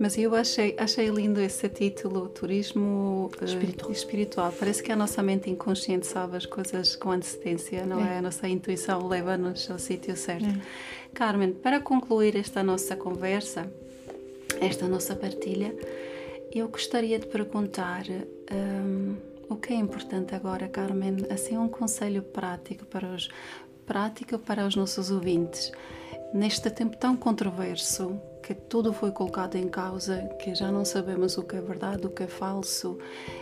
Mas 0.00 0.16
eu 0.16 0.34
achei, 0.34 0.74
achei 0.78 1.10
lindo 1.10 1.38
esse 1.42 1.68
título, 1.68 2.30
Turismo 2.30 3.30
eh, 3.38 3.44
espiritual. 3.44 3.92
Espiritual. 3.92 4.54
Parece 4.58 4.82
que 4.82 4.90
a 4.90 4.96
nossa 4.96 5.22
mente 5.22 5.50
inconsciente 5.50 6.06
sabe 6.06 6.38
as 6.38 6.46
coisas 6.46 6.96
com 6.96 7.10
antecedência, 7.10 7.84
não 7.84 8.00
é? 8.00 8.14
é? 8.14 8.16
A 8.16 8.22
nossa 8.22 8.48
intuição 8.48 9.06
leva-nos 9.06 9.70
ao 9.70 9.78
sítio 9.78 10.16
certo. 10.16 10.46
É. 10.46 10.60
Carmen, 11.12 11.52
para 11.52 11.80
concluir 11.80 12.34
esta 12.34 12.62
nossa 12.62 12.96
conversa, 12.96 13.70
esta 14.58 14.88
nossa 14.88 15.14
partilha, 15.14 15.76
eu 16.50 16.66
gostaria 16.68 17.18
de 17.18 17.26
perguntar 17.26 18.04
um, 18.50 19.16
o 19.50 19.56
que 19.56 19.74
é 19.74 19.76
importante 19.76 20.34
agora, 20.34 20.66
Carmen, 20.66 21.26
assim 21.28 21.58
um 21.58 21.68
conselho 21.68 22.22
prático 22.22 22.86
para 22.86 23.06
os 23.06 23.28
prático 23.84 24.38
para 24.38 24.66
os 24.66 24.74
nossos 24.76 25.10
ouvintes 25.10 25.70
neste 26.32 26.70
tempo 26.70 26.96
tão 26.96 27.16
controverso 27.16 28.18
que 28.42 28.54
tudo 28.54 28.92
foi 28.92 29.10
colocado 29.10 29.56
em 29.56 29.68
causa, 29.68 30.18
que 30.38 30.54
já 30.54 30.70
não 30.70 30.84
sabemos 30.84 31.36
o 31.38 31.42
que 31.42 31.56
é 31.56 31.60
verdade, 31.60 32.06
o 32.06 32.10
que 32.10 32.24
é 32.24 32.26
falso 32.26 32.98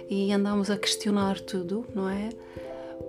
e 0.08 0.32
andamos 0.32 0.70
a 0.70 0.76
questionar 0.76 1.40
tudo, 1.40 1.86
não 1.94 2.08
é? 2.08 2.30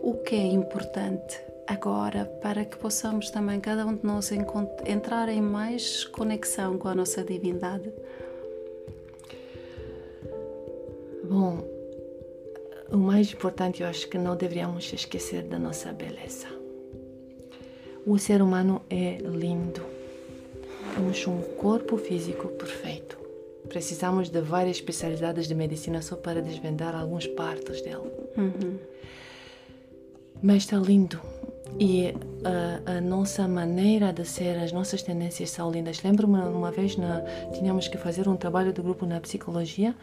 O 0.02 0.14
que 0.16 0.36
é 0.36 0.46
importante 0.46 1.40
agora 1.68 2.26
para 2.42 2.66
que 2.66 2.78
possamos 2.78 3.30
também, 3.30 3.60
cada 3.60 3.86
um 3.86 3.96
de 3.96 4.06
nós, 4.06 4.32
entrar 4.86 5.30
em 5.30 5.42
mais 5.42 6.06
conexão 6.06 6.78
com 6.78 6.88
a 6.88 6.96
nossa 6.96 7.24
divindade? 7.24 7.92
Bom, 11.24 11.64
o 12.92 12.98
mais 12.98 13.32
importante 13.32 13.84
eu 13.84 13.90
acho 13.90 14.08
que 14.08 14.18
não 14.18 14.36
deveríamos 14.36 14.92
esquecer 14.94 15.44
da 15.44 15.60
nossa 15.60 15.92
beleza. 15.92 16.48
O 18.06 18.18
ser 18.18 18.42
humano 18.42 18.82
é 18.90 19.18
lindo 19.18 19.99
temos 20.90 21.26
um 21.28 21.42
corpo 21.58 21.98
físico 21.98 22.48
perfeito. 22.50 23.18
Precisamos 23.68 24.30
de 24.30 24.42
várias 24.42 24.78
especialidades 24.78 25.48
de 25.48 25.56
medicina 25.56 26.02
só 26.02 26.16
para 26.16 26.42
desvendar 26.42 26.96
alguns 26.96 27.28
partos 27.28 27.82
dele. 27.82 28.12
Uhum. 28.38 28.78
Mas 30.42 30.64
está 30.64 30.78
lindo. 30.78 31.20
E 31.80 32.14
a, 32.44 32.98
a, 32.98 33.02
nossa 33.02 33.48
maneira 33.48 34.12
de 34.12 34.26
ser, 34.26 34.58
as 34.58 34.72
nossas 34.72 35.04
tendências 35.04 35.52
são 35.52 35.70
lindas. 35.72 36.02
Lembro-me 36.02 36.40
uma 36.40 36.72
vez 36.72 36.98
na, 36.98 37.22
tínhamos 37.54 37.88
que 37.88 37.98
fazer 37.98 38.28
um 38.28 38.36
trabalho 38.36 38.74
de 38.74 38.82
grupo 38.82 39.06
na 39.06 39.20
psicologia 39.20 39.96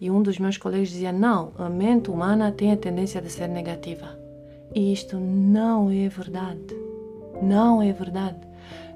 e 0.00 0.10
um 0.10 0.22
dos 0.22 0.38
meus 0.38 0.58
colegas 0.58 0.88
dizia: 0.88 1.12
Não, 1.12 1.52
a 1.56 1.68
mente 1.68 2.10
humana 2.10 2.50
tem 2.50 2.72
a 2.72 2.76
tendência 2.76 3.20
de 3.20 3.30
ser 3.30 3.48
negativa. 3.48 4.18
E 4.74 4.92
isto 4.92 5.18
não 5.18 5.90
é 5.90 6.08
verdade. 6.08 6.74
Não 7.40 7.80
é 7.80 7.92
verdade. 7.92 8.51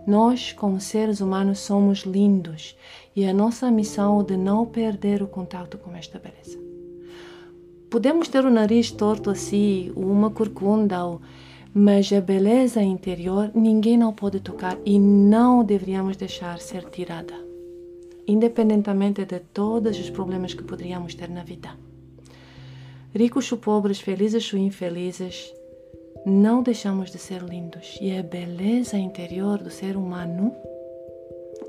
Nós, 0.07 0.53
como 0.53 0.81
seres 0.81 1.21
humanos, 1.21 1.59
somos 1.59 2.01
lindos 2.01 2.77
e 3.15 3.25
a 3.27 3.35
nossa 3.35 3.71
missão 3.71 4.21
é 4.21 4.25
de 4.25 4.37
não 4.37 4.65
perder 4.65 5.23
o 5.23 5.27
contato 5.27 5.79
com 5.79 5.95
esta 5.97 6.19
beleza. 6.19 6.59
Podemos 7.91 8.29
ter 8.29 8.45
o 8.45 8.51
nariz 8.51 8.91
torto 8.91 9.31
assim, 9.31 9.93
uma 9.97 10.31
corcunda, 10.31 10.99
Mas 11.75 12.11
a 12.11 12.23
beleza 12.23 12.81
interior 12.83 13.51
ninguém 13.55 13.99
não 13.99 14.13
pode 14.13 14.41
tocar 14.41 14.79
e 14.85 14.99
não 14.99 15.63
deveríamos 15.63 16.17
deixar 16.17 16.59
ser 16.59 16.89
tirada, 16.89 17.35
independentemente 18.27 19.27
de 19.27 19.41
todos 19.41 19.99
os 19.99 20.09
problemas 20.09 20.55
que 20.55 20.63
poderíamos 20.63 21.15
ter 21.15 21.29
na 21.29 21.43
vida. 21.43 21.71
Ricos 23.15 23.53
ou 23.53 23.59
pobres, 23.59 24.01
felizes 24.01 24.51
ou 24.55 24.59
infelizes, 24.59 25.53
não 26.27 26.61
deixamos 26.61 27.13
de 27.13 27.19
ser 27.19 27.41
lindos 27.41 27.97
e 28.01 28.11
a 28.19 28.21
beleza 28.21 28.99
interior 28.99 29.63
do 29.63 29.71
ser 29.71 29.97
humano 29.97 30.53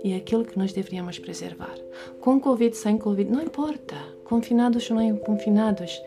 é 0.04 0.16
aquilo 0.16 0.44
que 0.44 0.58
nós 0.58 0.74
deveríamos 0.74 1.20
preservar. 1.20 1.76
Com 2.20 2.40
Covid, 2.40 2.76
sem 2.76 2.98
Covid, 2.98 3.30
não 3.30 3.44
importa. 3.44 3.96
Confinados 4.26 4.90
ou 4.90 4.98
não 4.98 5.16
confinados. 5.18 6.02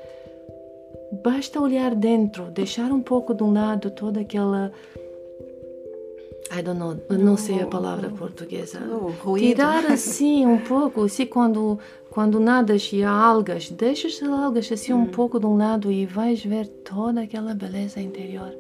Basta 1.23 1.61
olhar 1.61 1.95
dentro, 1.95 2.51
deixar 2.51 2.91
um 2.91 3.01
pouco 3.01 3.35
de 3.35 3.45
um 3.45 3.53
lado 3.53 3.89
toda 3.93 4.21
aquela. 4.21 4.73
I 6.53 6.63
don't 6.63 6.79
know, 6.79 6.97
não 7.17 7.37
sei 7.37 7.63
a 7.63 7.67
palavra 7.67 8.11
portuguesa. 8.11 8.81
Tirar 9.39 9.87
assim 9.93 10.45
um 10.45 10.59
pouco, 10.59 11.05
assim 11.05 11.25
quando, 11.25 11.79
quando 12.11 12.41
nadas 12.41 12.91
e 12.93 13.05
há 13.05 13.11
algas, 13.11 13.71
deixa 13.71 14.09
as 14.09 14.21
algas 14.23 14.71
assim 14.73 14.93
um 14.93 15.03
hum. 15.03 15.07
pouco 15.07 15.39
de 15.39 15.47
um 15.47 15.57
lado 15.57 15.93
e 15.93 16.05
vais 16.07 16.45
ver 16.45 16.67
toda 16.67 17.23
aquela 17.23 17.55
beleza 17.55 18.01
interior 18.01 18.53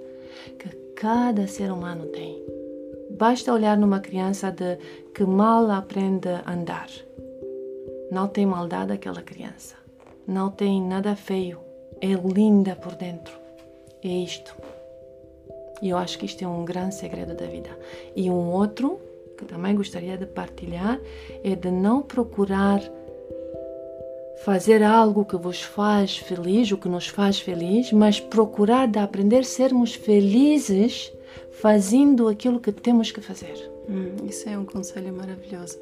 que 0.58 0.68
cada 0.94 1.48
ser 1.48 1.72
humano 1.72 2.06
tem. 2.06 2.40
Basta 3.10 3.52
olhar 3.52 3.76
numa 3.76 3.98
criança 3.98 4.52
de 4.52 4.78
que 5.12 5.24
mal 5.24 5.68
aprende 5.70 6.28
a 6.28 6.52
andar. 6.52 6.88
Não 8.10 8.28
tem 8.28 8.46
maldade 8.46 8.92
aquela 8.92 9.20
criança. 9.20 9.74
Não 10.26 10.50
tem 10.50 10.80
nada 10.80 11.16
feio. 11.16 11.58
É 12.00 12.08
linda 12.08 12.76
por 12.76 12.94
dentro. 12.94 13.34
É 14.02 14.08
isto. 14.08 14.54
E 15.82 15.90
eu 15.90 15.96
acho 15.96 16.18
que 16.18 16.26
isto 16.26 16.42
é 16.44 16.48
um 16.48 16.64
grande 16.64 16.94
segredo 16.94 17.34
da 17.34 17.46
vida. 17.46 17.70
E 18.14 18.30
um 18.30 18.50
outro 18.50 19.00
que 19.36 19.44
também 19.44 19.74
gostaria 19.74 20.18
de 20.18 20.26
partilhar 20.26 21.00
é 21.42 21.54
de 21.54 21.70
não 21.70 22.02
procurar 22.02 22.80
fazer 24.44 24.82
algo 24.82 25.24
que 25.24 25.36
vos 25.36 25.62
faz 25.62 26.16
feliz, 26.16 26.70
o 26.72 26.78
que 26.78 26.88
nos 26.88 27.08
faz 27.08 27.40
feliz, 27.40 27.92
mas 27.92 28.18
procurar 28.18 28.88
de 28.88 28.98
aprender 28.98 29.40
a 29.40 29.44
sermos 29.44 29.94
felizes 29.94 31.12
fazendo 31.52 32.28
aquilo 32.28 32.58
que 32.58 32.72
temos 32.72 33.12
que 33.12 33.20
fazer. 33.20 33.70
Hum, 33.88 34.26
isso 34.26 34.48
é 34.48 34.58
um 34.58 34.64
conselho 34.64 35.12
maravilhoso. 35.12 35.78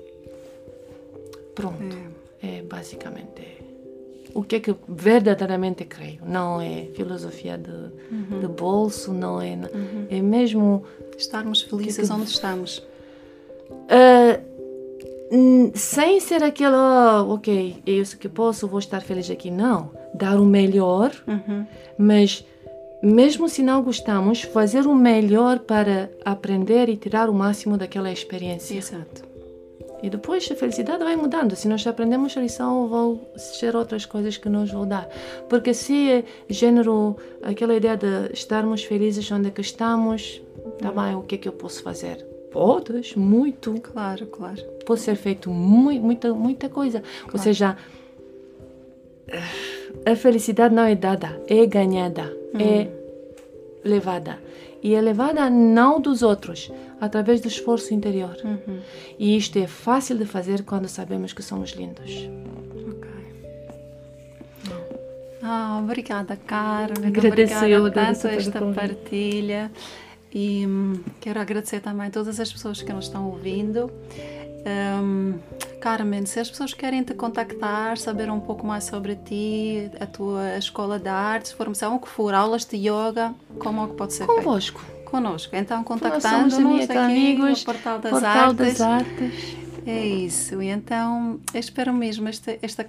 Pronto. 1.55 1.97
É, 2.43 2.59
é 2.59 2.63
basicamente 2.63 3.58
o 4.35 4.43
que 4.43 4.57
é 4.57 4.61
que 4.61 4.75
verdadeiramente 4.89 5.85
creio. 5.85 6.21
Não 6.25 6.61
é 6.61 6.89
filosofia 6.95 7.59
de, 7.59 7.71
uhum. 7.71 8.41
de 8.41 8.49
bolso, 8.49 9.13
não 9.13 9.41
é. 9.41 9.55
Uhum. 9.55 10.07
É 10.11 10.21
mesmo. 10.21 10.85
Estarmos 11.17 11.63
felizes 11.63 12.09
que, 12.09 12.15
onde 12.15 12.31
estamos. 12.31 12.79
Uh, 13.69 14.49
sem 15.75 16.21
ser 16.21 16.43
aquele, 16.43 16.75
oh, 16.75 17.35
ok, 17.35 17.83
é 17.87 17.91
isso 17.91 18.17
que 18.17 18.29
posso, 18.29 18.67
vou 18.67 18.79
estar 18.79 19.01
feliz 19.01 19.31
aqui. 19.31 19.51
Não. 19.51 19.91
Dar 20.15 20.41
o 20.41 20.45
melhor, 20.45 21.13
uhum. 21.27 21.67
mas 21.99 22.45
mesmo 23.03 23.49
se 23.49 23.63
não 23.63 23.83
gostamos, 23.83 24.43
fazer 24.43 24.87
o 24.87 24.95
melhor 24.95 25.61
para 25.61 26.11
aprender 26.25 26.89
e 26.89 26.97
tirar 26.97 27.29
o 27.29 27.35
máximo 27.35 27.77
daquela 27.77 28.11
experiência. 28.11 28.77
Exato. 28.77 29.23
E 30.03 30.09
depois 30.09 30.49
a 30.51 30.55
felicidade 30.55 31.03
vai 31.03 31.17
mudando. 31.17 31.57
Se 31.57 31.67
nós 31.67 31.87
aprendemos 31.87 32.37
a 32.37 32.41
lição, 32.41 32.89
vão 32.89 33.21
ser 33.37 33.75
outras 33.75 34.07
coisas 34.07 34.37
que 34.37 34.49
nos 34.49 34.71
vão 34.71 34.87
dar. 34.87 35.09
Porque 35.49 35.75
se 35.75 36.11
é 36.11 36.25
género, 36.49 37.17
aquela 37.43 37.75
ideia 37.75 37.97
de 37.97 38.33
estarmos 38.33 38.85
felizes 38.85 39.31
onde 39.33 39.49
é 39.49 39.51
que 39.51 39.61
estamos, 39.61 40.41
tá 40.79 40.93
bem, 40.93 41.17
o 41.17 41.23
que 41.23 41.35
é 41.35 41.39
que 41.39 41.49
eu 41.49 41.53
posso 41.53 41.83
fazer? 41.83 42.25
Podes, 42.53 43.15
muito. 43.15 43.75
Claro, 43.81 44.27
claro. 44.27 44.63
Pode 44.87 45.01
ser 45.01 45.17
feito 45.17 45.51
muito, 45.51 46.03
muita, 46.03 46.35
muita 46.35 46.69
coisa. 46.69 47.01
Claro. 47.01 47.31
Ou 47.33 47.39
seja, 47.39 47.77
a 50.07 50.17
felicidade 50.17 50.75
não 50.75 50.85
é 50.85 50.95
dada, 50.95 51.41
é 51.49 51.67
ganhada, 51.67 52.35
hum. 52.55 52.59
é 52.61 52.89
levada. 53.85 54.39
E 54.83 54.95
é 54.95 55.01
levada 55.01 55.51
não 55.51 56.01
dos 56.01 56.23
outros, 56.23 56.71
através 57.01 57.41
do 57.41 57.49
esforço 57.49 57.93
interior. 57.93 58.37
Uhum. 58.45 58.81
E 59.19 59.37
isto 59.37 59.59
é 59.59 59.67
fácil 59.67 60.17
de 60.17 60.25
fazer 60.25 60.63
quando 60.63 60.89
sabemos 60.89 61.33
que 61.33 61.43
somos 61.43 61.71
lindos. 61.71 62.29
Ah, 65.43 65.81
obrigada, 65.83 66.37
Carmen. 66.37 67.09
Agradeço 67.09 67.57
obrigada 67.57 67.69
eu, 67.69 67.91
tanto 67.91 68.29
esta 68.29 68.61
partilha. 68.73 69.71
E 70.33 70.67
hum, 70.67 71.01
quero 71.21 71.41
agradecer 71.41 71.81
também 71.81 72.09
a 72.09 72.11
todas 72.11 72.39
as 72.39 72.53
pessoas 72.53 72.83
que 72.83 72.93
nos 72.93 73.07
estão 73.07 73.29
ouvindo. 73.31 73.91
Um, 74.67 75.39
Carmen, 75.81 76.27
se 76.27 76.41
as 76.41 76.51
pessoas 76.51 76.75
querem 76.75 77.03
te 77.03 77.15
contactar, 77.15 77.97
saber 77.99 78.31
um 78.31 78.41
pouco 78.41 78.67
mais 78.67 78.85
sobre 78.85 79.17
ti, 79.17 79.91
a 80.01 80.07
tua 80.07 80.57
escola 80.59 80.99
de 80.99 81.09
artes, 81.09 81.53
formação, 81.53 81.97
o 81.97 81.99
que 82.01 82.09
for, 82.09 82.35
aulas 82.35 82.65
de 82.65 82.77
yoga, 82.77 83.35
como 83.59 83.85
é 83.85 83.89
que 83.89 83.95
pode 83.95 84.15
ser 84.15 84.27
Convosco. 84.27 84.81
feito? 84.81 84.99
Connosco. 85.05 85.57
Então, 85.57 85.83
contactando-nos 85.83 86.85
aqui 86.85 86.99
amigos, 86.99 87.61
no 87.61 87.65
Portal 87.65 87.99
das 87.99 88.11
Portal 88.11 88.51
Artes. 88.51 88.79
Das 88.79 88.81
Artes. 88.81 89.57
É 89.87 90.07
isso. 90.07 90.61
E 90.61 90.69
então, 90.69 91.41
espero 91.55 91.95
mesmo, 91.95 92.29
esta, 92.29 92.59
esta, 92.61 92.87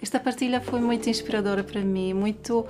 esta 0.00 0.18
partilha 0.18 0.60
foi 0.60 0.80
muito 0.80 1.08
inspiradora 1.08 1.62
para 1.62 1.80
mim, 1.80 2.12
muito 2.12 2.66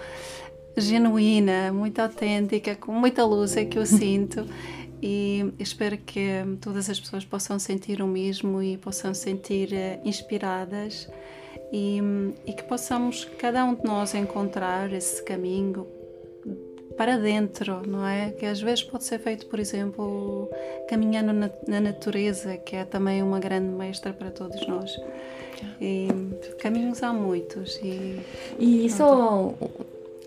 genuína, 0.77 1.73
muito 1.73 1.99
autêntica, 2.01 2.75
com 2.75 2.93
muita 2.93 3.25
luz 3.25 3.57
é 3.57 3.65
que 3.65 3.79
eu 3.79 3.85
sinto 3.87 4.47
e 5.03 5.53
espero 5.59 5.99
que 5.99 6.29
todas 6.61 6.89
as 6.89 7.01
pessoas 7.01 7.25
possam 7.25 7.59
sentir 7.59 8.01
o 8.01 8.07
mesmo 8.07 8.63
e 8.63 8.77
possam 8.77 9.13
sentir 9.13 9.71
uh, 9.73 10.09
inspiradas 10.09 11.09
e, 11.73 12.01
e, 12.47 12.53
que 12.53 12.63
possamos 12.63 13.25
cada 13.39 13.65
um 13.65 13.75
de 13.75 13.85
nós 13.85 14.15
encontrar 14.15 14.93
esse 14.93 15.23
caminho 15.25 15.87
para 16.97 17.17
dentro, 17.17 17.83
não 17.87 18.07
é? 18.07 18.31
Que 18.31 18.47
às 18.47 18.61
vezes 18.61 18.85
pode 18.85 19.05
ser 19.05 19.19
feito, 19.19 19.47
por 19.47 19.59
exemplo, 19.59 20.49
caminhando 20.89 21.33
na, 21.33 21.51
na 21.67 21.81
natureza, 21.81 22.57
que 22.59 22.77
é 22.77 22.85
também 22.85 23.23
uma 23.23 23.41
grande 23.41 23.75
mestra 23.75 24.13
para 24.13 24.31
todos 24.31 24.65
nós. 24.69 24.95
E 25.81 26.09
caminhos 26.61 27.03
há 27.03 27.13
muitos. 27.13 27.77
E, 27.83 28.21
e 28.59 28.91
só 28.91 29.55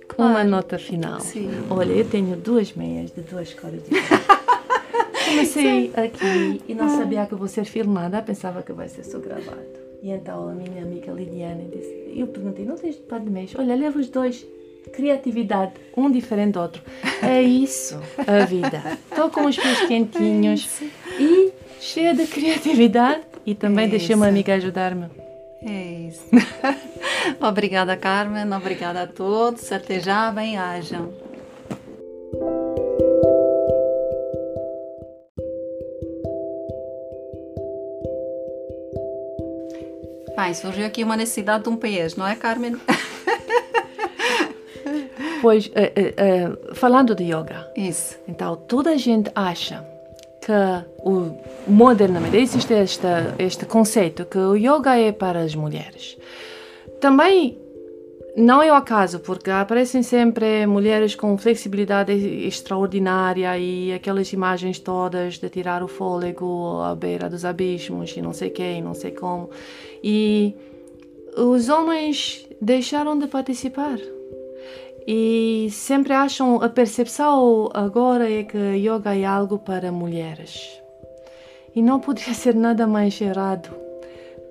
claro. 0.08 0.32
uma 0.32 0.44
nota 0.44 0.78
final. 0.78 1.20
Sim. 1.22 1.50
Olha, 1.70 1.94
eu 1.94 2.10
tenho 2.10 2.36
duas 2.36 2.74
meias 2.74 3.12
de 3.12 3.22
duas 3.22 3.54
cores 3.54 3.82
diferentes. 3.84 4.26
Comecei 5.36 5.92
aqui 5.96 6.62
e 6.68 6.74
não 6.74 6.90
sabia 6.90 7.26
que 7.26 7.36
vou 7.36 7.48
ser 7.48 7.66
filmada, 7.66 8.22
pensava 8.22 8.64
que 8.64 8.72
vai 8.72 8.88
ser 8.88 9.04
só 9.04 9.20
gravado. 9.20 9.62
E 10.02 10.12
então 10.12 10.48
a 10.48 10.54
minha 10.54 10.84
amiga 10.84 11.12
Lidiane 11.12 11.68
disse, 11.72 12.14
eu 12.16 12.28
perguntei, 12.28 12.66
não 12.66 12.76
tens 12.76 12.96
par 12.96 13.20
de 13.20 13.30
meias? 13.30 13.54
Olha, 13.58 13.76
leva 13.76 14.00
os 14.00 14.08
dois. 14.10 14.46
Criatividade, 14.94 15.74
um 15.98 16.12
diferente 16.12 16.54
do 16.54 16.62
outro. 16.62 16.82
É 17.24 17.42
isso 17.42 18.00
a 18.28 18.46
vida. 18.46 19.00
Estou 19.10 19.32
com 19.32 19.46
os 19.46 19.58
pés 19.58 19.88
quentinhos 19.88 20.80
é 20.82 21.24
e 21.24 21.54
cheia 21.80 22.14
de 22.14 22.28
criatividade 22.28 23.22
e 23.46 23.56
também 23.56 23.86
é 23.86 23.88
deixei 23.88 24.16
uma 24.16 24.28
amiga 24.28 24.54
ajudar-me. 24.54 25.08
É 25.66 26.08
isso. 26.08 26.24
obrigada, 27.42 27.98
Carmen. 27.98 28.54
Obrigada 28.54 29.02
a 29.02 29.08
todos. 29.08 29.72
Até 29.72 30.00
já. 30.00 30.32
Bem-ajam. 30.32 31.12
Pai, 40.36 40.54
surgiu 40.54 40.86
aqui 40.86 41.04
uma 41.04 41.16
necessidade 41.16 41.64
de 41.64 41.70
um 41.70 41.78
peixe, 41.78 42.18
não 42.18 42.28
é, 42.28 42.36
Carmen? 42.36 42.76
Pois, 45.42 45.70
é, 45.76 46.14
é, 46.18 46.74
falando 46.74 47.14
de 47.14 47.24
yoga. 47.26 47.72
Isso. 47.76 48.18
Então, 48.28 48.56
toda 48.56 48.92
a 48.92 48.98
gente 48.98 49.30
acha 49.36 49.86
que 50.42 50.52
o 51.04 51.38
modernamente 51.68 52.38
existe 52.38 52.74
este, 52.74 53.06
este 53.38 53.66
conceito 53.66 54.26
que 54.26 54.40
o 54.40 54.56
yoga 54.56 54.98
é 54.98 55.12
para 55.12 55.42
as 55.42 55.54
mulheres. 55.54 56.18
Também 57.00 57.60
não 58.38 58.62
é 58.62 58.70
o 58.70 58.76
acaso, 58.76 59.20
porque 59.22 59.50
aparecem 59.50 60.04
sempre 60.04 60.66
mulheres 60.66 61.16
com 61.16 61.38
flexibilidade 61.38 62.12
extraordinária 62.12 63.58
e 63.58 63.94
aquelas 63.94 64.34
imagens 64.34 64.78
todas 64.78 65.38
de 65.38 65.50
tirar 65.50 65.82
o 65.82 65.88
fôlego 65.88 66.82
à 66.82 66.94
beira 66.94 67.30
dos 67.30 67.46
abismos 67.46 68.12
e 68.18 68.22
não 68.22 68.34
sei 68.34 68.50
quem, 68.50 68.82
não 68.82 68.94
sei 68.94 69.12
como. 69.12 69.50
E 70.04 70.54
os 71.38 71.70
homens 71.70 72.46
deixaram 72.62 73.18
de 73.18 73.28
participar. 73.28 73.98
E 75.08 75.70
sempre 75.72 76.12
acham 76.12 76.62
a 76.62 76.68
percepção 76.68 77.70
agora 77.74 78.30
é 78.30 78.44
que 78.44 78.58
yoga 78.58 79.16
é 79.16 79.24
algo 79.24 79.60
para 79.60 79.94
mulheres. 79.94 80.82
E 81.74 81.82
não 81.82 82.02
poderia 82.02 82.34
ser 82.36 82.54
nada 82.54 82.86
mais 82.86 83.22
errado 83.22 83.85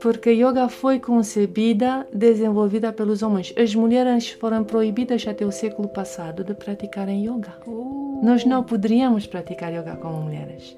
porque 0.04 0.32
yoga 0.32 0.68
foi 0.68 1.00
concebida, 1.00 2.06
desenvolvida 2.12 2.92
pelos 2.92 3.22
homens. 3.22 3.54
As 3.56 3.74
mulheres 3.74 4.28
foram 4.32 4.62
proibidas 4.62 5.26
até 5.26 5.46
o 5.46 5.50
século 5.50 5.88
passado 5.88 6.44
de 6.44 6.52
praticarem 6.52 7.24
yoga. 7.24 7.54
Uh. 7.66 8.20
Nós 8.22 8.44
não 8.44 8.62
poderíamos 8.62 9.26
praticar 9.26 9.72
yoga 9.72 9.96
como 9.96 10.20
mulheres. 10.20 10.76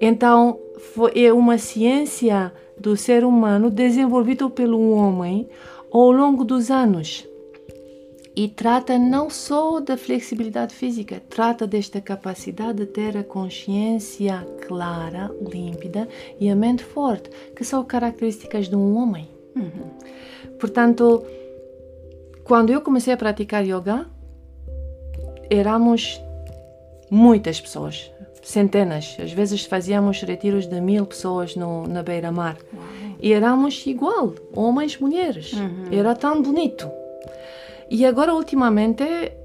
Então, 0.00 0.56
foi, 0.78 1.24
é 1.24 1.32
uma 1.32 1.58
ciência 1.58 2.52
do 2.78 2.96
ser 2.96 3.24
humano 3.24 3.72
desenvolvido 3.72 4.48
pelo 4.48 4.92
homem 4.92 5.48
ao 5.90 6.12
longo 6.12 6.44
dos 6.44 6.70
anos. 6.70 7.26
E 8.38 8.46
trata 8.46 8.96
não 8.96 9.28
só 9.28 9.80
da 9.80 9.96
flexibilidade 9.96 10.72
física, 10.72 11.20
trata 11.28 11.66
desta 11.66 12.00
capacidade 12.00 12.78
de 12.78 12.86
ter 12.86 13.16
a 13.16 13.24
consciência 13.24 14.46
clara, 14.64 15.28
límpida 15.52 16.08
e 16.38 16.48
a 16.48 16.54
mente 16.54 16.84
forte, 16.84 17.28
que 17.56 17.64
são 17.64 17.84
características 17.84 18.68
de 18.68 18.76
um 18.76 18.96
homem. 18.96 19.28
Uhum. 19.56 20.52
Portanto, 20.56 21.26
quando 22.44 22.70
eu 22.70 22.80
comecei 22.80 23.12
a 23.12 23.16
praticar 23.16 23.66
yoga, 23.66 24.06
éramos 25.50 26.20
muitas 27.10 27.60
pessoas, 27.60 28.08
centenas. 28.44 29.16
Às 29.20 29.32
vezes 29.32 29.64
fazíamos 29.64 30.22
retiros 30.22 30.64
de 30.68 30.80
mil 30.80 31.04
pessoas 31.06 31.56
no, 31.56 31.88
na 31.88 32.04
beira-mar. 32.04 32.56
E 33.20 33.32
éramos 33.32 33.84
igual, 33.84 34.32
homens, 34.54 34.96
mulheres. 34.96 35.54
Uhum. 35.54 35.88
Era 35.90 36.14
tão 36.14 36.40
bonito. 36.40 36.88
E 37.90 38.04
agora, 38.04 38.34
ultimamente, 38.34 39.02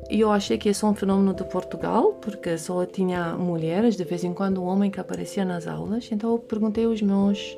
eu 0.09 0.31
achei 0.31 0.57
que 0.57 0.69
é 0.69 0.85
um 0.85 0.93
fenômeno 0.93 1.33
de 1.33 1.43
Portugal, 1.45 2.13
porque 2.21 2.57
só 2.57 2.85
tinha 2.85 3.37
mulheres, 3.37 3.95
de 3.95 4.03
vez 4.03 4.23
em 4.23 4.33
quando 4.33 4.61
um 4.61 4.65
homem 4.65 4.91
que 4.91 4.99
aparecia 4.99 5.45
nas 5.45 5.65
aulas. 5.65 6.09
Então, 6.11 6.31
eu 6.31 6.39
perguntei 6.39 6.85
aos 6.85 7.01
meus 7.01 7.57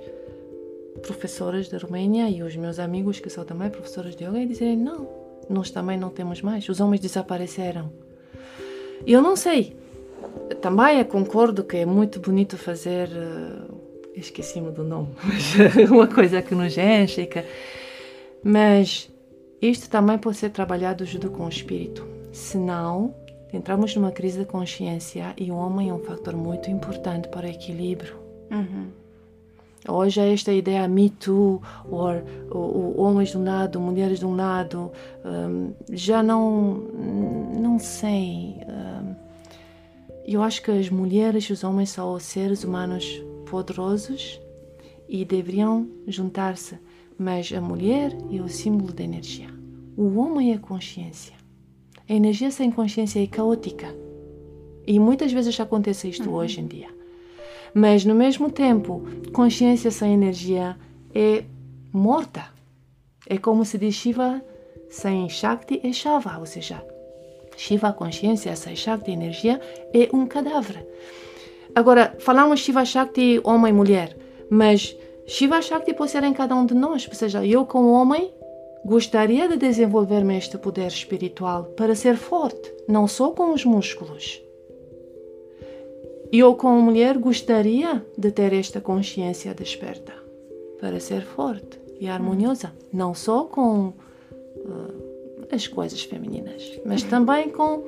professores 1.02 1.68
da 1.70 1.78
Romênia 1.78 2.30
e 2.30 2.42
os 2.42 2.56
meus 2.56 2.80
amigos 2.80 3.20
que 3.20 3.30
são 3.30 3.44
também 3.44 3.70
professores 3.70 4.16
de 4.16 4.24
yoga 4.24 4.40
e 4.40 4.46
dizem 4.46 4.78
não, 4.78 5.08
nós 5.50 5.70
também 5.70 5.98
não 5.98 6.10
temos 6.10 6.42
mais, 6.42 6.68
os 6.70 6.80
homens 6.80 7.02
desapareceram. 7.02 7.92
E 9.06 9.12
eu 9.12 9.22
não 9.22 9.36
sei, 9.36 9.76
também 10.62 11.04
concordo 11.04 11.64
que 11.64 11.78
é 11.78 11.86
muito 11.86 12.20
bonito 12.20 12.58
fazer, 12.58 13.10
uh, 13.10 13.76
esqueci-me 14.16 14.72
do 14.72 14.84
nome, 14.84 15.10
mas 15.24 15.90
uma 15.90 16.08
coisa 16.08 16.42
que 16.42 16.56
nos 16.56 16.78
enche, 16.78 17.26
que, 17.26 17.44
mas 18.44 19.10
isto 19.70 19.90
também 19.90 20.18
pode 20.18 20.38
ser 20.38 20.50
trabalhado 20.50 21.06
junto 21.06 21.30
com 21.30 21.46
o 21.46 21.50
espírito. 21.50 22.06
Senão, 22.32 23.14
entramos 23.54 23.96
numa 23.96 24.12
crise 24.12 24.40
de 24.40 24.46
consciência 24.46 25.34
e 25.38 25.52
o 25.52 25.56
homem 25.56 25.90
é 25.90 25.94
um 25.94 26.00
fator 26.00 26.36
muito 26.36 26.70
importante 26.70 27.28
para 27.30 27.48
o 27.48 27.50
equilíbrio. 27.50 28.16
Uhum. 28.52 28.88
Hoje 29.88 30.20
é 30.20 30.34
esta 30.34 30.52
ideia 30.52 30.88
Me 30.88 31.12
Too, 31.12 31.62
ou, 31.90 32.10
ou, 32.50 33.00
homens 33.00 33.30
de 33.30 33.38
um 33.38 33.44
lado, 33.44 33.80
mulheres 33.80 34.20
de 34.20 34.26
um 34.26 34.36
lado, 34.36 34.92
um, 35.24 35.74
já 35.92 36.24
não, 36.24 36.74
não 37.60 37.78
sei. 37.78 38.58
Um, 38.68 39.16
eu 40.26 40.42
acho 40.42 40.64
que 40.64 40.72
as 40.72 40.90
mulheres 40.90 41.44
e 41.46 41.54
os 41.54 41.64
homens 41.64 41.92
são 41.92 42.20
seres 42.20 42.64
humanos 42.64 43.24
poderosos 43.46 44.42
e 45.08 45.24
deveriam 45.24 45.88
juntar-se, 46.08 46.80
mas 47.16 47.54
a 47.54 47.62
mulher 47.62 48.12
é 48.32 48.42
o 48.42 48.50
símbolo 48.50 48.92
da 48.92 49.04
energia. 49.04 49.55
O 49.98 50.20
homem 50.20 50.54
é 50.54 50.58
consciência. 50.58 51.34
A 52.08 52.14
energia 52.14 52.52
sem 52.52 52.70
consciência 52.70 53.24
é 53.24 53.28
caótica. 53.28 53.88
E 54.86 55.00
muitas 55.00 55.32
vezes 55.32 55.60
acontece 55.60 56.10
isto 56.10 56.30
uhum. 56.30 56.36
hoje 56.36 56.60
em 56.60 56.68
dia. 56.68 56.90
Mas 57.74 58.04
no 58.04 58.14
mesmo 58.14 58.52
tempo, 58.52 59.04
consciência 59.34 59.90
sem 59.92 60.14
energia 60.14 60.78
é 61.14 61.46
morta. 61.94 62.46
É 63.28 63.38
como 63.38 63.64
se 63.64 63.78
diz 63.78 63.96
Shiva 63.96 64.42
sem 64.90 65.30
Shakti 65.30 65.82
é 65.84 65.92
Shava, 65.92 66.38
ou 66.40 66.46
seja, 66.46 66.86
Shiva, 67.58 67.92
consciência, 67.94 68.56
sem 68.56 68.76
Shakti, 68.76 69.12
energia, 69.12 69.60
é 69.94 70.10
um 70.14 70.26
cadáver. 70.28 70.86
Agora, 71.74 72.16
falamos 72.20 72.60
Shiva 72.60 72.86
Shakti, 72.86 73.42
homem 73.44 73.72
e 73.72 73.76
mulher, 73.76 74.18
mas 74.50 74.96
Shiva 75.26 75.62
Shakti 75.62 75.94
pode 75.94 76.12
ser 76.12 76.24
em 76.24 76.34
cada 76.34 76.56
um 76.56 76.66
de 76.66 76.74
nós, 76.74 77.08
ou 77.08 77.14
seja, 77.14 77.46
eu 77.46 77.66
como 77.66 77.92
homem 77.92 78.32
gostaria 78.86 79.48
de 79.48 79.58
desenvolver-me 79.58 80.38
este 80.38 80.60
poder 80.60 80.88
espiritual 80.88 81.64
para 81.76 81.96
ser 81.96 82.16
forte, 82.16 82.72
não 82.88 83.08
só 83.08 83.32
com 83.32 83.52
os 83.52 83.66
músculos. 83.66 84.40
Eu 86.32 86.54
como 86.54 86.80
mulher 86.82 87.18
gostaria 87.18 88.06
de 88.16 88.32
ter 88.32 88.54
esta 88.54 88.80
consciência 88.80 89.56
desperta 89.56 90.14
para 90.80 91.00
ser 91.00 91.24
forte 91.24 91.80
e 92.00 92.08
harmoniosa, 92.08 92.74
não 92.94 93.16
só 93.16 93.46
com 93.46 93.88
uh, 93.88 95.48
as 95.52 95.68
coisas 95.68 96.04
femininas, 96.04 96.80
mas 96.86 97.02
também 97.02 97.50
com 97.50 97.84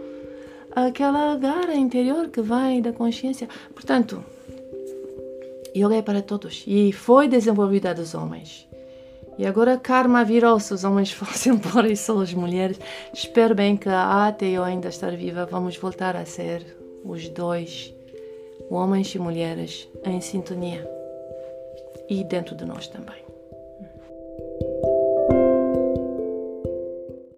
aquela 0.72 1.36
gara 1.36 1.76
interior 1.76 2.30
que 2.30 2.42
vem 2.42 2.82
da 2.82 2.92
consciência. 2.92 3.48
Portanto, 3.72 4.26
yoga 5.76 5.96
é 5.96 6.02
para 6.02 6.24
todos 6.24 6.64
e 6.66 6.92
foi 6.92 7.28
desenvolvida 7.28 7.94
dos 7.94 8.16
homens. 8.16 8.67
E 9.38 9.46
agora 9.46 9.78
karma 9.78 10.24
virou-se, 10.24 10.74
os 10.74 10.84
homens 10.84 11.12
fossem 11.12 11.54
embora 11.54 11.92
e 11.92 11.96
só 11.96 12.20
as 12.20 12.34
mulheres. 12.34 12.80
Espero 13.14 13.54
bem 13.54 13.78
que 13.78 13.90
até 13.90 14.48
eu 14.48 14.64
ainda 14.64 14.90
estar 14.90 15.16
viva, 15.16 15.46
vamos 15.46 15.78
voltar 15.78 16.16
a 16.16 16.26
ser 16.26 16.66
os 17.04 17.30
dois, 17.30 17.94
homens 18.70 19.14
e 19.14 19.20
mulheres, 19.20 19.88
em 20.04 20.20
sintonia. 20.20 20.90
E 22.10 22.24
dentro 22.24 22.56
de 22.56 22.66
nós 22.66 22.88
também. 22.88 23.27